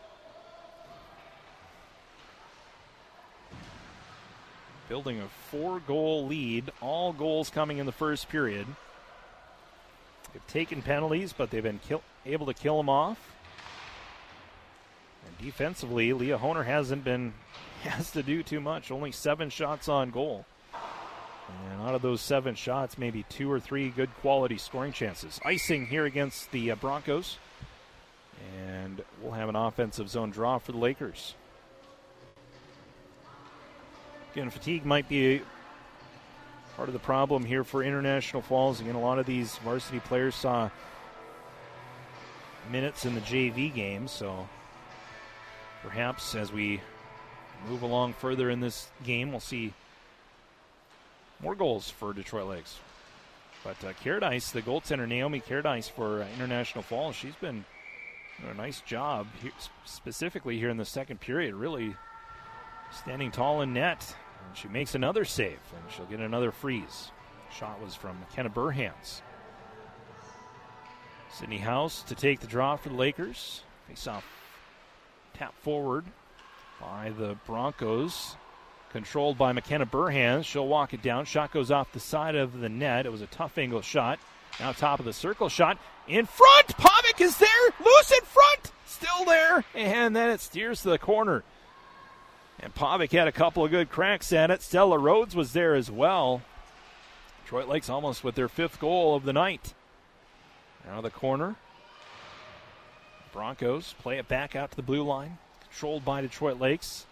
[4.88, 8.68] Building a four goal lead, all goals coming in the first period.
[10.34, 13.18] They've taken penalties, but they've been kill- able to kill them off.
[15.26, 17.34] And defensively, Leah Honer hasn't been
[17.84, 18.92] has to do too much.
[18.92, 20.46] Only seven shots on goal.
[21.72, 25.40] And out of those seven shots, maybe two or three good quality scoring chances.
[25.46, 27.38] Icing here against the uh, Broncos.
[28.58, 31.36] And we'll have an offensive zone draw for the Lakers.
[34.36, 35.42] Again, fatigue might be
[36.76, 38.82] part of the problem here for International Falls.
[38.82, 40.70] Again, a lot of these varsity players saw
[42.70, 44.46] minutes in the JV game, so
[45.84, 46.82] perhaps as we
[47.70, 49.72] move along further in this game, we'll see
[51.40, 52.78] more goals for Detroit Lakes.
[53.64, 57.64] But uh, Caradice, the goaltender Naomi Caradice for uh, International Falls, she's been
[58.42, 59.54] doing a nice job here,
[59.86, 61.96] specifically here in the second period, really
[62.92, 64.14] standing tall in net.
[64.48, 67.12] And she makes another save, and she'll get another freeze.
[67.52, 69.22] Shot was from McKenna Burhans.
[71.32, 73.62] Sydney House to take the draw for the Lakers.
[73.88, 74.26] Face off
[75.34, 76.06] tap forward
[76.80, 78.36] by the Broncos.
[78.92, 80.46] Controlled by McKenna Burhans.
[80.46, 81.26] She'll walk it down.
[81.26, 83.06] Shot goes off the side of the net.
[83.06, 84.20] It was a tough angle shot.
[84.60, 85.78] Now top of the circle shot.
[86.08, 86.68] In front!
[86.78, 87.50] Pavic is there!
[87.84, 88.72] Loose in front!
[88.86, 89.66] Still there!
[89.74, 91.44] And then it steers to the corner.
[92.66, 94.64] And Pavic had a couple of good cracks at it.
[94.64, 96.42] Stella Rhodes was there as well.
[97.44, 99.76] Detroit Lakes almost with their fifth goal of the night.
[100.84, 101.58] Now the corner.
[103.32, 105.38] Broncos play it back out to the blue line.
[105.70, 107.06] Controlled by Detroit Lakes.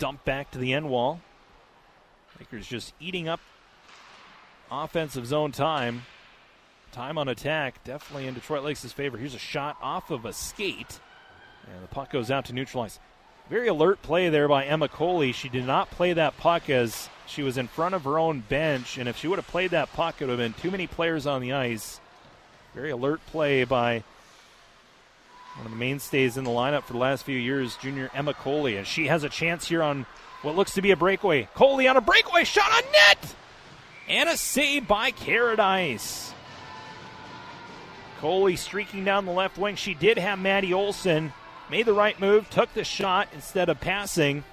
[0.00, 1.20] Dump back to the end wall.
[2.40, 3.38] Lakers just eating up
[4.68, 6.02] offensive zone time.
[6.90, 9.16] Time on attack, definitely in Detroit Lakes' favor.
[9.16, 10.98] Here's a shot off of a skate.
[11.72, 12.98] And the puck goes out to neutralize.
[13.50, 15.32] Very alert play there by Emma Coley.
[15.32, 18.98] She did not play that puck as she was in front of her own bench.
[18.98, 21.26] And if she would have played that puck, it would have been too many players
[21.26, 21.98] on the ice.
[22.74, 24.02] Very alert play by
[25.56, 28.76] one of the mainstays in the lineup for the last few years, junior Emma Coley.
[28.76, 30.04] And she has a chance here on
[30.42, 31.48] what looks to be a breakaway.
[31.54, 33.34] Coley on a breakaway shot on net!
[34.08, 36.32] And a save by Caradice.
[38.20, 39.76] Coley streaking down the left wing.
[39.76, 41.32] She did have Maddie Olson.
[41.70, 44.44] Made the right move, took the shot instead of passing.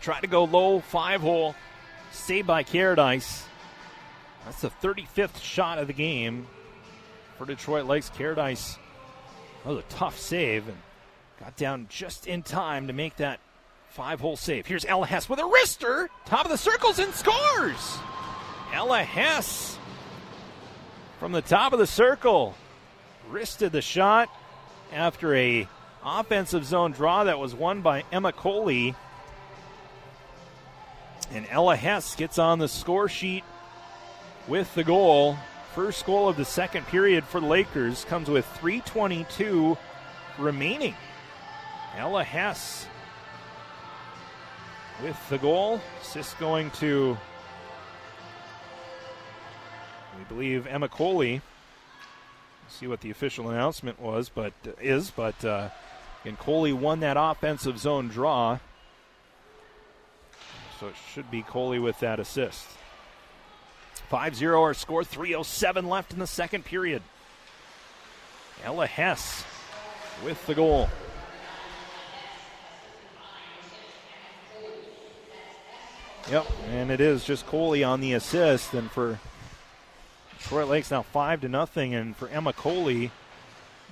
[0.00, 1.54] Tried to go low, five hole.
[2.12, 3.42] Saved by Caradice.
[4.44, 6.46] That's the 35th shot of the game
[7.36, 8.10] for Detroit Lakes.
[8.10, 8.76] Caradice
[9.66, 10.76] that was a tough save and
[11.40, 13.40] got down just in time to make that
[13.88, 14.64] five hole save.
[14.64, 17.98] Here's Ella Hess with a wrister, top of the circles, and scores.
[18.72, 19.76] Ella Hess
[21.18, 22.54] from the top of the circle
[23.28, 24.28] wristed the shot
[24.92, 25.66] after a
[26.06, 28.94] offensive zone draw that was won by Emma Coley.
[31.32, 33.42] And Ella Hess gets on the score sheet
[34.46, 35.36] with the goal.
[35.74, 39.76] First goal of the second period for the Lakers comes with 322
[40.38, 40.94] remaining.
[41.96, 42.86] Ella Hess
[45.02, 45.80] with the goal.
[46.00, 47.18] Assist going to,
[50.16, 51.42] we believe, Emma Coley.
[52.68, 55.68] See what the official announcement was, but is, but uh,
[56.26, 58.58] and Coley won that offensive zone draw.
[60.80, 62.66] So it should be Coley with that assist.
[64.10, 67.02] 5 0 our score, 3.07 left in the second period.
[68.64, 69.44] Ella Hess
[70.24, 70.88] with the goal.
[76.30, 79.20] Yep, and it is just Coley on the assist, and for
[80.38, 83.12] Detroit Lakes now five to nothing, and for Emma Coley,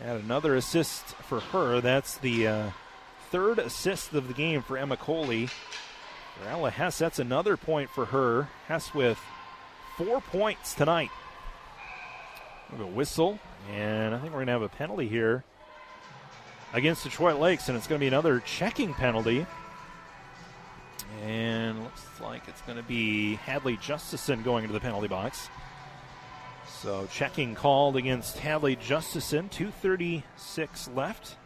[0.03, 1.81] add another assist for her.
[1.81, 2.71] That's the uh,
[3.31, 5.47] third assist of the game for Emma Coley.
[5.47, 8.49] For Ella Hess, that's another point for her.
[8.67, 9.19] Hess with
[9.97, 11.11] four points tonight.
[12.71, 13.39] We'll go whistle,
[13.73, 15.45] and I think we're going to have a penalty here
[16.73, 19.47] against Detroit Lakes, and it's going to be another checking penalty.
[21.25, 25.49] And looks like it's going to be Hadley Justison going into the penalty box.
[26.85, 29.49] So checking called against Hadley Justison.
[29.49, 31.37] 236 left.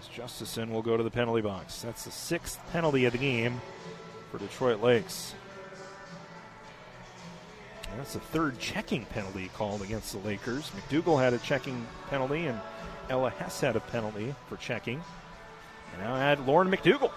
[0.00, 1.80] As Justison will go to the penalty box.
[1.80, 3.60] That's the sixth penalty of the game
[4.32, 5.32] for Detroit Lakes.
[7.88, 10.72] And that's the third checking penalty called against the Lakers.
[10.72, 12.58] McDougall had a checking penalty, and
[13.08, 15.00] Ella Hess had a penalty for checking.
[15.92, 17.12] And now add Lauren McDougall.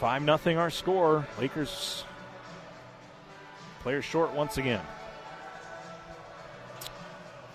[0.00, 1.28] 5 0 our score.
[1.38, 2.02] Lakers
[3.86, 4.84] players short once again.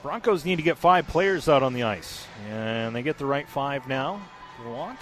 [0.02, 3.49] Broncos need to get five players out on the ice, and they get the right
[3.49, 4.22] five now.
[4.66, 4.98] Want.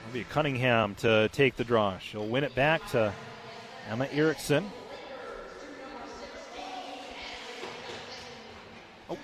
[0.00, 1.96] It'll be Cunningham to take the draw.
[1.98, 3.12] She'll win it back to
[3.88, 4.68] Emma Erickson.
[9.08, 9.16] Oh.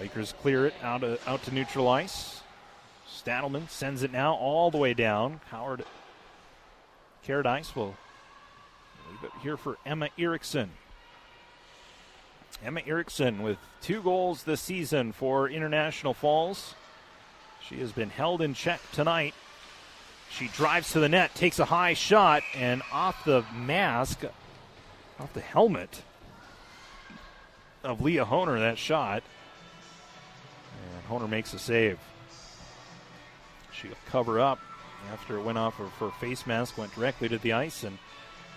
[0.00, 2.41] Lakers clear it out, of, out to neutral ice.
[3.24, 5.40] Stadelman sends it now all the way down.
[5.50, 5.84] Howard
[7.26, 7.94] Caradice will
[9.10, 10.70] leave it here for Emma Erickson.
[12.64, 16.74] Emma Erickson with two goals this season for International Falls.
[17.68, 19.34] She has been held in check tonight.
[20.30, 24.24] She drives to the net, takes a high shot, and off the mask
[25.20, 26.02] off the helmet
[27.84, 29.22] of Leah Honer, that shot.
[30.94, 31.98] And Honer makes a save.
[33.82, 34.60] She'll cover up
[35.12, 37.98] after it went off of her face mask, went directly to the ice, and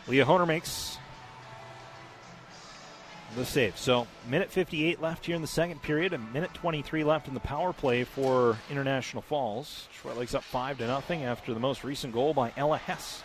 [0.08, 1.00] Leah Honer makes
[3.36, 3.78] the save.
[3.78, 7.40] So, minute 58 left here in the second period, a minute 23 left in the
[7.40, 9.88] power play for International Falls.
[9.92, 13.24] Detroit up 5 to nothing after the most recent goal by Ella Hess.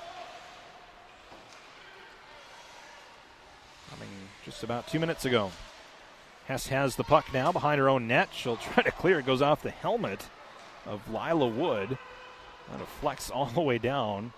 [3.90, 4.08] Coming
[4.44, 5.50] just about two minutes ago.
[6.46, 8.30] Hess has the puck now behind her own net.
[8.32, 9.26] She'll try to clear it.
[9.26, 10.26] Goes off the helmet
[10.86, 11.98] of Lila Wood.
[12.72, 14.32] And it flex all the way down.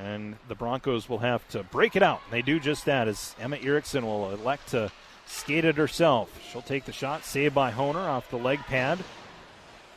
[0.00, 2.20] And the Broncos will have to break it out.
[2.30, 4.90] They do just that as Emma Erickson will elect to
[5.26, 6.30] skate it herself.
[6.50, 8.98] She'll take the shot, saved by Honer off the leg pad.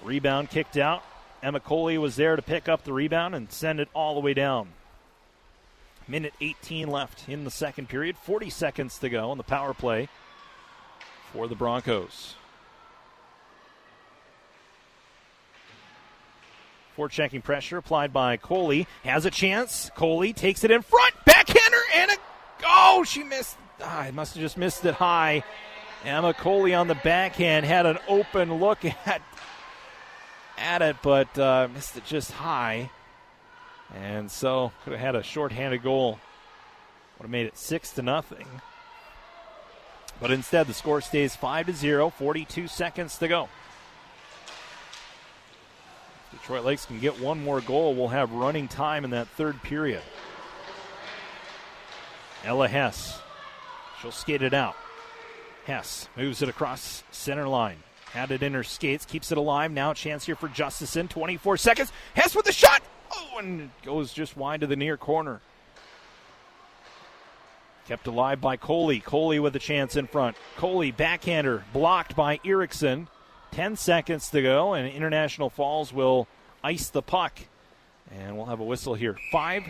[0.03, 1.03] Rebound kicked out.
[1.43, 4.33] Emma Coley was there to pick up the rebound and send it all the way
[4.33, 4.69] down.
[6.07, 8.17] Minute 18 left in the second period.
[8.17, 10.09] 40 seconds to go on the power play
[11.31, 12.35] for the Broncos.
[16.95, 18.85] For checking pressure applied by Coley.
[19.03, 19.89] Has a chance.
[19.95, 21.13] Coley takes it in front.
[21.25, 22.15] Backhander and a.
[22.65, 23.57] Oh, she missed.
[23.81, 25.43] Ah, I must have just missed it high.
[26.03, 29.21] Emma Coley on the backhand had an open look at
[30.57, 32.89] at it, but uh, missed it just high.
[33.93, 36.19] And so could have had a shorthanded goal.
[37.17, 38.47] Would have made it six to nothing.
[40.19, 42.09] But instead, the score stays five to zero.
[42.09, 43.49] 42 seconds to go.
[46.31, 47.93] Detroit Lakes can get one more goal.
[47.93, 50.01] We'll have running time in that third period.
[52.43, 53.19] Ella Hess.
[54.01, 54.75] She'll skate it out.
[55.65, 57.77] Hess moves it across center line.
[58.13, 59.71] Had it in her skates, keeps it alive.
[59.71, 61.07] Now a chance here for Justison.
[61.07, 61.91] 24 seconds.
[62.13, 62.81] Hess with the shot.
[63.13, 65.39] Oh, and it goes just wide to the near corner.
[67.87, 68.99] Kept alive by Coley.
[68.99, 70.35] Coley with a chance in front.
[70.57, 73.07] Coley backhander blocked by Erickson.
[73.51, 76.27] 10 seconds to go, and International Falls will
[76.63, 77.39] ice the puck.
[78.11, 79.17] And we'll have a whistle here.
[79.31, 79.65] Five.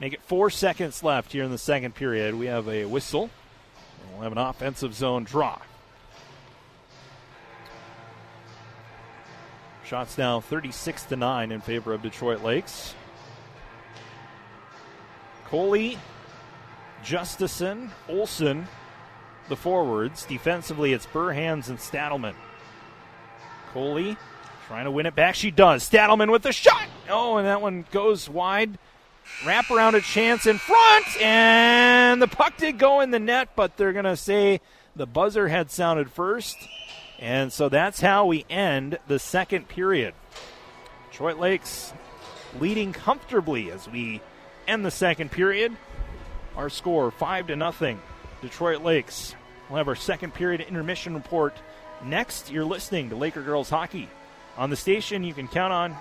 [0.00, 2.34] Make it four seconds left here in the second period.
[2.34, 3.30] We have a whistle.
[4.12, 5.58] We'll have an offensive zone draw.
[9.84, 12.94] Shots now 36 to 9 in favor of Detroit Lakes.
[15.46, 15.98] Coley,
[17.04, 18.66] Justison, Olson,
[19.48, 20.24] the forwards.
[20.24, 22.34] Defensively, it's Burhans and Stadelman.
[23.74, 24.16] Coley
[24.68, 25.34] trying to win it back.
[25.34, 25.88] She does.
[25.88, 26.86] Stadelman with the shot.
[27.10, 28.78] Oh, and that one goes wide.
[29.44, 33.76] Wrap around a chance in front, and the puck did go in the net, but
[33.76, 34.60] they're going to say
[34.94, 36.56] the buzzer had sounded first.
[37.18, 40.14] And so that's how we end the second period.
[41.10, 41.92] Detroit Lakes
[42.60, 44.20] leading comfortably as we
[44.68, 45.74] end the second period.
[46.56, 48.00] Our score five to nothing.
[48.40, 49.34] Detroit Lakes.
[49.68, 51.56] We'll have our second period intermission report
[52.04, 52.50] next.
[52.50, 54.08] You're listening to Laker Girls Hockey
[54.56, 55.22] on the station.
[55.22, 55.96] You can count on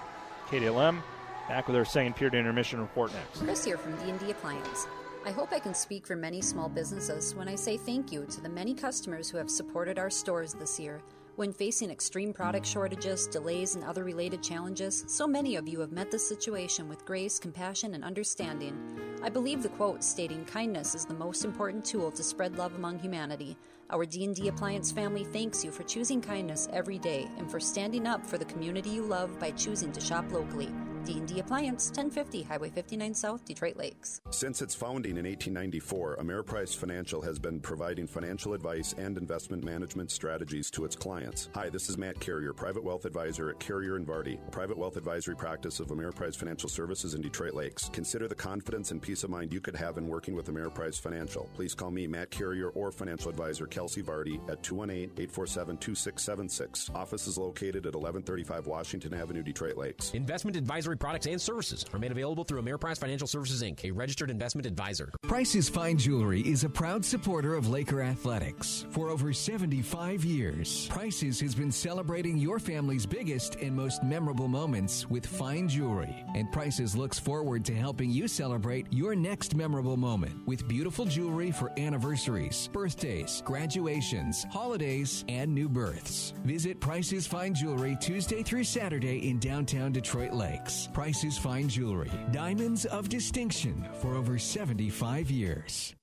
[0.47, 1.01] KDLM.
[1.49, 3.41] Back with our second period intermission report next.
[3.41, 4.87] Chris here from D&D Appliance.
[5.25, 8.41] I hope I can speak for many small businesses when I say thank you to
[8.41, 11.01] the many customers who have supported our stores this year.
[11.35, 15.91] When facing extreme product shortages, delays, and other related challenges, so many of you have
[15.91, 18.77] met this situation with grace, compassion, and understanding.
[19.23, 22.99] I believe the quote stating kindness is the most important tool to spread love among
[22.99, 23.57] humanity.
[23.89, 28.25] Our D&D Appliance family thanks you for choosing kindness every day and for standing up
[28.25, 30.69] for the community you love by choosing to shop locally.
[31.05, 34.21] D&D Appliance, 1050 Highway 59 South, Detroit Lakes.
[34.29, 40.11] Since its founding in 1894, Ameriprise Financial has been providing financial advice and investment management
[40.11, 41.49] strategies to its clients.
[41.55, 45.35] Hi, this is Matt Carrier, Private Wealth Advisor at Carrier and Vardy, private wealth advisory
[45.35, 47.89] practice of Ameriprise Financial Services in Detroit Lakes.
[47.91, 51.49] Consider the confidence and peace of mind you could have in working with Ameriprise Financial.
[51.53, 56.95] Please call me, Matt Carrier, or financial advisor Kelsey Vardy at 218-847-2676.
[56.95, 60.11] Office is located at 1135 Washington Avenue, Detroit Lakes.
[60.11, 64.29] Investment advisory products and services are made available through Ameriprise Financial Services Inc., a registered
[64.29, 65.11] investment advisor.
[65.23, 68.85] Price's Fine Jewelry is a proud supporter of Laker Athletics.
[68.89, 75.09] For over 75 years, Price's has been celebrating your family's biggest and most memorable moments
[75.09, 76.15] with fine jewelry.
[76.35, 81.51] And Price's looks forward to helping you celebrate your next memorable moment with beautiful jewelry
[81.51, 86.33] for anniversaries, birthdays, graduations, holidays, and new births.
[86.43, 90.82] Visit Price's Fine Jewelry Tuesday through Saturday in downtown Detroit Lakes.
[90.87, 95.95] Price's Fine Jewelry, diamonds of distinction for over 75 years.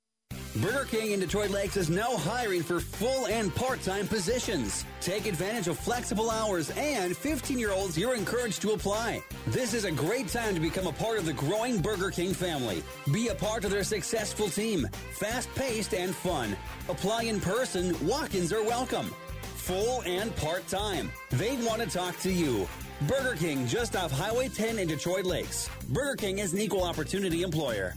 [0.56, 4.84] Burger King in Detroit Lakes is now hiring for full and part time positions.
[5.00, 9.22] Take advantage of flexible hours, and 15 year olds, you're encouraged to apply.
[9.46, 12.82] This is a great time to become a part of the growing Burger King family.
[13.12, 14.88] Be a part of their successful team.
[15.12, 16.56] Fast paced and fun.
[16.88, 19.14] Apply in person, walk ins are welcome.
[19.54, 21.12] Full and part time.
[21.30, 22.66] They want to talk to you.
[23.08, 25.70] Burger King just off Highway 10 in Detroit Lakes.
[25.88, 27.94] Burger King is an equal opportunity employer.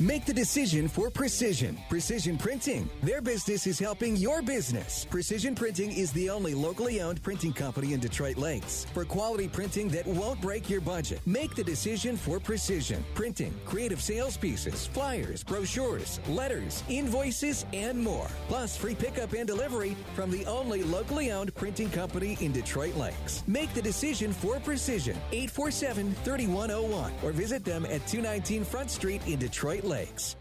[0.00, 1.76] Make the decision for Precision.
[1.90, 2.88] Precision Printing.
[3.02, 5.04] Their business is helping your business.
[5.04, 9.88] Precision Printing is the only locally owned printing company in Detroit Lakes for quality printing
[9.88, 11.20] that won't break your budget.
[11.26, 13.52] Make the decision for Precision Printing.
[13.66, 18.28] Creative sales pieces, flyers, brochures, letters, invoices, and more.
[18.48, 23.44] Plus free pickup and delivery from the only locally owned printing company in Detroit Lakes.
[23.46, 25.18] Make the decision for Precision.
[25.32, 30.36] 847 3101 or visit them at 219 Front Street in Detroit Lakes.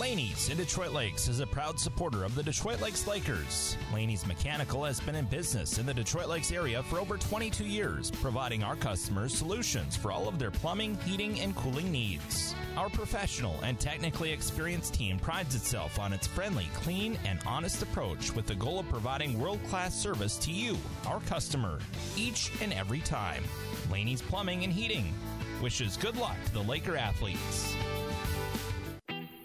[0.00, 3.76] Laney's in Detroit Lakes is a proud supporter of the Detroit Lakes Lakers.
[3.92, 8.10] Laney's Mechanical has been in business in the Detroit Lakes area for over 22 years,
[8.10, 12.54] providing our customers solutions for all of their plumbing, heating, and cooling needs.
[12.78, 18.34] Our professional and technically experienced team prides itself on its friendly, clean, and honest approach
[18.34, 21.78] with the goal of providing world class service to you, our customer,
[22.16, 23.44] each and every time.
[23.92, 25.12] Laney's Plumbing and Heating
[25.60, 27.74] wishes good luck to the Laker athletes.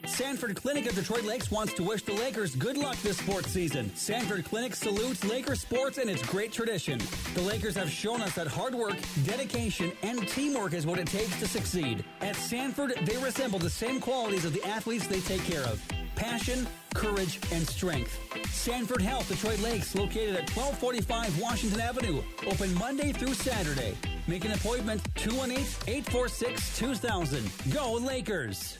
[0.05, 3.93] Sanford Clinic of Detroit Lakes wants to wish the Lakers good luck this sports season.
[3.95, 6.99] Sanford Clinic salutes Laker sports and its great tradition.
[7.33, 11.37] The Lakers have shown us that hard work, dedication, and teamwork is what it takes
[11.39, 12.05] to succeed.
[12.21, 15.81] At Sanford, they resemble the same qualities of the athletes they take care of
[16.15, 18.19] passion, courage, and strength.
[18.51, 23.95] Sanford Health Detroit Lakes, located at 1245 Washington Avenue, open Monday through Saturday.
[24.27, 27.51] Make an appointment 218 846 2000.
[27.71, 28.79] Go Lakers!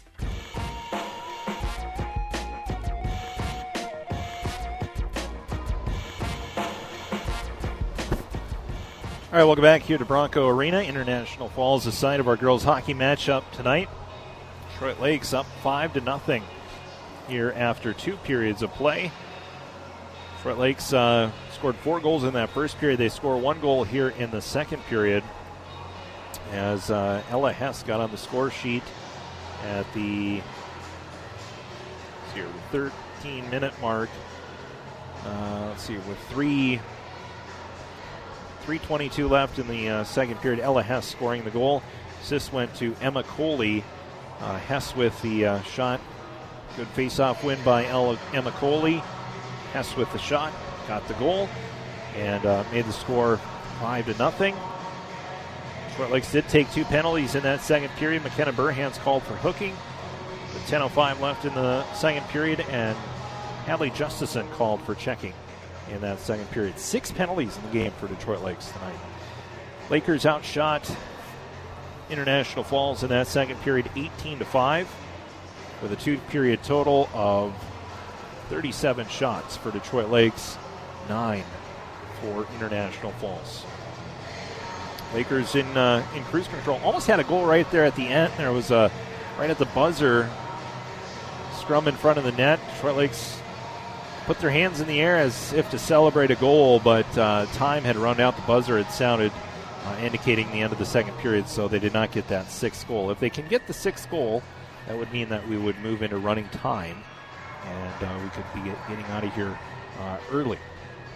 [9.32, 10.80] All right, welcome back here to Bronco Arena.
[10.80, 13.90] International Falls, the site of our girls hockey matchup tonight.
[14.72, 16.42] Detroit Lakes up five to nothing
[17.28, 19.12] here after two periods of play.
[20.38, 23.00] Detroit Lakes uh, scored four goals in that first period.
[23.00, 25.24] They score one goal here in the second period
[26.52, 28.84] as uh, Ella Hess got on the score sheet
[29.64, 30.42] at the
[32.36, 34.10] here, 13 minute mark.
[35.26, 36.80] Uh, let's see, with three
[38.66, 40.60] 3.22 left in the uh, second period.
[40.60, 41.84] Ella Hess scoring the goal.
[42.22, 43.84] Assist went to Emma Coley.
[44.40, 46.02] Uh, Hess with the uh, shot.
[46.78, 49.02] Good face-off win by Ella, Emma Coley.
[49.72, 50.52] Hess with the shot,
[50.88, 51.48] got the goal,
[52.16, 53.38] and uh, made the score
[53.80, 54.56] five to nothing.
[55.90, 58.24] Detroit Lakes did take two penalties in that second period.
[58.24, 59.74] McKenna Burhans called for hooking.
[60.54, 62.98] With 10:05 left in the second period, and
[63.66, 65.34] Hadley Justison called for checking
[65.90, 66.78] in that second period.
[66.78, 69.00] Six penalties in the game for Detroit Lakes tonight.
[69.90, 70.90] Lakers outshot
[72.10, 75.05] International Falls in that second period 18 to 5
[75.82, 77.54] with a two period total of
[78.50, 80.58] 37 shots for Detroit Lakes,
[81.10, 81.44] 9
[82.22, 83.66] for International Falls.
[85.14, 86.80] Lakers in uh, in cruise control.
[86.84, 88.34] Almost had a goal right there at the end.
[88.38, 88.92] There was a
[89.38, 90.30] right at the buzzer
[91.58, 92.60] scrum in front of the net.
[92.74, 93.40] Detroit Lakes
[94.26, 97.84] put their hands in the air as if to celebrate a goal, but uh, time
[97.84, 98.36] had run out.
[98.36, 99.32] The buzzer had sounded,
[99.86, 102.88] uh, indicating the end of the second period, so they did not get that sixth
[102.88, 103.12] goal.
[103.12, 104.42] If they can get the sixth goal,
[104.88, 106.98] that would mean that we would move into running time,
[107.66, 109.58] and uh, we could be get, getting out of here
[110.00, 110.58] uh, early,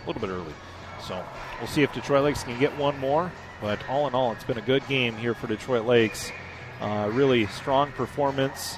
[0.03, 0.53] a little bit early.
[1.01, 1.23] So
[1.59, 3.31] we'll see if Detroit Lakes can get one more.
[3.61, 6.31] But all in all, it's been a good game here for Detroit Lakes.
[6.79, 8.77] Uh, really strong performance.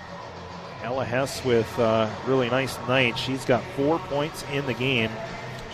[0.83, 3.17] Ella Hess with a uh, really nice night.
[3.17, 5.11] She's got four points in the game.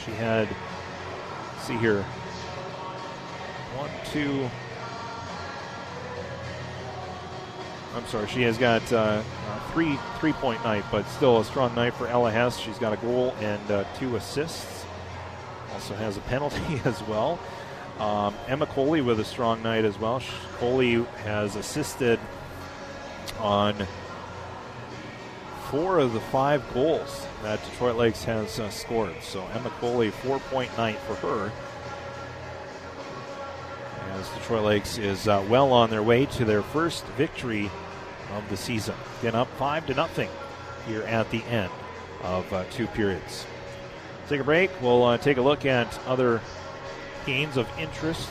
[0.04, 0.50] She had,
[1.62, 2.04] see here,
[3.78, 4.50] one, two.
[7.98, 9.24] I'm sorry, she has got uh,
[9.74, 12.60] three three point night, but still a strong night for Ella Hess.
[12.60, 14.86] She's got a goal and uh, two assists.
[15.74, 17.40] Also has a penalty as well.
[18.00, 20.22] Um, Emma Coley with a strong night as well.
[20.60, 22.20] Coley has assisted
[23.40, 23.76] on
[25.72, 29.16] four of the five goals that Detroit Lakes has uh, scored.
[29.24, 31.52] So Emma Coley, four point night for her.
[34.12, 37.72] As Detroit Lakes is uh, well on their way to their first victory
[38.34, 38.96] of the season.
[39.20, 40.30] Again, up five to nothing
[40.88, 41.72] here at the end
[42.24, 43.46] of uh, two periods.
[44.28, 44.70] Take a break.
[44.82, 46.42] We'll uh, take a look at other
[47.26, 48.30] games of interest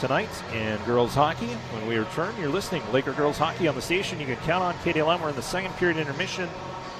[0.00, 1.46] tonight in girls hockey.
[1.46, 4.20] When we return, you're listening Laker girls hockey on the station.
[4.20, 5.20] You can count on KDLM.
[5.20, 6.48] We're in the second period intermission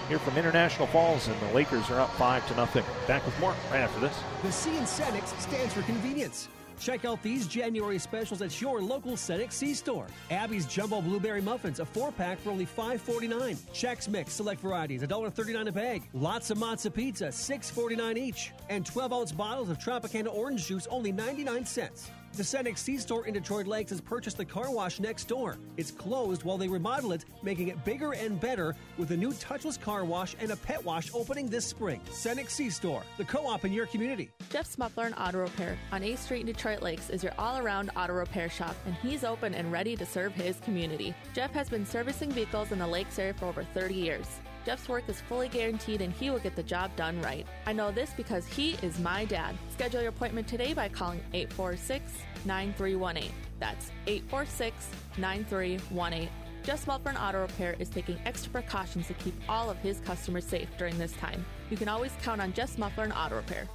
[0.09, 2.85] here from International Falls, and the Lakers are up five to nothing.
[3.07, 4.17] Back with more right after this.
[4.43, 6.49] The C in Cenex stands for convenience.
[6.79, 10.07] Check out these January specials at your local Cenex C store.
[10.31, 13.57] Abby's Jumbo Blueberry Muffins, a four pack for only $5.49.
[13.73, 16.03] Chex Mix, select varieties, $1.39 a bag.
[16.15, 18.53] Lotzza Motzza Pizza, $6.49 each.
[18.69, 22.11] And 12 ounce bottles of Tropicana orange juice, only 99 cents.
[22.37, 25.57] The Cenex C store in Detroit Lakes has purchased the car wash next door.
[25.77, 29.81] It's closed while they remodel it, making it bigger and better with a new touchless
[29.81, 32.01] car wash and a pet wash opening this spring.
[32.11, 34.33] Cenex C store, the co-op in your community.
[34.51, 38.15] Jeff Smuffler and Auto Repair on 8th Street in Detroit Lakes is your all-around auto
[38.15, 41.15] repair shop, and he's open and ready to serve his community.
[41.35, 44.27] Jeff has been servicing vehicles in the Lakes area for over 30 years.
[44.65, 47.47] Jeff's work is fully guaranteed and he will get the job done right.
[47.67, 49.57] I know this because he is my dad.
[49.71, 52.13] Schedule your appointment today by calling 846
[52.45, 53.31] 9318.
[53.61, 54.89] That's 846
[55.19, 56.29] 9318.
[56.65, 60.69] Jeff Smuffler Auto Repair is taking extra precautions to keep all of his customers safe
[60.79, 61.45] during this time.
[61.69, 63.69] You can always count on Jeff and Auto Repair.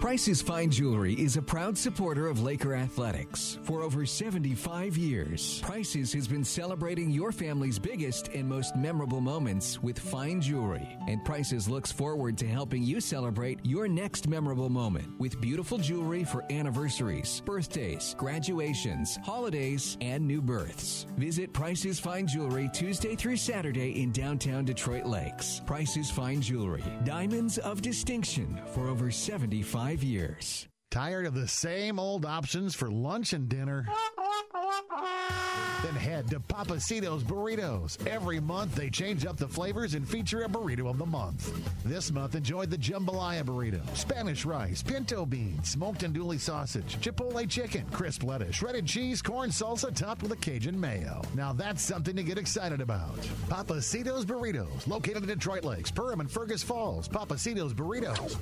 [0.00, 3.60] Price's Fine Jewelry is a proud supporter of Laker Athletics.
[3.62, 9.80] For over 75 years, Price's has been celebrating your family's biggest and most memorable moments
[9.82, 10.98] with fine jewelry.
[11.06, 16.24] And Price's looks forward to helping you celebrate your next memorable moment with beautiful jewelry
[16.24, 21.06] for anniversaries, birthdays, graduations, holidays, and new births.
[21.16, 25.62] Visit Price's Fine Jewelry Tuesday through Saturday in downtown Detroit Lakes.
[25.64, 30.68] Price's Fine Jewelry, diamonds of distinction for over 75 years.
[30.90, 33.86] Tired of the same old options for lunch and dinner?
[35.84, 38.06] Then head to Papacito's Burritos.
[38.06, 41.52] Every month they change up the flavors and feature a burrito of the month.
[41.84, 47.84] This month enjoy the jambalaya burrito, Spanish rice, pinto beans, smoked andouille sausage, chipotle chicken,
[47.92, 51.20] crisp lettuce, shredded cheese, corn salsa topped with a Cajun mayo.
[51.34, 53.18] Now that's something to get excited about.
[53.50, 57.10] Papacito's Burritos, located in Detroit Lakes, Perham, and Fergus Falls.
[57.10, 58.38] Papacito's Burritos,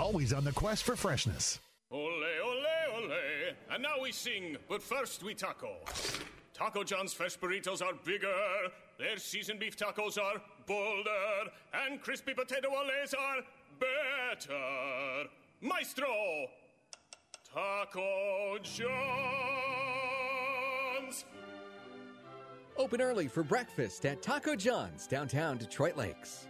[0.00, 1.60] always on the quest for freshness.
[1.90, 3.12] Ole, ole, ole.
[3.70, 5.72] And now we sing, but first we taco.
[6.60, 8.28] Taco John's fresh burritos are bigger,
[8.98, 13.38] their seasoned beef tacos are bolder, and crispy potato oles are
[13.78, 15.30] better.
[15.62, 16.50] Maestro!
[17.50, 18.84] Taco John's!
[22.76, 26.46] Open early for breakfast at Taco John's, downtown Detroit Lakes.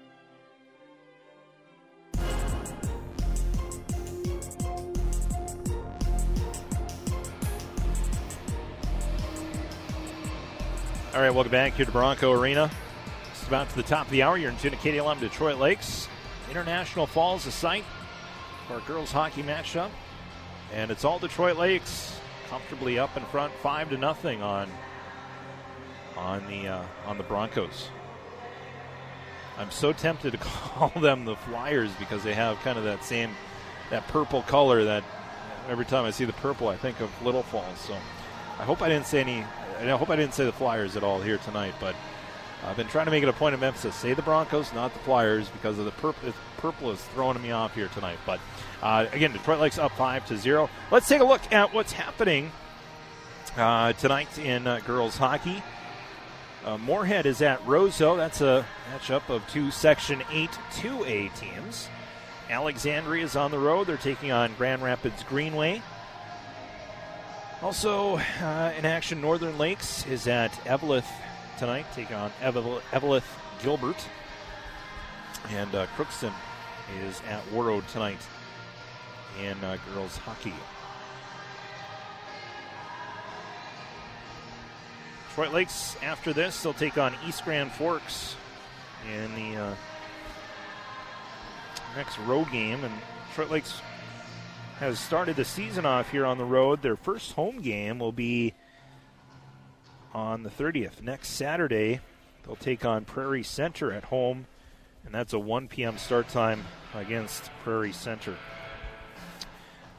[11.12, 12.70] All right, welcome back here to Bronco Arena.
[13.32, 14.38] It's about to the top of the hour.
[14.38, 16.06] You're in tune to KDLM Detroit Lakes.
[16.48, 17.82] International Falls, a site
[18.68, 19.90] for our girls hockey matchup.
[20.72, 22.16] And it's all Detroit Lakes
[22.48, 24.70] comfortably up in front, five to nothing on
[26.16, 27.88] on the uh, on the Broncos.
[29.58, 33.30] I'm so tempted to call them the Flyers because they have kind of that same
[33.90, 35.02] that purple color that
[35.68, 37.80] every time I see the purple I think of Little Falls.
[37.80, 37.96] So
[38.60, 39.44] I hope I didn't say any
[39.88, 41.94] I hope I didn't say the Flyers at all here tonight, but
[42.66, 43.94] I've been trying to make it a point of emphasis.
[43.94, 46.32] Say the Broncos, not the Flyers, because of the purple.
[46.58, 48.18] Purple is throwing me off here tonight.
[48.26, 48.38] But
[48.82, 50.68] uh, again, Detroit Lakes up five to zero.
[50.90, 52.52] Let's take a look at what's happening
[53.56, 55.62] uh, tonight in uh, girls hockey.
[56.64, 58.18] Uh, Moorhead is at Roseau.
[58.18, 61.88] That's a matchup of two Section 8 2A teams.
[62.50, 63.86] Alexandria is on the road.
[63.86, 65.80] They're taking on Grand Rapids Greenway.
[67.62, 71.06] Also uh, in action, Northern Lakes is at Eveleth
[71.58, 73.26] tonight, taking on Evel- Eveleth
[73.62, 74.02] Gilbert.
[75.50, 76.32] And uh, Crookston
[77.04, 78.20] is at Warroad tonight
[79.42, 80.54] in uh, girls hockey.
[85.28, 88.36] Detroit Lakes, after this, they'll take on East Grand Forks
[89.14, 89.74] in the uh,
[91.94, 92.82] next road game.
[92.84, 92.94] And
[93.28, 93.80] Detroit Lakes
[94.80, 96.80] has started the season off here on the road.
[96.80, 98.54] Their first home game will be
[100.14, 101.02] on the 30th.
[101.02, 102.00] Next Saturday,
[102.42, 104.46] they'll take on Prairie Center at home,
[105.04, 105.98] and that's a 1 p.m.
[105.98, 108.34] start time against Prairie Center.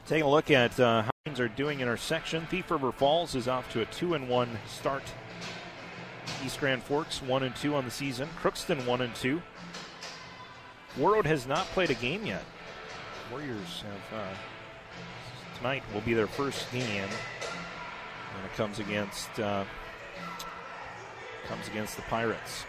[0.08, 2.44] Taking a look at uh, how things are doing in our section.
[2.46, 5.04] Thief River Falls is off to a 2 and 1 start.
[6.44, 8.28] East Grand Forks 1 and 2 on the season.
[8.42, 9.40] Crookston 1 and 2.
[10.98, 12.42] Warroad has not played a game yet.
[13.30, 14.34] Warriors have uh,
[15.62, 19.64] tonight will be their first game, and it comes against uh,
[21.46, 22.64] comes against the Pirates.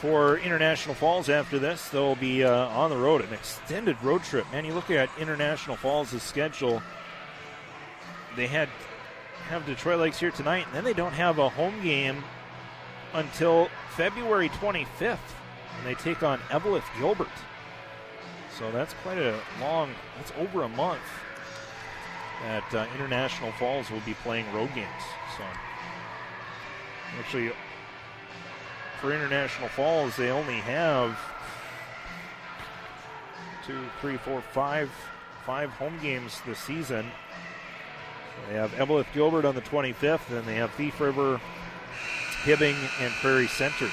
[0.00, 1.88] for International Falls after this.
[1.88, 4.44] They'll be uh, on the road, an extended road trip.
[4.52, 6.82] Man, you look at International Falls' schedule.
[8.36, 8.68] They had
[9.48, 12.22] have Detroit Lakes here tonight, and then they don't have a home game
[13.14, 15.18] until February 25th,
[15.78, 17.28] and they take on Eveleth Gilbert.
[18.58, 19.94] So that's quite a long.
[20.16, 21.02] That's over a month
[22.42, 24.88] that uh, International Falls will be playing road games.
[25.36, 25.44] So
[27.18, 27.52] actually,
[29.00, 31.18] for International Falls, they only have
[33.66, 34.90] two, three, four, five,
[35.44, 37.04] five home games this season.
[37.04, 41.40] So they have Eveleth Gilbert on the 25th, and they have Thief River,
[42.44, 43.90] Hibbing, and Prairie Center.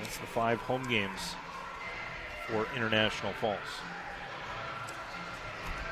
[0.00, 1.34] That's the five home games
[2.48, 3.58] for International Falls.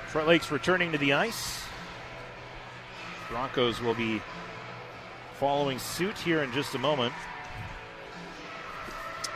[0.06, 1.64] Front Lakes returning to the ice.
[3.28, 4.22] Broncos will be
[5.40, 7.12] following suit here in just a moment.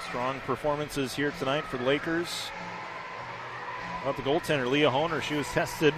[0.09, 2.49] Strong performances here tonight for the Lakers.
[4.03, 5.93] About the goaltender, Leah Honer, she was tested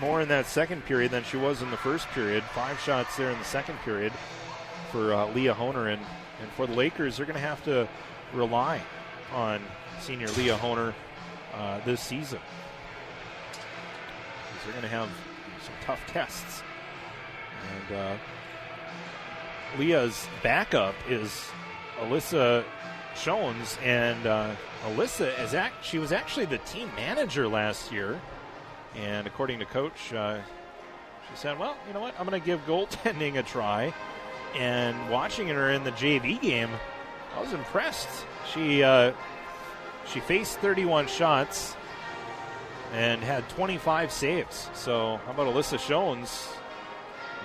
[0.00, 2.42] more in that second period than she was in the first period.
[2.54, 4.12] Five shots there in the second period
[4.92, 5.88] for uh, Leah Honer.
[5.88, 6.02] And,
[6.42, 7.88] and for the Lakers, they're going to have to
[8.34, 8.82] rely
[9.32, 9.62] on
[10.00, 10.94] senior Leah Honer
[11.54, 12.40] uh, this season.
[14.64, 15.08] They're going to have
[15.62, 16.62] some tough tests.
[17.88, 18.16] And uh,
[19.78, 21.48] Leah's backup is
[22.00, 22.64] Alyssa
[23.22, 24.54] Jones, and uh,
[24.86, 28.20] Alyssa is act- she was actually the team manager last year.
[28.96, 30.38] And according to coach, uh,
[31.30, 32.14] she said, "Well, you know what?
[32.18, 33.92] I'm going to give goaltending a try."
[34.54, 36.70] And watching her in the JV game,
[37.36, 38.08] I was impressed.
[38.52, 39.12] She uh,
[40.06, 41.76] she faced 31 shots
[42.92, 44.70] and had 25 saves.
[44.74, 46.48] So how about Alyssa Jones?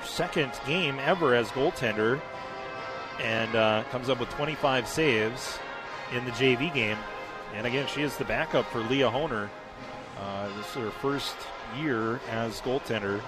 [0.03, 2.21] Second game ever as goaltender,
[3.21, 5.59] and uh, comes up with 25 saves
[6.15, 6.97] in the JV game.
[7.55, 9.49] And again, she is the backup for Leah Honer.
[10.19, 11.35] Uh, this is her first
[11.77, 13.21] year as goaltender,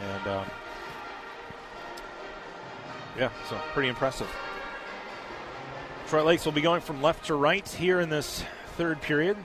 [0.00, 0.46] and um,
[3.18, 4.28] yeah, so pretty impressive.
[6.04, 8.44] Detroit Lakes will be going from left to right here in this
[8.76, 9.38] third period.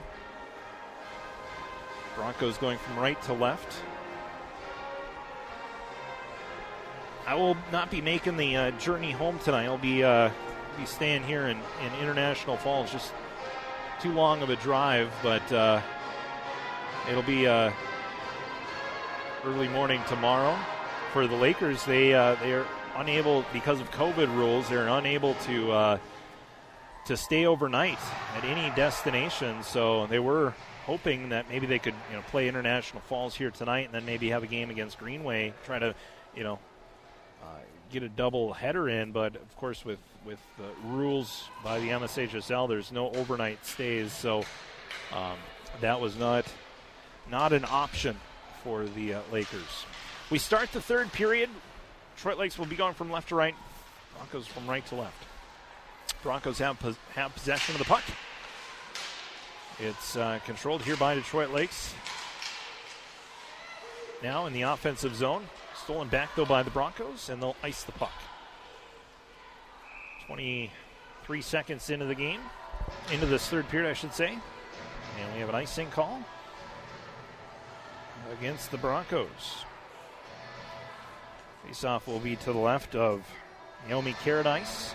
[2.14, 3.82] Broncos going from right to left.
[7.26, 9.64] I will not be making the uh, journey home tonight.
[9.64, 10.30] I'll be uh,
[10.78, 12.92] be staying here in, in International Falls.
[12.92, 13.14] Just
[13.98, 15.80] too long of a drive, but uh,
[17.08, 17.72] it'll be uh,
[19.46, 20.58] early morning tomorrow
[21.14, 21.86] for the Lakers.
[21.86, 22.66] They uh, they are
[22.96, 24.68] unable because of COVID rules.
[24.68, 25.98] They're unable to uh,
[27.06, 27.98] to stay overnight
[28.36, 29.62] at any destination.
[29.62, 30.54] So they were
[30.86, 34.30] hoping that maybe they could you know play International Falls here tonight, and then maybe
[34.30, 35.94] have a game against Greenway, try to
[36.34, 36.58] you know
[37.42, 37.60] uh,
[37.90, 39.12] get a double header in.
[39.12, 44.44] But of course, with with the rules by the MSHSL, there's no overnight stays, so
[45.14, 45.36] um,
[45.80, 46.44] that was not
[47.30, 48.16] not an option
[48.62, 49.86] for the uh, Lakers.
[50.30, 51.50] We start the third period.
[52.16, 53.54] Detroit Lakes will be going from left to right.
[54.16, 55.24] Broncos from right to left.
[56.22, 58.04] Broncos have, pos- have possession of the puck.
[59.78, 61.94] It's uh, controlled here by Detroit Lakes.
[64.22, 65.46] Now in the offensive zone.
[65.82, 68.12] Stolen back, though, by the Broncos, and they'll ice the puck.
[70.26, 72.40] 23 seconds into the game,
[73.10, 74.28] into this third period, I should say.
[74.28, 76.22] And we have an icing call
[78.38, 79.64] against the Broncos.
[81.66, 83.26] Face off will be to the left of
[83.88, 84.92] Naomi Caradice.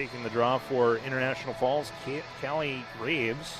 [0.00, 1.92] Taking the draw for International Falls,
[2.40, 3.58] Callie Graves.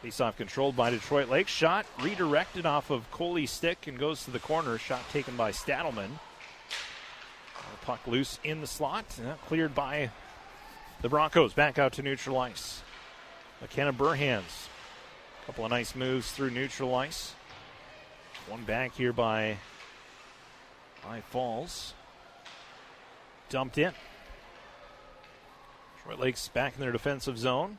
[0.00, 1.46] Face off controlled by Detroit Lake.
[1.46, 4.78] Shot redirected off of Coley's stick and goes to the corner.
[4.78, 6.08] Shot taken by Stadelman.
[7.82, 9.04] Puck loose in the slot.
[9.46, 10.08] cleared by
[11.02, 11.52] the Broncos.
[11.52, 12.80] Back out to neutral ice.
[13.60, 14.68] McKenna Burhans.
[15.42, 17.34] A couple of nice moves through neutral ice.
[18.48, 19.58] One back here by,
[21.04, 21.92] by Falls.
[23.50, 23.92] Dumped in.
[26.00, 27.78] Detroit Lakes back in their defensive zone.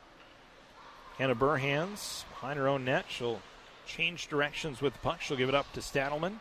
[1.17, 3.05] Hannah Burhans behind her own net.
[3.09, 3.41] She'll
[3.87, 5.21] change directions with the puck.
[5.21, 6.35] She'll give it up to Stadelman.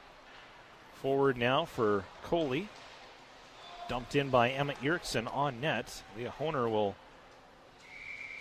[1.00, 2.68] Forward now for Coley.
[3.88, 6.02] Dumped in by Emma Erickson on net.
[6.16, 6.94] Leah Honer will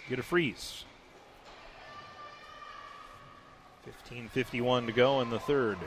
[0.09, 0.83] get a freeze.
[4.11, 5.77] 15.51 to go in the third.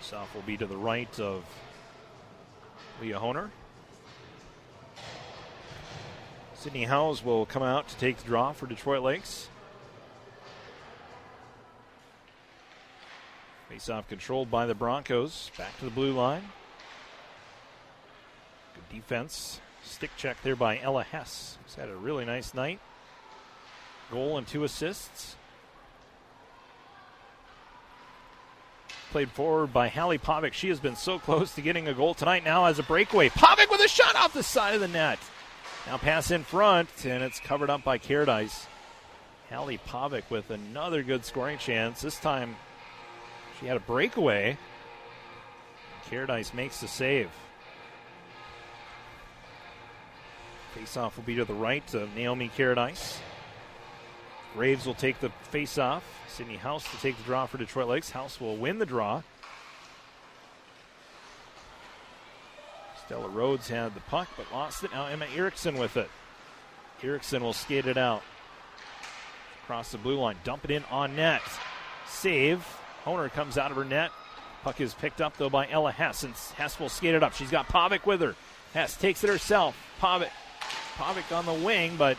[0.00, 1.44] South will be to the right of
[3.00, 3.50] Leah Honer.
[6.54, 9.48] Sydney House will come out to take the draw for Detroit Lakes.
[13.68, 15.50] Face off controlled by the Broncos.
[15.58, 16.48] Back to the blue line.
[18.74, 19.60] Good defense.
[19.84, 22.80] Stick check there by Ella Hess, who's had a really nice night.
[24.10, 25.35] Goal and two assists.
[29.16, 30.52] Played forward by Hallie Pavic.
[30.52, 33.30] She has been so close to getting a goal tonight now as a breakaway.
[33.30, 35.18] Pavic with a shot off the side of the net.
[35.86, 38.66] Now pass in front, and it's covered up by Caradice.
[39.48, 42.02] Hallie Pavic with another good scoring chance.
[42.02, 42.56] This time
[43.58, 44.58] she had a breakaway.
[46.10, 47.30] Caradice makes the save.
[50.74, 53.16] Face-off will be to the right of Naomi Caradice.
[54.56, 56.02] Graves will take the face-off.
[56.28, 58.10] Sydney House to take the draw for Detroit Lakes.
[58.10, 59.22] House will win the draw.
[63.04, 64.92] Stella Rohde had the puck but lost it.
[64.92, 66.08] Now Emma Erickson with it.
[67.02, 68.22] Erickson will skate it out.
[69.62, 70.36] Across the blue line.
[70.42, 71.42] Dump it in on net.
[72.08, 72.66] Save.
[73.04, 74.10] Honer comes out of her net.
[74.62, 77.34] Puck is picked up though by Ella Hess, and Hess will skate it up.
[77.34, 78.34] She's got Pavic with her.
[78.72, 79.76] Hess takes it herself.
[80.00, 80.30] Pavic,
[80.96, 82.16] Pavic on the wing, but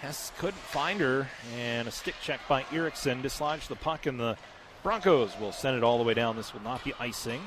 [0.00, 4.38] Hess couldn't find her, and a stick check by Erickson dislodged the puck, and the
[4.82, 6.36] Broncos will send it all the way down.
[6.36, 7.42] This will not be icing,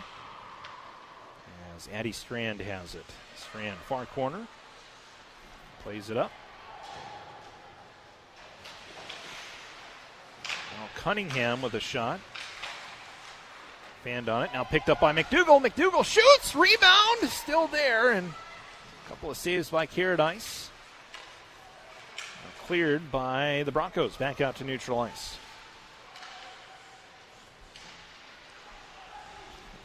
[1.76, 3.06] as Addie Strand has it.
[3.36, 4.48] Strand far corner
[5.82, 6.32] plays it up.
[10.46, 12.20] Now Cunningham with a shot.
[14.04, 14.52] Fanned on it.
[14.54, 15.66] Now picked up by McDougall.
[15.66, 16.56] McDougall shoots.
[16.56, 17.30] Rebound.
[17.30, 18.12] Still there.
[18.12, 20.70] And a couple of saves by Caradice.
[22.74, 24.18] Cleared by the Broncos.
[24.18, 25.38] Back out to neutral ice.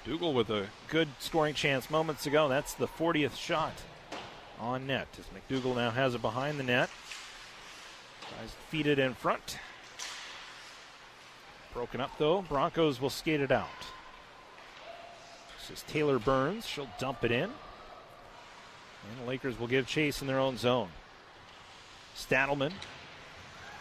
[0.06, 2.48] McDougall with a good scoring chance moments ago.
[2.48, 3.74] That's the 40th shot
[4.58, 5.06] on net.
[5.18, 6.88] As McDougall now has it behind the net.
[8.22, 9.58] Tries to feed it in front.
[11.74, 12.40] Broken up though.
[12.40, 13.68] Broncos will skate it out.
[15.60, 16.66] This is Taylor Burns.
[16.66, 17.50] She'll dump it in.
[17.50, 20.88] And the Lakers will give chase in their own zone.
[22.18, 22.72] Stadelman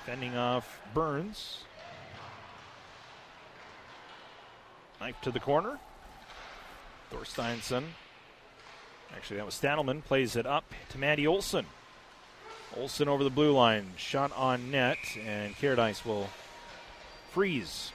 [0.06, 1.64] fending off Burns.
[5.02, 5.80] Knife to the corner.
[7.12, 7.84] Thorsteinson.
[9.16, 10.04] Actually, that was Stadelman.
[10.04, 11.66] Plays it up to Maddie Olson.
[12.76, 13.94] Olson over the blue line.
[13.98, 16.30] Shot on net, and Caradice will
[17.32, 17.92] freeze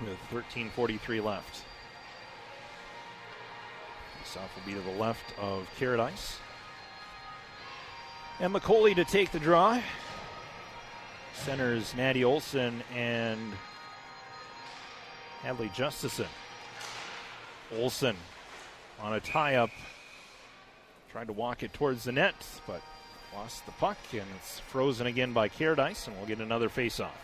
[0.00, 1.64] with 13.43 left.
[4.24, 6.36] South will be to the left of Caradice.
[8.40, 9.80] And McCauley to take the draw.
[11.34, 13.52] Centers Maddie Olson and
[15.42, 16.28] Hadley Justison.
[17.76, 18.16] Olson
[19.00, 19.70] on a tie up.
[21.10, 22.34] Tried to walk it towards the net,
[22.66, 22.80] but
[23.34, 27.16] lost the puck, and it's frozen again by Caradice, and we'll get another face off.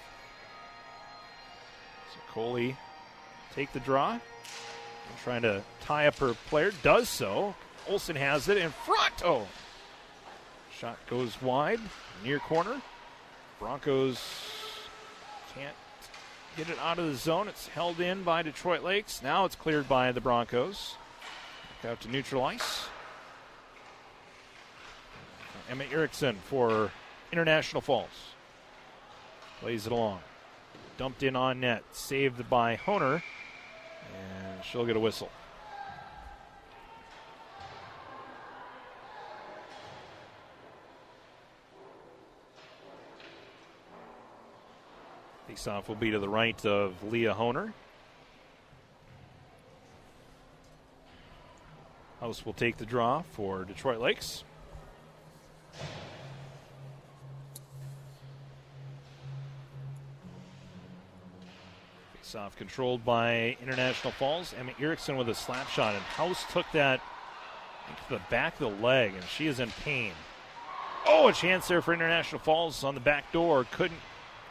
[2.13, 2.77] So Coley
[3.55, 4.19] take the draw.
[5.23, 7.55] Trying to tie up her player, does so.
[7.89, 9.23] Olson has it in front.
[9.25, 9.47] Oh,
[10.79, 11.81] shot goes wide,
[12.25, 12.81] near corner.
[13.59, 14.21] Broncos
[15.55, 15.75] can't
[16.57, 17.49] get it out of the zone.
[17.49, 19.23] It's held in by Detroit Lakes.
[19.23, 20.97] Now it's cleared by the Broncos.
[21.83, 22.87] Back out to neutral ice.
[25.71, 26.91] Emma Erickson for
[27.33, 28.35] International Falls.
[29.61, 30.21] Plays it along.
[30.99, 31.85] Dumped in on net.
[31.93, 33.23] Saved by Honer.
[34.15, 35.31] And she'll get a whistle.
[45.55, 47.73] Face-off will be to the right of Leah Honer.
[52.19, 54.43] House will take the draw for Detroit Lakes.
[62.15, 64.53] Face-off controlled by International Falls.
[64.59, 67.01] Emma Erickson with a slap shot, and House took that
[68.09, 70.11] to the back of the leg, and she is in pain.
[71.07, 73.65] Oh, a chance there for International Falls on the back door.
[73.71, 74.01] Couldn't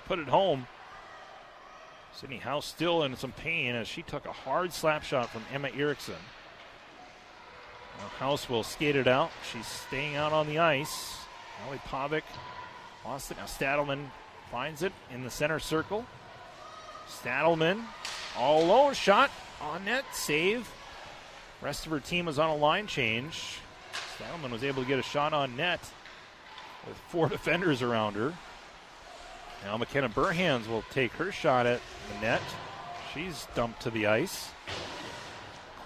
[0.06, 0.66] put it home.
[2.16, 5.70] Sydney House still in some pain as she took a hard slap shot from Emma
[5.76, 6.16] Erickson.
[8.00, 9.32] Now House will skate it out.
[9.52, 11.18] She's staying out on the ice.
[11.66, 12.24] Allie Pavic
[13.04, 13.38] lost it.
[13.38, 14.06] Now Stadelman
[14.52, 16.06] finds it in the center circle.
[17.08, 17.84] Stadelman
[18.38, 18.94] all alone.
[18.94, 19.32] Shot
[19.62, 20.06] on net.
[20.12, 20.70] Save.
[21.62, 23.60] Rest of her team was on a line change.
[24.18, 25.80] Stadelman was able to get a shot on net
[26.88, 28.34] with four defenders around her.
[29.66, 31.80] Now McKenna Burhans will take her shot at
[32.12, 32.42] the net.
[33.14, 34.52] She's dumped to the ice.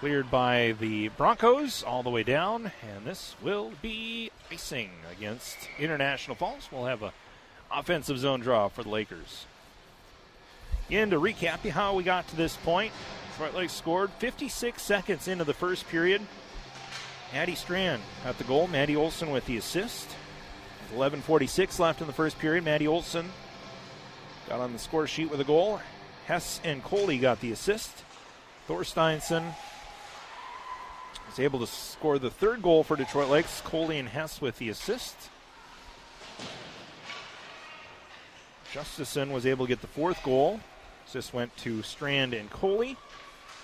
[0.00, 6.36] Cleared by the Broncos all the way down, and this will be icing against International
[6.36, 6.68] Falls.
[6.70, 7.12] We'll have a
[7.70, 9.46] offensive zone draw for the Lakers.
[10.88, 12.92] Again, to recap how we got to this point,
[13.30, 16.22] Detroit Lakes scored 56 seconds into the first period.
[17.32, 18.68] Maddie Strand at the goal.
[18.68, 20.08] Maddie Olson with the assist.
[20.94, 22.64] 11:46 left in the first period.
[22.64, 23.30] Maddie Olson
[24.48, 25.80] got on the score sheet with a goal.
[26.26, 27.90] Hess and Coley got the assist.
[28.68, 29.54] Thorsteinson
[31.26, 33.60] was able to score the third goal for Detroit Lakes.
[33.62, 35.16] Coley and Hess with the assist.
[38.72, 40.60] Justison was able to get the fourth goal.
[41.06, 42.96] Assist went to Strand and Coley.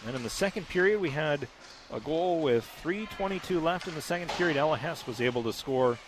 [0.07, 1.49] And in the second period, we had
[1.93, 4.57] a goal with 3.22 left in the second period.
[4.57, 5.99] Ella Hess was able to score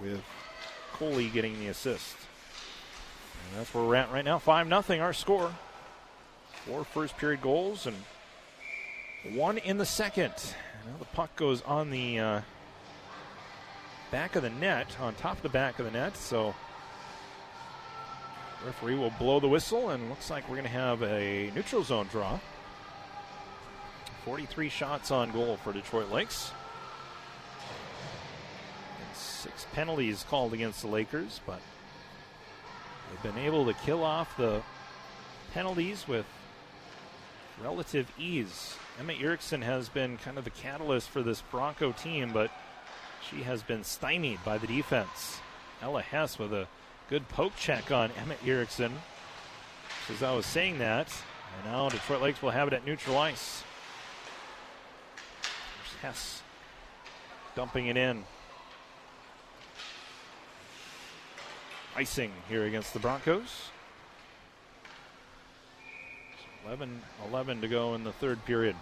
[0.00, 0.22] with
[0.94, 2.16] Coley getting the assist.
[3.56, 4.38] That's where we're at right now.
[4.38, 5.54] 5 0 our score.
[6.66, 7.96] Four first period goals and
[9.36, 10.32] one in the second.
[10.86, 12.40] Now the puck goes on the uh,
[14.10, 16.16] back of the net, on top of the back of the net.
[16.16, 16.54] So
[18.64, 22.08] referee will blow the whistle, and looks like we're going to have a neutral zone
[22.10, 22.38] draw.
[24.24, 26.50] 43 shots on goal for Detroit Lakes.
[28.98, 31.60] And six penalties called against the Lakers, but
[33.14, 34.62] they've been able to kill off the
[35.52, 36.26] penalties with
[37.62, 38.76] relative ease.
[38.98, 42.50] Emma Erickson has been kind of the catalyst for this Bronco team, but
[43.28, 45.38] she has been stymied by the defense.
[45.82, 46.68] Ella Hess with a
[47.08, 48.92] good poke check on Emma Erickson.
[50.10, 51.08] As I was saying that,
[51.56, 53.62] and now Detroit Lakes will have it at neutral ice.
[55.42, 56.42] There's Hess
[57.54, 58.24] dumping it in.
[61.96, 63.70] Icing here against the Broncos.
[66.66, 68.74] 11 11 to go in the third period.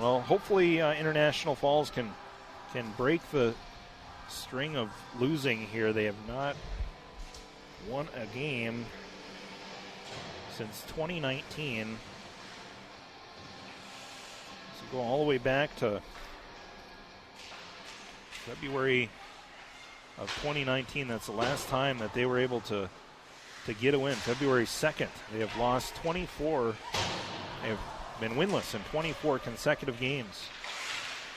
[0.00, 2.10] Well, hopefully uh, International Falls can
[2.72, 3.54] can break the
[4.28, 5.92] string of losing here.
[5.92, 6.56] They have not
[7.88, 8.86] won a game
[10.56, 11.98] since 2019.
[14.78, 16.00] So go all the way back to
[18.30, 19.10] February
[20.20, 21.08] of 2019.
[21.08, 22.88] That's the last time that they were able to
[23.66, 24.14] to get a win.
[24.14, 26.74] February 2nd, they have lost 24.
[27.62, 27.78] They have
[28.18, 30.46] been winless in 24 consecutive games.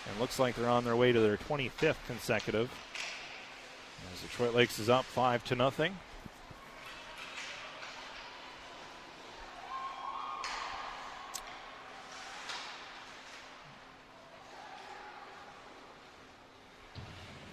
[0.09, 2.71] And looks like they're on their way to their 25th consecutive.
[4.13, 5.97] As Detroit Lakes is up 5 to nothing.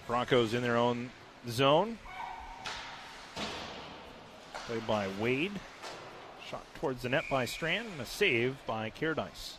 [0.07, 1.11] Broncos in their own
[1.47, 1.97] zone.
[4.65, 5.53] Played by Wade.
[6.49, 9.53] Shot towards the net by Strand and a save by Caradice.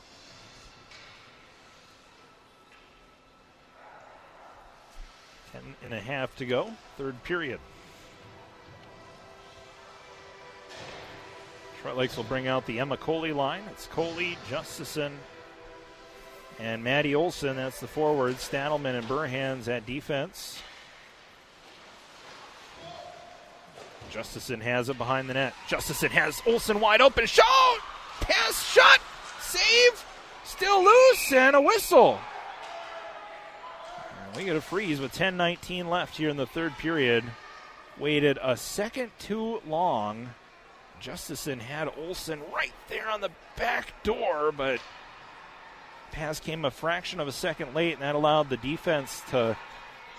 [5.53, 7.59] Ten and a half to go, third period.
[11.77, 13.63] Detroit Lakes will bring out the Emma Coley line.
[13.71, 15.13] It's Coley, Justison,
[16.59, 17.57] and Maddie Olson.
[17.57, 18.37] That's the forward.
[18.37, 20.61] Stadelman and Burhans at defense.
[24.11, 25.55] Justison has it behind the net.
[25.69, 27.27] Justison has Olson wide open.
[27.27, 27.79] Shot!
[28.21, 29.01] Pass, shot,
[29.41, 30.05] save,
[30.45, 32.19] still loose, and a whistle.
[34.27, 37.25] And we get a freeze with 10 19 left here in the third period.
[37.99, 40.31] Waited a second too long.
[41.01, 44.81] Justison had Olson right there on the back door, but
[46.13, 49.57] pass came a fraction of a second late, and that allowed the defense to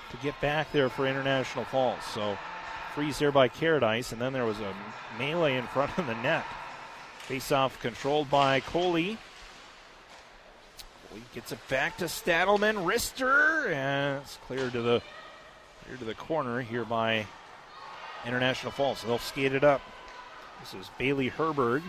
[0.09, 2.03] to get back there for International Falls.
[2.13, 2.37] So
[2.93, 4.73] freeze there by Caradice, and then there was a
[5.17, 6.45] melee in front of the net.
[7.19, 9.17] Face off controlled by Coley.
[11.09, 15.01] Coley gets it back to Stadelman, wrister, and it's cleared to the
[15.83, 17.25] cleared to the corner here by
[18.25, 19.01] International Falls.
[19.03, 19.81] They'll skate it up.
[20.59, 21.81] This is Bailey Herberg.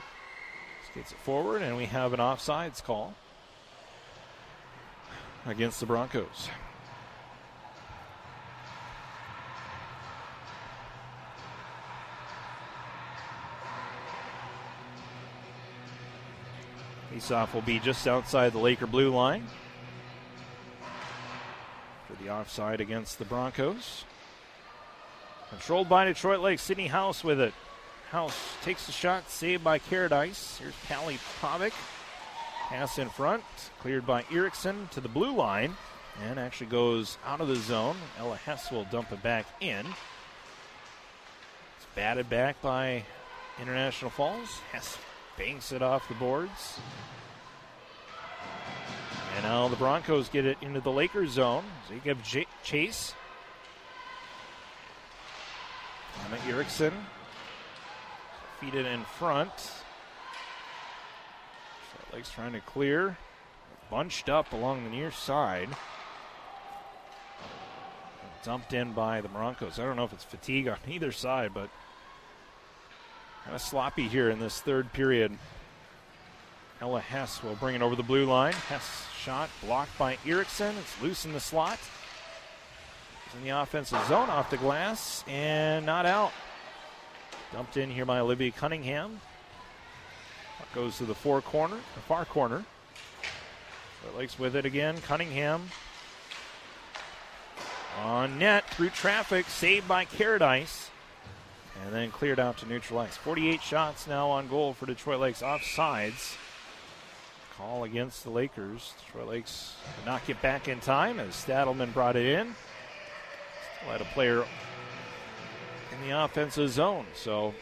[0.91, 3.15] Skates it forward, and we have an offsides call
[5.47, 6.49] against the Broncos.
[17.13, 19.45] Faceoff will be just outside the Laker blue line
[22.07, 24.05] for the offside against the Broncos.
[25.51, 26.59] Controlled by Detroit Lake.
[26.59, 27.53] Sydney House with it.
[28.11, 30.59] House takes the shot, saved by Caradice.
[30.59, 31.73] Here's Pally Pavic.
[32.69, 33.43] Pass in front,
[33.81, 35.77] cleared by Erickson to the blue line,
[36.23, 37.97] and actually goes out of the zone.
[38.19, 39.85] Ella Hess will dump it back in.
[41.77, 43.05] It's batted back by
[43.61, 44.61] International Falls.
[44.73, 44.97] Hess
[45.37, 46.79] banks it off the boards.
[49.37, 51.65] And now the Broncos get it into the Lakers zone.
[52.05, 53.15] Give J- Chase.
[56.27, 56.93] Emma Erickson.
[58.61, 59.51] feed it in front.
[61.91, 63.17] Short Lakes trying to clear.
[63.91, 65.69] Bunched up along the near side.
[68.45, 69.79] Dumped in by the Broncos.
[69.79, 71.71] I don't know if it's fatigue on either side, but
[73.45, 75.37] kind of sloppy here in this third period.
[76.81, 78.53] Ella Hess will bring it over the blue line.
[78.53, 80.75] Hess shot blocked by Erickson.
[80.79, 81.79] It's loose in the slot.
[83.27, 86.33] It's in the offensive zone off the glass and not out.
[87.53, 89.21] Dumped in here by Olivia Cunningham.
[90.75, 92.65] Goes to the four corner, the far corner.
[94.03, 94.97] Short Lakes with it again.
[95.03, 95.69] Cunningham
[98.01, 100.89] on net through traffic, saved by Caradice,
[101.81, 103.17] and then cleared out to neutral ice.
[103.17, 106.37] 48 shots now on goal for Detroit Lakes offsides.
[107.57, 108.95] Call against the Lakers.
[109.05, 112.55] Detroit Lakes did not get back in time as Stadelman brought it in.
[113.79, 114.45] Still had a player
[115.93, 117.55] in the offensive zone, so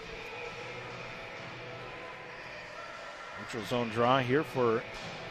[3.40, 4.82] neutral zone draw here for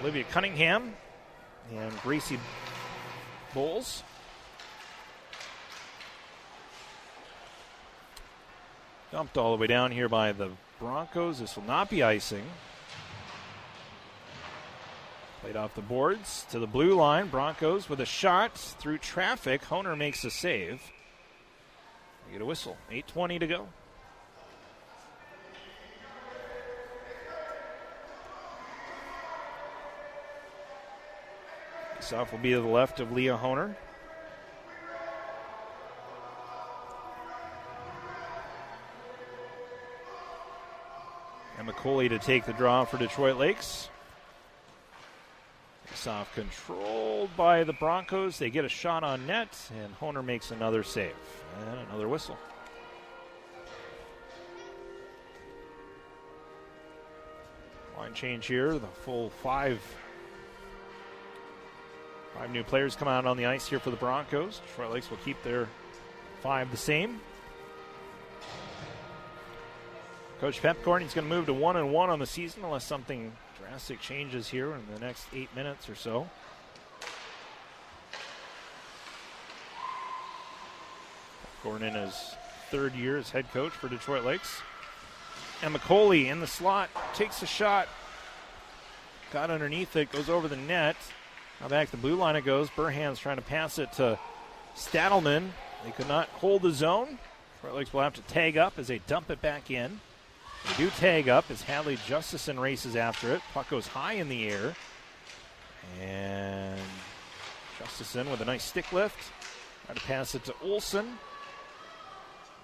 [0.02, 0.94] Olivia Cunningham
[1.74, 2.40] and Gracie
[3.54, 4.04] Bowles.
[9.12, 11.40] Dumped all the way down here by the Broncos.
[11.40, 12.46] This will not be icing.
[15.42, 17.28] Played off the boards to the blue line.
[17.28, 19.64] Broncos with a shot through traffic.
[19.64, 20.92] Honer makes a save.
[22.28, 22.78] We get a whistle.
[22.92, 23.68] 8.20 to go.
[31.98, 33.76] This off will be to the left of Leah Honer.
[41.80, 43.90] McCauley to take the draw for Detroit Lakes.
[46.08, 48.40] Off controlled by the Broncos.
[48.40, 49.50] They get a shot on net,
[49.82, 51.12] and Honer makes another save.
[51.60, 52.38] And another whistle.
[57.98, 58.74] Line change here.
[58.80, 59.82] The full five.
[62.38, 64.62] Five new players come out on the ice here for the Broncos.
[64.68, 65.68] Detroit Lakes will keep their
[66.42, 67.20] five the same.
[70.40, 73.34] Coach Pepcorn, he's going to move to one and one on the season unless something
[73.60, 76.30] drastic changes here in the next eight minutes or so.
[81.44, 82.36] Pepcorn in his
[82.72, 84.62] third year as head coach for Detroit Lakes.
[85.62, 87.90] And McCauley in the slot takes a shot.
[89.34, 90.96] Got underneath it, goes over the net.
[91.60, 92.70] Now back to the blue line it goes.
[92.70, 94.18] Burhans trying to pass it to
[94.74, 95.50] Stadelman.
[95.84, 97.18] They could not hold the zone.
[97.58, 100.00] Detroit Lakes will have to tag up as they dump it back in.
[100.68, 103.42] They do tag up as Hadley Justison races after it.
[103.54, 104.76] Puck goes high in the air.
[106.02, 106.80] And
[107.80, 109.32] Justison with a nice stick lift.
[109.86, 111.18] Try to pass it to Olson.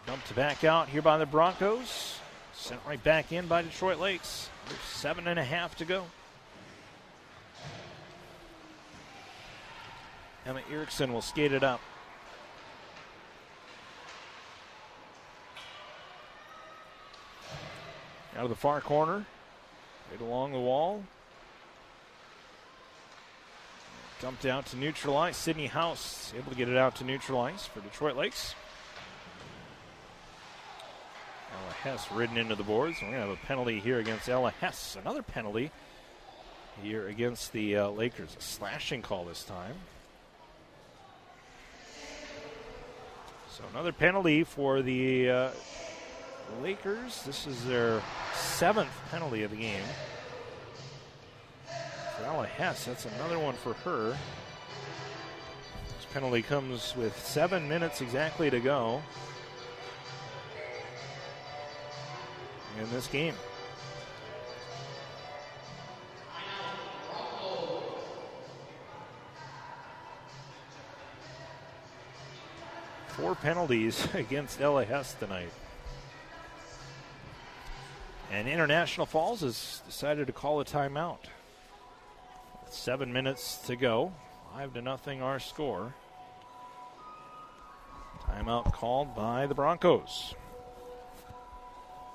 [0.06, 2.20] Dumped back out here by the Broncos.
[2.54, 4.50] Sent right back in by Detroit Lakes.
[4.68, 6.06] There's seven and a half to go.
[10.46, 11.82] Emma Erickson will skate it up.
[18.36, 19.26] Out of the far corner.
[20.12, 21.04] Right along the wall.
[24.22, 25.38] Dumped out to neutralize.
[25.38, 28.56] Sydney House able to get it out to neutralize for Detroit Lakes.
[31.52, 32.98] Ella Hess ridden into the boards.
[33.02, 34.98] We're going to have a penalty here against Ella Hess.
[35.00, 35.72] Another penalty
[36.82, 38.36] here against the uh, Lakers.
[38.38, 39.76] A slashing call this time.
[43.50, 45.50] So another penalty for the uh,
[46.62, 47.24] Lakers.
[47.24, 48.02] This is their
[48.34, 49.84] seventh penalty of the game.
[52.18, 54.18] For Ella Hess, that's another one for her.
[55.88, 59.02] This penalty comes with seven minutes exactly to go
[62.82, 63.34] in this game.
[73.10, 75.50] Four penalties against Ella Hess tonight.
[78.36, 81.20] And International Falls has decided to call a timeout.
[82.70, 84.12] Seven minutes to go.
[84.54, 85.94] Five to nothing our score.
[88.24, 90.36] Timeout called by the Broncos.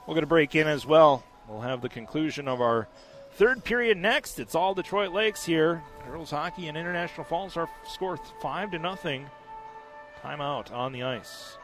[0.06, 1.24] We'll get a break in as well.
[1.48, 2.86] We'll have the conclusion of our
[3.32, 4.38] third period next.
[4.38, 5.82] It's all Detroit Lakes here.
[6.06, 9.24] Girls hockey and International Falls are score five to nothing.
[10.22, 11.56] Timeout on the ice.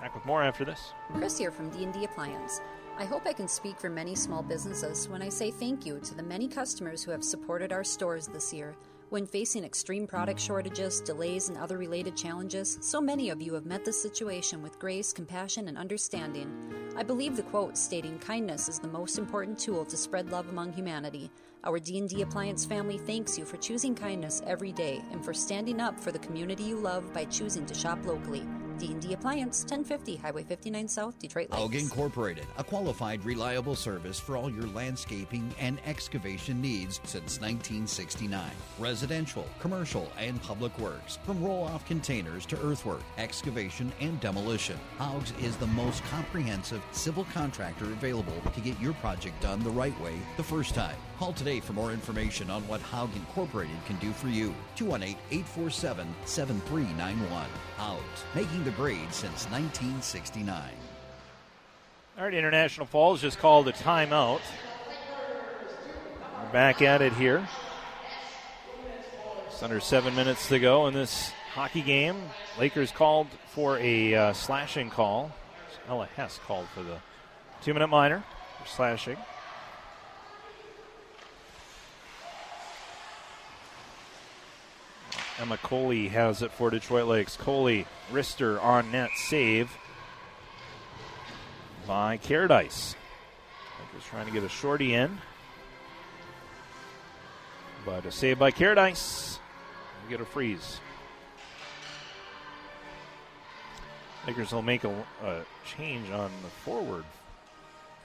[0.00, 0.94] Back with more after this.
[1.12, 2.62] Chris here from D&D Appliance.
[2.98, 6.14] I hope I can speak for many small businesses when I say thank you to
[6.14, 8.76] the many customers who have supported our stores this year.
[9.08, 13.66] When facing extreme product shortages, delays, and other related challenges, so many of you have
[13.66, 16.50] met this situation with grace, compassion, and understanding.
[16.94, 20.72] I believe the quote stating kindness is the most important tool to spread love among
[20.72, 21.30] humanity.
[21.64, 25.98] Our D&D Appliance family thanks you for choosing kindness every day and for standing up
[25.98, 28.44] for the community you love by choosing to shop locally.
[28.82, 31.62] D&D Appliance, 1050 Highway 59 South, Detroit Lakes.
[31.62, 38.50] Haug Incorporated, a qualified, reliable service for all your landscaping and excavation needs since 1969.
[38.80, 44.76] Residential, commercial, and public works, from roll-off containers to earthwork, excavation, and demolition.
[44.98, 49.98] Haug's is the most comprehensive civil contractor available to get your project done the right
[50.00, 50.96] way the first time.
[51.20, 54.52] Call today for more information on what Haug Incorporated can do for you.
[54.74, 57.46] 218 847 7391.
[57.82, 58.00] Haug,
[58.32, 60.62] making the grade since 1969.
[62.16, 64.40] All right, International Falls just called a timeout.
[66.44, 67.48] We're back at it here.
[69.48, 72.22] It's under seven minutes to go in this hockey game.
[72.56, 75.32] Lakers called for a uh, slashing call.
[75.88, 76.98] Ella Hess called for the
[77.62, 78.22] two minute minor
[78.60, 79.16] for slashing.
[85.38, 87.36] Emma Coley has it for Detroit Lakes.
[87.36, 89.76] Coley, wrister on net save
[91.86, 92.94] by Caradice.
[93.80, 95.18] Lakers trying to get a shorty in.
[97.84, 99.38] But a save by Caradice.
[100.04, 100.80] We get a freeze.
[104.26, 107.04] Lakers will make a, a, change on the forward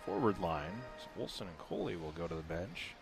[0.06, 0.82] forward line.
[1.00, 2.96] So Olson and Coley will go to the bench.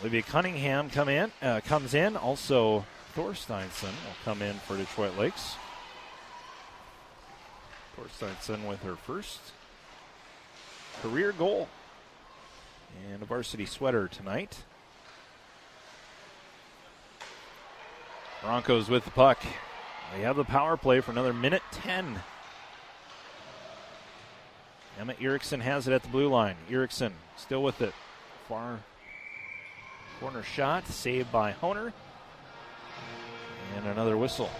[0.00, 2.16] Olivia Cunningham come in, uh, comes in.
[2.16, 5.56] Also, Thorsteinson will come in for Detroit Lakes.
[7.96, 9.40] Thorsteinson with her first
[11.02, 11.68] career goal
[13.10, 14.64] and a varsity sweater tonight.
[18.42, 19.38] Broncos with the puck.
[20.14, 22.20] They have the power play for another minute 10.
[24.98, 26.56] Emma Erickson has it at the blue line.
[26.70, 27.94] Erickson still with it.
[28.48, 28.80] Far
[30.22, 31.92] corner shot, saved by Honer.
[33.76, 34.50] And another whistle.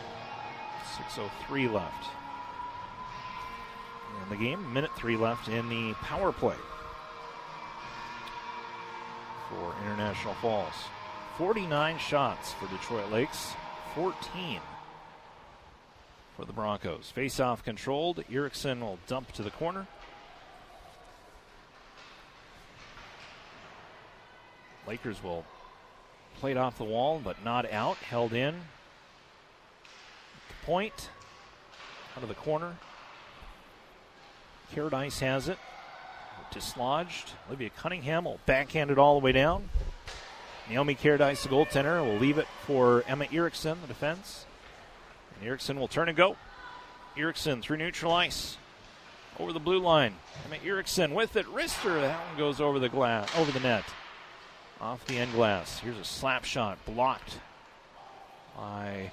[1.17, 2.09] 6.03 left
[4.25, 4.73] in the game.
[4.75, 6.57] Minute three left in the power play
[9.49, 10.75] for International Falls.
[11.39, 13.53] 49 shots for Detroit Lakes,
[13.95, 14.61] 14
[16.37, 17.11] for the Broncos.
[17.15, 18.25] Face off controlled.
[18.31, 19.87] Erickson will dump to the corner.
[24.87, 25.45] Lakers will
[26.41, 27.97] play it off the wall, but not out.
[27.99, 28.55] Held in.
[30.65, 31.09] Point.
[32.17, 32.77] Out of the corner.
[34.75, 35.59] Caradice has it.
[36.53, 37.33] Dislodged.
[37.49, 39.69] Olivia Cunningham will backhand it all the way down.
[40.69, 44.47] Naomi Caradice, the goaltender, will leave it for Emma Erickson, the defense.
[45.37, 46.37] And Erickson will turn and go.
[47.17, 48.57] Erickson through neutral ice.
[49.39, 50.15] Over the blue line.
[50.47, 51.47] Emma Erickson with it.
[51.47, 52.01] Wrister.
[52.01, 53.85] That one goes over the glass, over the net.
[54.83, 55.79] Off the end glass.
[55.79, 57.39] Here's a slap shot blocked
[58.57, 59.13] by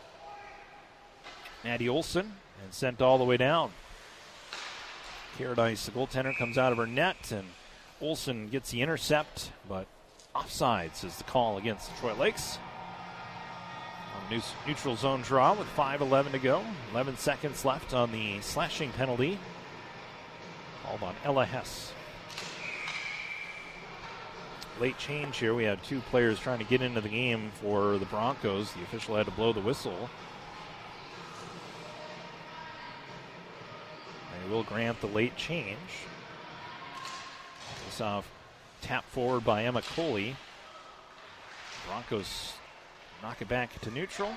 [1.64, 2.34] Maddie Olson
[2.64, 3.72] and sent all the way down.
[5.38, 7.46] Caradice, the goaltender, comes out of her net, and
[8.02, 9.86] Olson gets the intercept, but
[10.36, 12.58] offsides is the call against Detroit Lakes.
[14.16, 16.64] On neutral zone draw with 5.11 to go.
[16.92, 19.38] 11 seconds left on the slashing penalty.
[20.84, 21.94] Called on Ella Hess.
[24.80, 25.54] Late change here.
[25.54, 28.72] We had two players trying to get into the game for the Broncos.
[28.72, 30.10] The official had to blow the whistle.
[34.32, 35.78] They will grant the late change.
[37.86, 38.32] This off
[38.82, 40.38] tap forward by Emma Coley.
[41.86, 42.54] Broncos
[43.22, 44.34] knock it back to neutral.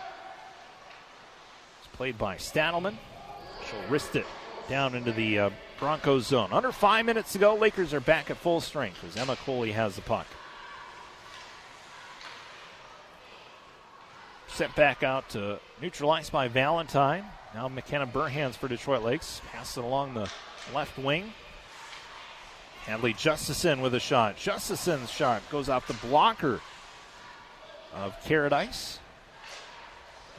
[1.78, 2.96] It's played by Stadelman.
[3.64, 4.26] She'll wrist it
[4.68, 6.50] down into the uh, Broncos zone.
[6.52, 9.96] Under five minutes to go, Lakers are back at full strength as Emma Coley has
[9.96, 10.26] the puck.
[14.48, 17.24] Set back out to neutralized by Valentine.
[17.54, 19.40] Now McKenna Burhans for Detroit Lakes.
[19.50, 20.30] Pass it along the
[20.74, 21.32] left wing.
[22.84, 24.36] Hadley Justison with a shot.
[24.36, 26.60] Justison's shot goes off the blocker
[27.94, 28.98] of Caradice.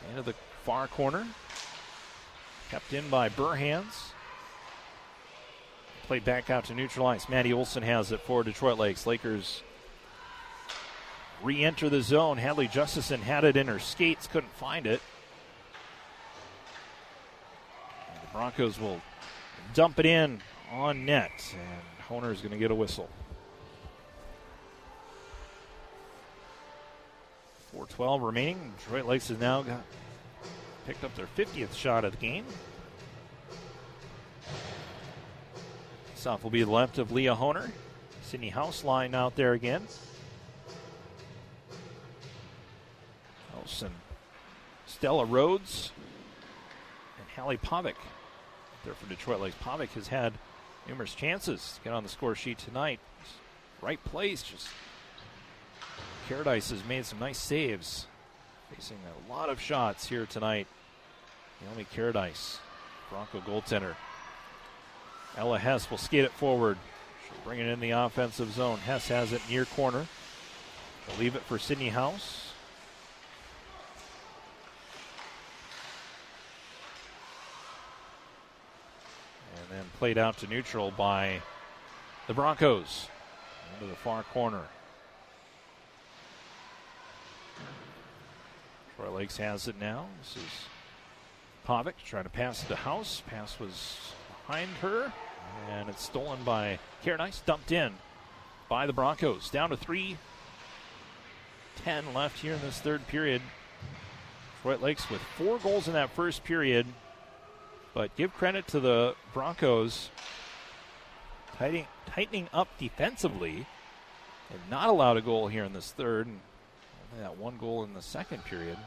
[0.09, 1.25] Into the far corner.
[2.69, 4.12] Kept in by Burhans.
[6.07, 7.29] Played back out to neutral ice.
[7.29, 9.07] Maddie Olson has it for Detroit Lakes.
[9.07, 9.63] Lakers
[11.41, 12.37] re enter the zone.
[12.37, 15.01] Hadley Justison had it in her skates, couldn't find it.
[18.13, 19.01] And the Broncos will
[19.73, 23.09] dump it in on net, and Honer is going to get a whistle.
[27.75, 28.73] 4:12 remaining.
[28.77, 29.83] Detroit Lakes has now got
[30.85, 32.45] picked up their 50th shot of the game.
[36.23, 37.69] Soft will be left of Leah Honer.
[38.21, 39.85] Sydney House line out there again.
[43.81, 43.91] And
[44.85, 45.91] Stella Rohde
[47.19, 47.95] and Hallie Pavic
[48.85, 49.57] there for Detroit Lakes.
[49.61, 50.31] Pavic has had
[50.87, 53.01] numerous chances to get on the score sheet tonight.
[53.81, 54.69] Right place, just
[56.29, 58.07] Caradice has made some nice saves,
[58.73, 60.67] facing a lot of shots here tonight.
[61.61, 62.59] Naomi Caradice,
[63.09, 63.95] Bronco goaltender.
[65.37, 66.77] Ella Hess will skate it forward.
[67.25, 68.77] She'll bring it in the offensive zone.
[68.79, 70.07] Hess has it near corner.
[71.07, 72.53] They'll leave it for Sydney House.
[79.55, 81.41] And then played out to neutral by
[82.27, 83.07] the Broncos
[83.73, 84.61] into the far corner.
[88.95, 90.05] Troy Lakes has it now.
[90.21, 90.51] This is
[91.67, 93.23] Pavic trying to pass it to House.
[93.25, 93.97] Pass was
[94.45, 95.11] behind her,
[95.69, 97.43] and it's stolen by Caradice.
[97.45, 97.93] Dumped in
[98.69, 99.49] by the Broncos.
[99.49, 100.17] Down to 3
[101.83, 103.41] 10 left here in this third period.
[104.57, 106.85] Detroit Lakes with four goals in that first period.
[107.93, 110.09] But give credit to the Broncos
[111.57, 113.65] tightening, tightening up defensively
[114.49, 116.27] and not allowed a goal here in this third.
[116.27, 116.39] And
[117.11, 118.77] only that one goal in the second period.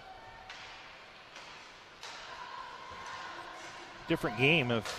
[4.09, 4.99] Different game if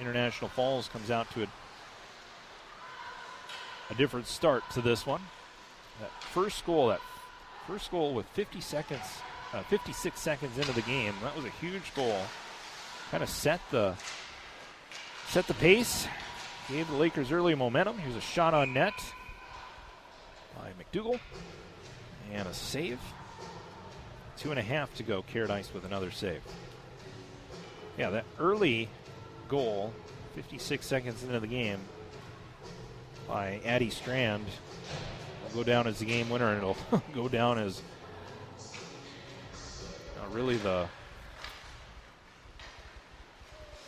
[0.00, 1.46] International Falls comes out to a,
[3.90, 5.20] a different start to this one.
[6.00, 7.00] That first goal, that
[7.66, 9.02] first goal with 50 seconds,
[9.52, 12.20] uh, 56 seconds into the game, that was a huge goal.
[13.10, 13.94] Kind of set the
[15.28, 16.06] set the pace,
[16.68, 17.98] gave the Lakers early momentum.
[17.98, 18.94] Here's a shot on net
[20.56, 21.18] by McDougall.
[22.32, 23.00] And a save.
[24.36, 25.22] Two and a half to go.
[25.22, 26.42] Caradice with another save.
[27.96, 28.88] Yeah, that early
[29.48, 29.92] goal,
[30.34, 31.78] 56 seconds into the game,
[33.26, 34.46] by Addie Strand,
[35.44, 36.76] will go down as the game winner, and it'll
[37.14, 37.82] go down as
[40.16, 40.86] uh, really the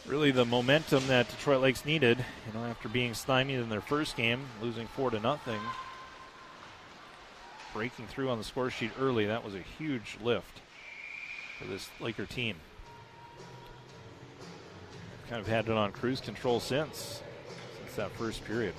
[0.07, 2.19] really the momentum that Detroit Lakes needed.
[2.47, 5.61] You know, after being stymied in their first game, losing four to nothing
[7.73, 9.27] breaking through on the score sheet early.
[9.27, 10.61] That was a huge lift
[11.59, 12.57] for this Laker team.
[15.31, 17.23] Kind of had it on cruise control since
[17.79, 18.75] since that first period.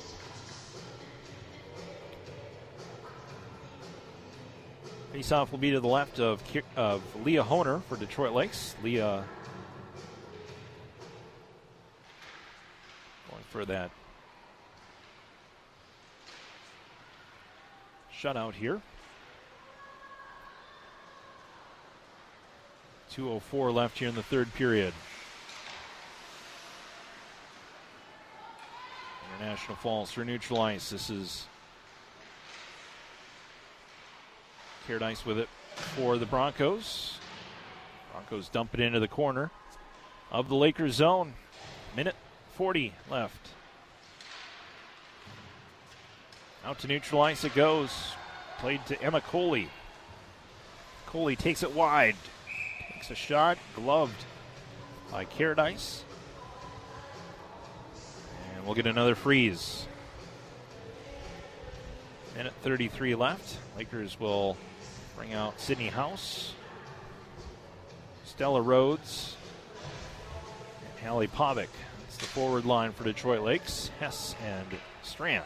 [5.14, 6.44] Faceoff will be to the left of
[6.76, 8.76] of Leah Honer for Detroit Lakes.
[8.84, 9.24] Leah
[13.30, 13.92] going for that
[18.14, 18.82] shutout here.
[23.16, 24.94] 2.04 left here in the third period.
[29.42, 30.92] International Falls for neutral ice.
[30.92, 31.48] This is
[34.88, 35.50] Caradice with it
[35.96, 37.18] for the Broncos.
[38.12, 39.50] Broncos dump it into the corner
[40.32, 41.34] of the Lakers zone.
[41.96, 42.16] Minute
[42.54, 43.50] 40 left.
[46.64, 48.14] Out to neutral ice it goes.
[48.60, 49.70] Played to Emma Coley.
[51.08, 52.16] Coley takes it wide.
[52.94, 53.58] Takes a shot.
[53.76, 54.24] Gloved
[55.12, 56.04] by Caradice.
[58.62, 59.88] And we'll get another freeze.
[62.38, 63.58] Minute 33 left.
[63.76, 64.56] Lakers will
[65.18, 66.54] bring out Sydney House,
[68.24, 69.34] Stella Rohde,
[70.82, 71.70] and Hallie Pavic.
[72.08, 73.90] It's the forward line for Detroit Lakes.
[74.00, 74.68] Hess and
[75.02, 75.46] Strand.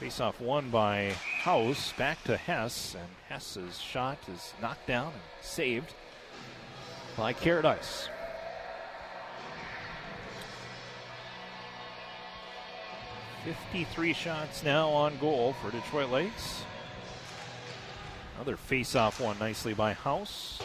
[0.00, 5.94] Face-off won by House, back to Hess, and Hess's shot is knocked down and saved
[7.16, 8.08] by Caradice.
[13.44, 16.64] Fifty-three shots now on goal for Detroit Lakes.
[18.36, 20.62] Another face-off one nicely by House.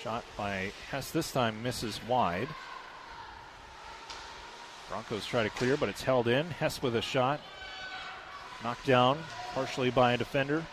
[0.00, 2.48] Shot by Hess this time misses wide.
[4.88, 6.50] Broncos try to clear, but it's held in.
[6.50, 7.40] Hess with a shot.
[8.62, 9.18] Knocked down
[9.52, 10.64] partially by a defender.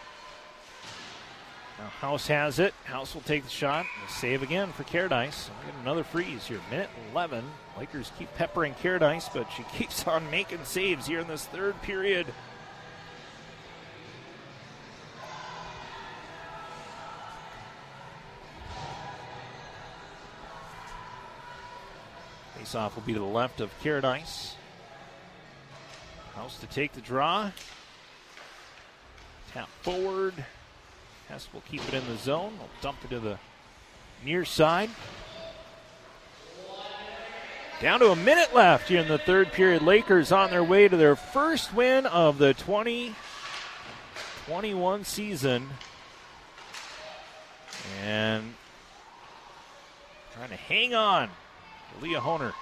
[1.80, 2.74] Now House has it.
[2.83, 3.85] House will take the shot.
[4.09, 5.49] Save again for Caradice.
[5.66, 6.59] Get another freeze here.
[6.69, 7.45] Minute 11.
[7.77, 12.27] Lakers keep peppering Caradice, but she keeps on making saves here in this third period.
[22.58, 24.56] Face off will be to the left of Caradice.
[26.35, 27.51] House to take the draw.
[29.53, 30.33] Tap forward.
[31.30, 32.58] Hess will keep it in the zone.
[32.58, 33.38] Will dump it to the
[34.25, 34.90] near side.
[37.80, 39.83] Down to a minute left here in the third period.
[39.83, 45.69] Lakers on their way to their first win of the 2021 season.
[48.03, 48.56] And
[50.33, 51.30] trying to hang on
[52.01, 52.53] Leah Honer.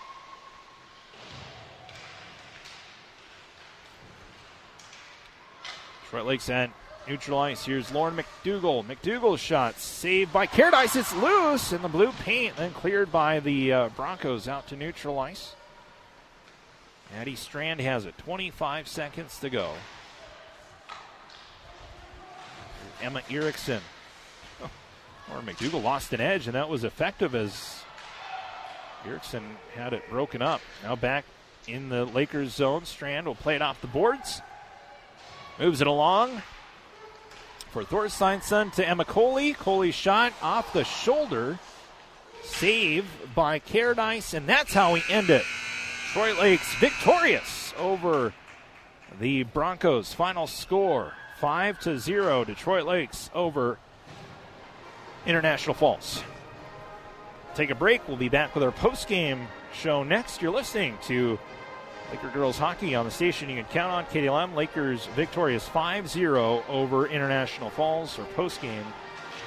[6.03, 6.69] Detroit Lakes at
[7.07, 7.65] neutral ice.
[7.65, 8.83] Here's Lauren McDougall.
[8.83, 10.95] McDougall's shot saved by Caradice.
[10.95, 15.19] It's loose in the blue paint, then cleared by the uh, Broncos out to neutral
[15.19, 15.55] ice.
[17.15, 18.17] Addie Strand has it.
[18.17, 19.71] 25 seconds to go.
[23.01, 23.81] Emma Erickson.
[25.29, 27.83] Oh, or McDougall lost an edge, and that was effective as
[29.05, 29.43] Erickson
[29.75, 30.61] had it broken up.
[30.83, 31.25] Now back
[31.67, 32.85] in the Lakers zone.
[32.85, 34.41] Strand will play it off the boards.
[35.59, 36.41] Moves it along
[37.71, 39.53] for Thorsteinson to Emma Coley.
[39.53, 41.59] Coley shot off the shoulder.
[42.43, 43.05] Save
[43.35, 45.43] by Caradice, and that's how we end it.
[46.07, 48.33] Detroit Lakes victorious over
[49.19, 50.13] the Broncos.
[50.13, 52.45] Final score 5 to 0.
[52.45, 53.77] Detroit Lakes over
[55.25, 56.23] International Falls.
[57.53, 58.07] Take a break.
[58.07, 60.41] We'll be back with our post game show next.
[60.41, 61.37] You're listening to
[62.11, 64.05] Laker girls hockey on the station you can count on.
[64.05, 68.85] KDLM Lakers victorious 5 0 over International Falls or post game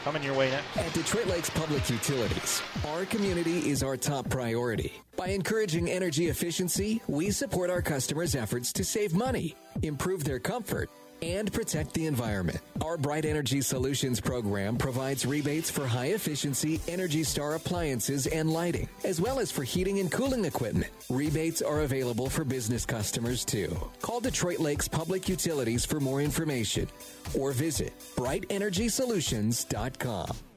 [0.05, 0.77] coming your way next.
[0.77, 4.93] At Detroit Lakes Public Utilities, our community is our top priority.
[5.17, 10.89] By encouraging energy efficiency, we support our customers' efforts to save money, improve their comfort,
[11.23, 12.59] and protect the environment.
[12.83, 18.89] Our Bright Energy Solutions program provides rebates for high efficiency Energy Star appliances and lighting,
[19.05, 20.91] as well as for heating and cooling equipment.
[21.09, 23.77] Rebates are available for business customers too.
[24.03, 26.89] Call Detroit Lakes Public Utilities for more information
[27.39, 30.50] or visit brightenergysolutions.com.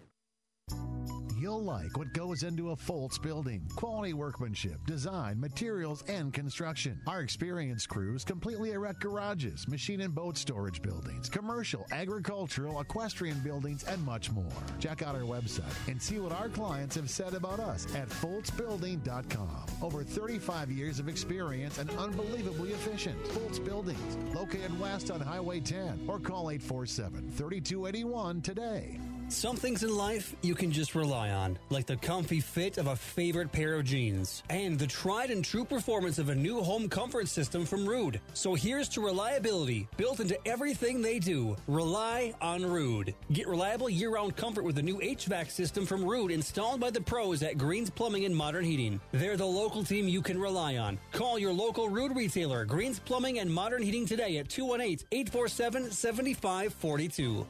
[1.54, 3.62] You'll like what goes into a Foltz building.
[3.76, 7.00] Quality workmanship, design, materials, and construction.
[7.06, 13.84] Our experienced crews completely erect garages, machine and boat storage buildings, commercial, agricultural, equestrian buildings,
[13.84, 14.52] and much more.
[14.80, 19.66] Check out our website and see what our clients have said about us at FoltzBuilding.com.
[19.80, 23.24] Over 35 years of experience and unbelievably efficient.
[23.26, 28.98] Foltz Buildings, located west on Highway 10, or call 847 3281 today.
[29.34, 32.96] Some things in life you can just rely on, like the comfy fit of a
[32.96, 37.28] favorite pair of jeans and the tried and true performance of a new home comfort
[37.28, 38.20] system from Ruud.
[38.36, 41.58] So here's to reliability built into everything they do.
[41.68, 43.14] Rely on Ruud.
[43.34, 47.44] Get reliable year-round comfort with the new HVAC system from Ruud installed by the pros
[47.44, 49.02] at Greens Plumbing and Modern Heating.
[49.12, 51.00] They're the local team you can rely on.
[51.12, 57.46] Call your local Ruud retailer, Greens Plumbing and Modern Heating today at 218-847-7542.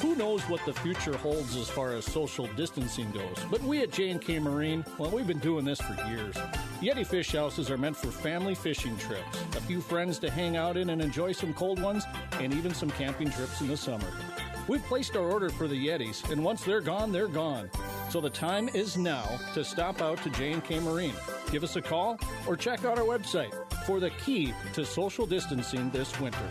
[0.00, 3.36] Who knows what the future holds as far as social distancing goes?
[3.50, 6.34] But we at J&K Marine, well, we've been doing this for years.
[6.80, 10.78] Yeti fish houses are meant for family fishing trips, a few friends to hang out
[10.78, 14.06] in and enjoy some cold ones, and even some camping trips in the summer.
[14.68, 17.70] We've placed our order for the Yetis, and once they're gone, they're gone.
[18.08, 21.14] So the time is now to stop out to J&K Marine.
[21.50, 23.52] Give us a call or check out our website
[23.84, 26.48] for the key to social distancing this winter.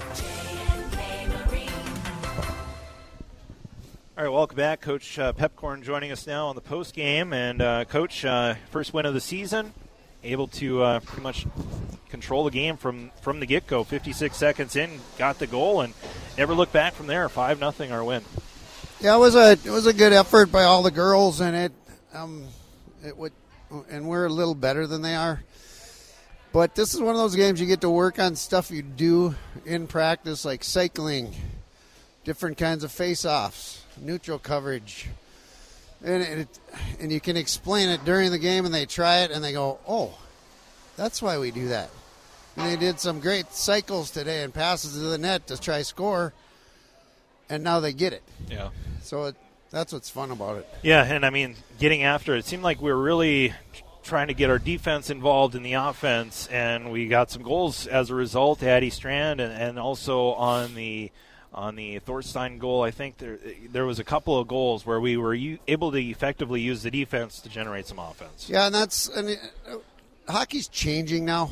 [4.20, 4.82] All right, welcome back.
[4.82, 7.32] Coach uh, Pepcorn joining us now on the post game.
[7.32, 9.72] And, uh, Coach, uh, first win of the season,
[10.26, 11.48] able to uh, pretty much
[12.10, 13.86] control the game from, from the get go.
[13.86, 15.94] 56 seconds in, got the goal, and
[16.38, 17.30] never looked back from there.
[17.30, 18.26] 5 nothing our win.
[19.00, 21.72] Yeah, it was a it was a good effort by all the girls, and it
[22.14, 22.46] um
[23.06, 23.32] it would
[23.90, 25.42] and we're a little better than they are.
[26.52, 29.36] But this is one of those games you get to work on stuff you do
[29.66, 31.34] in practice, like cycling,
[32.26, 35.08] different kinds of face-offs, neutral coverage,
[36.04, 36.60] and it
[37.00, 39.80] and you can explain it during the game, and they try it, and they go,
[39.88, 40.18] "Oh,
[40.96, 41.90] that's why we do that."
[42.56, 46.34] And they did some great cycles today and passes to the net to try score,
[47.50, 48.24] and now they get it.
[48.50, 48.70] Yeah.
[49.02, 49.36] So it,
[49.72, 50.68] that's what's fun about it.
[50.82, 53.54] Yeah, and I mean, getting after it, it seemed like we were really
[54.04, 58.10] trying to get our defense involved in the offense, and we got some goals as
[58.10, 58.64] a result.
[58.64, 61.12] Addie Strand, and, and also on the
[61.54, 63.40] on the Thorstein goal, I think there
[63.72, 66.92] there was a couple of goals where we were u- able to effectively use the
[66.92, 68.48] defense to generate some offense.
[68.50, 69.78] Yeah, and that's and it, uh,
[70.32, 71.52] hockey's changing now,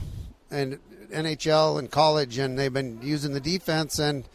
[0.51, 0.79] and
[1.11, 3.97] NHL and college, and they've been using the defense.
[3.97, 4.25] And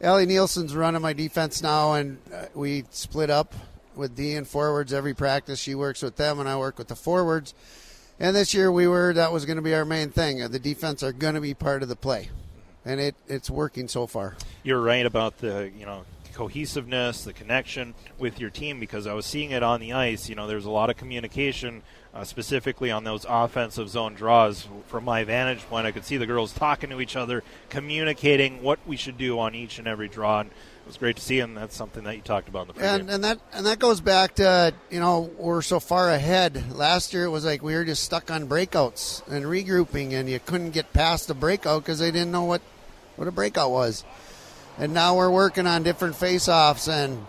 [0.00, 3.54] Ellie Nielsen's running my defense now, and uh, we split up
[3.96, 5.58] with D and forwards every practice.
[5.58, 7.54] She works with them, and I work with the forwards.
[8.20, 10.42] And this year we were that was going to be our main thing.
[10.42, 12.30] Uh, The defense are going to be part of the play.
[12.84, 14.36] And it it's working so far.
[14.62, 19.26] You're right about the you know cohesiveness, the connection with your team because I was
[19.26, 20.28] seeing it on the ice.
[20.28, 21.82] You know, there's a lot of communication,
[22.14, 24.66] uh, specifically on those offensive zone draws.
[24.86, 28.78] From my vantage point, I could see the girls talking to each other, communicating what
[28.86, 30.40] we should do on each and every draw.
[30.40, 32.84] And it was great to see, and that's something that you talked about in the.
[32.84, 36.74] And, and that and that goes back to you know we're so far ahead.
[36.74, 40.40] Last year it was like we were just stuck on breakouts and regrouping, and you
[40.40, 42.62] couldn't get past the breakout because they didn't know what
[43.16, 44.04] what a breakout was.
[44.78, 47.26] And now we're working on different face-offs and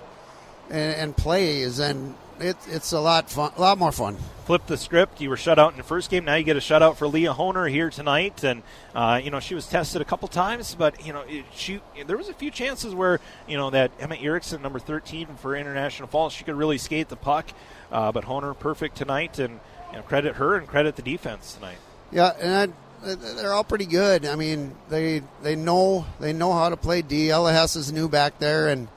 [0.70, 4.18] and, and plays, and it, it's a lot fun, a lot more fun.
[4.46, 5.22] Flip the script.
[5.22, 6.26] You were shut out in the first game.
[6.26, 8.64] Now you get a shutout for Leah Honer here tonight, and
[8.94, 12.18] uh, you know she was tested a couple times, but you know it, she there
[12.18, 16.34] was a few chances where you know that Emma Erickson, number 13 for International Falls,
[16.34, 17.48] she could really skate the puck,
[17.92, 19.60] uh, but Honer perfect tonight, and
[19.92, 21.78] you know, credit her and credit the defense tonight.
[22.12, 24.26] Yeah, and I, they're all pretty good.
[24.26, 27.30] I mean, they they know they know how to play D.
[27.30, 28.88] Ella Hess is new back there, and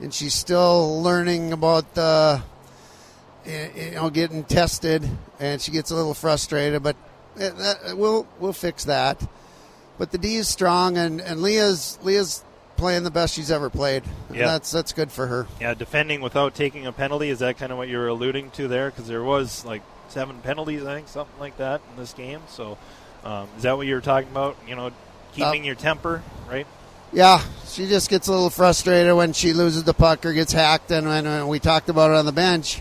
[0.00, 2.40] and she's still learning about uh,
[3.44, 5.08] the you know getting tested,
[5.40, 6.82] and she gets a little frustrated.
[6.82, 6.96] But
[7.36, 9.26] uh, that, uh, we'll we'll fix that.
[9.98, 12.44] But the D is strong, and and Leah's Leah's
[12.76, 14.04] playing the best she's ever played.
[14.28, 14.46] And Yeah.
[14.46, 15.46] that's that's good for her.
[15.60, 18.68] Yeah, defending without taking a penalty is that kind of what you were alluding to
[18.68, 18.90] there?
[18.90, 22.40] Because there was like seven penalties, I think, something like that in this game.
[22.48, 22.78] So
[23.28, 24.56] um, is that what you were talking about?
[24.66, 24.90] You know,
[25.34, 26.66] keeping your temper, right?
[27.12, 30.90] Yeah, she just gets a little frustrated when she loses the puck or gets hacked.
[30.90, 32.80] And when, when we talked about it on the bench,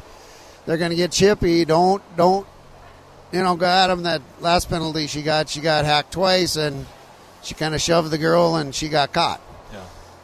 [0.65, 1.65] they're going to get chippy.
[1.65, 2.47] Don't don't
[3.33, 4.03] you know go at them.
[4.03, 6.85] That last penalty she got, she got hacked twice, and
[7.43, 9.41] she kind of shoved the girl, and she got caught.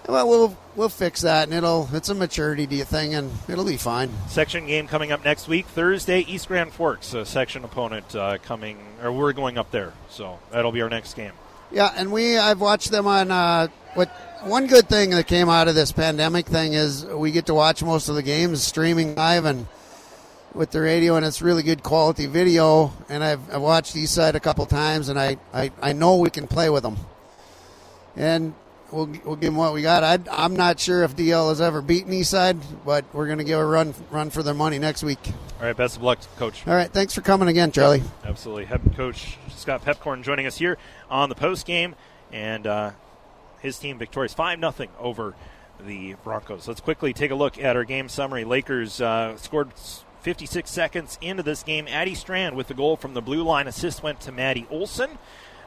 [0.07, 4.09] Well, we'll we'll fix that, and it'll it's a maturity thing, and it'll be fine.
[4.27, 6.21] Section game coming up next week, Thursday.
[6.21, 10.73] East Grand Forks, a section opponent uh, coming, or we're going up there, so that'll
[10.73, 11.31] be our next game.
[11.71, 14.09] Yeah, and we I've watched them on uh, what
[14.43, 17.81] one good thing that came out of this pandemic thing is we get to watch
[17.81, 19.67] most of the games streaming live and
[20.53, 22.93] with the radio, and it's really good quality video.
[23.09, 26.47] And I've, I've watched Eastside a couple times, and I, I, I know we can
[26.47, 26.97] play with them.
[28.15, 28.53] And
[28.93, 30.03] we'll we'll give them what we got.
[30.03, 33.59] I, I'm not sure if DL has ever beaten Eastside, but we're going to give
[33.59, 35.19] a run run for their money next week.
[35.59, 36.65] All right, best of luck, Coach.
[36.67, 38.03] All right, thanks for coming again, Charlie.
[38.23, 38.65] Absolutely.
[38.65, 40.77] Head coach Scott Pepcorn joining us here
[41.09, 41.95] on the post game,
[42.31, 42.91] and uh,
[43.59, 45.35] his team victorious 5 0 over
[45.85, 46.67] the Broncos.
[46.67, 48.45] Let's quickly take a look at our game summary.
[48.45, 49.71] Lakers uh, scored
[50.21, 51.87] 56 seconds into this game.
[51.87, 53.67] Addie Strand with the goal from the blue line.
[53.67, 55.17] Assist went to Maddie Olson.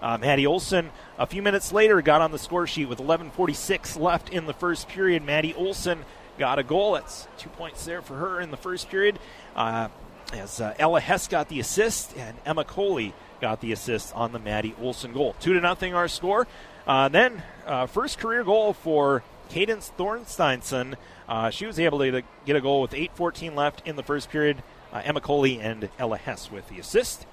[0.03, 4.29] Uh, Maddie Olson, a few minutes later, got on the score sheet with 11:46 left
[4.31, 5.23] in the first period.
[5.25, 6.05] Maddie Olson
[6.39, 6.93] got a goal.
[6.95, 9.19] That's two points there for her in the first period.
[9.55, 9.89] Uh,
[10.33, 14.39] as uh, Ella Hess got the assist and Emma Coley got the assist on the
[14.39, 15.35] Maddie Olson goal.
[15.41, 16.47] Two to nothing our score.
[16.87, 20.95] Uh, then uh, first career goal for Cadence Thorsteinson.
[21.29, 24.63] Uh, she was able to get a goal with 8:14 left in the first period.
[24.93, 27.27] Uh, Emma Coley and Ella Hess with the assist.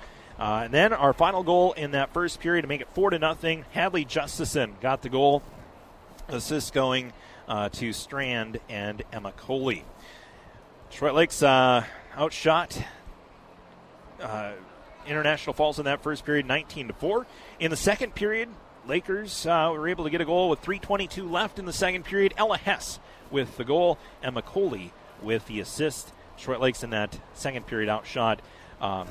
[0.44, 3.18] Uh, and then our final goal in that first period to make it four to
[3.18, 3.64] nothing.
[3.72, 5.42] Hadley Justison got the goal.
[6.28, 7.14] Assist going
[7.48, 9.86] uh, to Strand and Emma Coley.
[10.92, 11.86] Detroit Lakes uh,
[12.18, 12.78] outshot
[14.22, 14.52] uh,
[15.08, 17.26] International Falls in that first period, 19 to four.
[17.58, 18.50] In the second period,
[18.86, 22.34] Lakers uh, were able to get a goal with 3:22 left in the second period.
[22.36, 23.00] Ella Hess
[23.32, 24.92] with the goal, Emma Coley
[25.22, 26.12] with the assist.
[26.36, 28.42] Detroit Lakes in that second period outshot
[28.82, 29.08] um,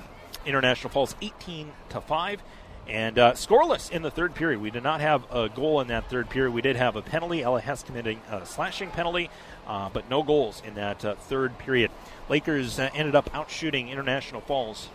[0.46, 2.42] International Falls 18 to five.
[2.88, 4.60] And uh, scoreless in the third period.
[4.60, 6.52] We did not have a goal in that third period.
[6.52, 7.42] We did have a penalty.
[7.42, 9.30] Ella Hess committing a slashing penalty,
[9.68, 11.92] uh, but no goals in that uh, third period.
[12.28, 14.88] Lakers uh, ended up outshooting International Falls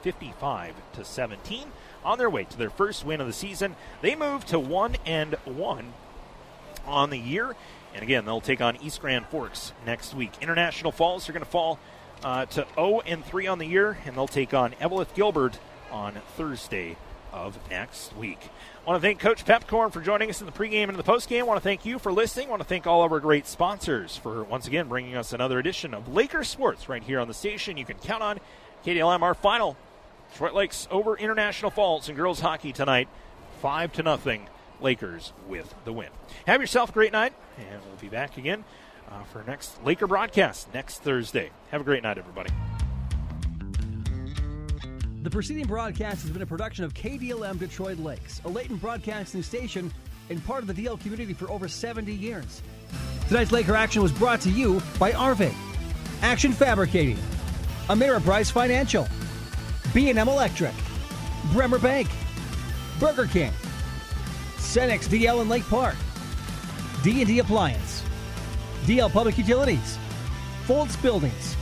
[0.00, 1.68] 55 to 17
[2.04, 3.76] on their way to their first win of the season.
[4.00, 5.92] They move to 1 and 1
[6.86, 7.54] on the year.
[7.94, 10.32] And again, they'll take on East Grand Forks next week.
[10.40, 11.78] International Falls are going to fall
[12.24, 15.58] uh, to 0 and 3 on the year, and they'll take on Eveleth-Gilbert
[15.92, 16.96] on Thursday
[17.32, 18.38] of next week.
[18.84, 21.40] I want to thank Coach Pepcorn for joining us in the pregame and the postgame.
[21.40, 22.48] I want to thank you for listening.
[22.48, 25.58] I want to thank all of our great sponsors for once again bringing us another
[25.58, 27.76] edition of Lakers Sports right here on the station.
[27.76, 28.40] You can count on
[28.84, 29.22] KDLM.
[29.22, 29.76] Our final
[30.32, 33.08] Detroit Lakes over International Falls in girls hockey tonight,
[33.60, 34.48] five to nothing.
[34.80, 36.08] Lakers with the win.
[36.46, 38.64] Have yourself a great night, and we'll be back again
[39.14, 41.50] uh, for next Laker broadcast next Thursday.
[41.70, 42.50] Have a great night, everybody.
[45.22, 49.90] The preceding broadcast has been a production of KDLM Detroit Lakes, a Leighton broadcasting station
[50.28, 52.62] and part of the DL community for over 70 years.
[53.28, 55.54] Tonight's Laker action was brought to you by Arve,
[56.20, 57.18] Action Fabricating,
[57.88, 59.08] Ameriprise Financial,
[59.94, 60.74] B&M Electric,
[61.52, 62.08] Bremer Bank,
[63.00, 63.52] Burger King,
[64.56, 65.96] Cenex DL in Lake Park,
[67.02, 68.03] D&D Appliance,
[68.84, 69.98] DL Public Utilities,
[70.66, 71.56] Foltz Buildings,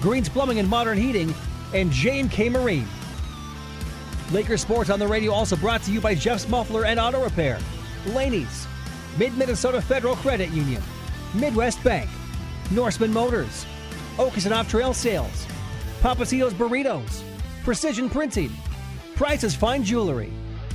[0.00, 1.34] Greens Plumbing and Modern Heating,
[1.74, 2.86] and J&K Marine.
[4.32, 7.58] Lakers Sports on the radio also brought to you by Jeff's Muffler and Auto Repair,
[8.06, 8.68] Laney's,
[9.18, 10.82] Mid Minnesota Federal Credit Union,
[11.34, 12.08] Midwest Bank,
[12.70, 13.66] Norseman Motors,
[14.16, 15.46] Okeson Off Trail Sales,
[16.00, 17.22] Papacitos Burritos,
[17.64, 18.52] Precision Printing,
[19.16, 20.32] Price's Fine Jewelry,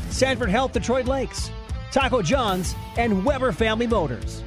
[0.10, 1.52] Sanford Health Detroit Lakes,
[1.92, 4.44] Taco John's, and Weber Family Motors.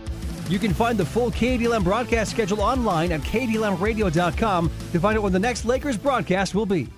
[0.48, 5.32] You can find the full KDLM broadcast schedule online at kdlmradio.com to find out when
[5.32, 6.88] the next Lakers broadcast will be.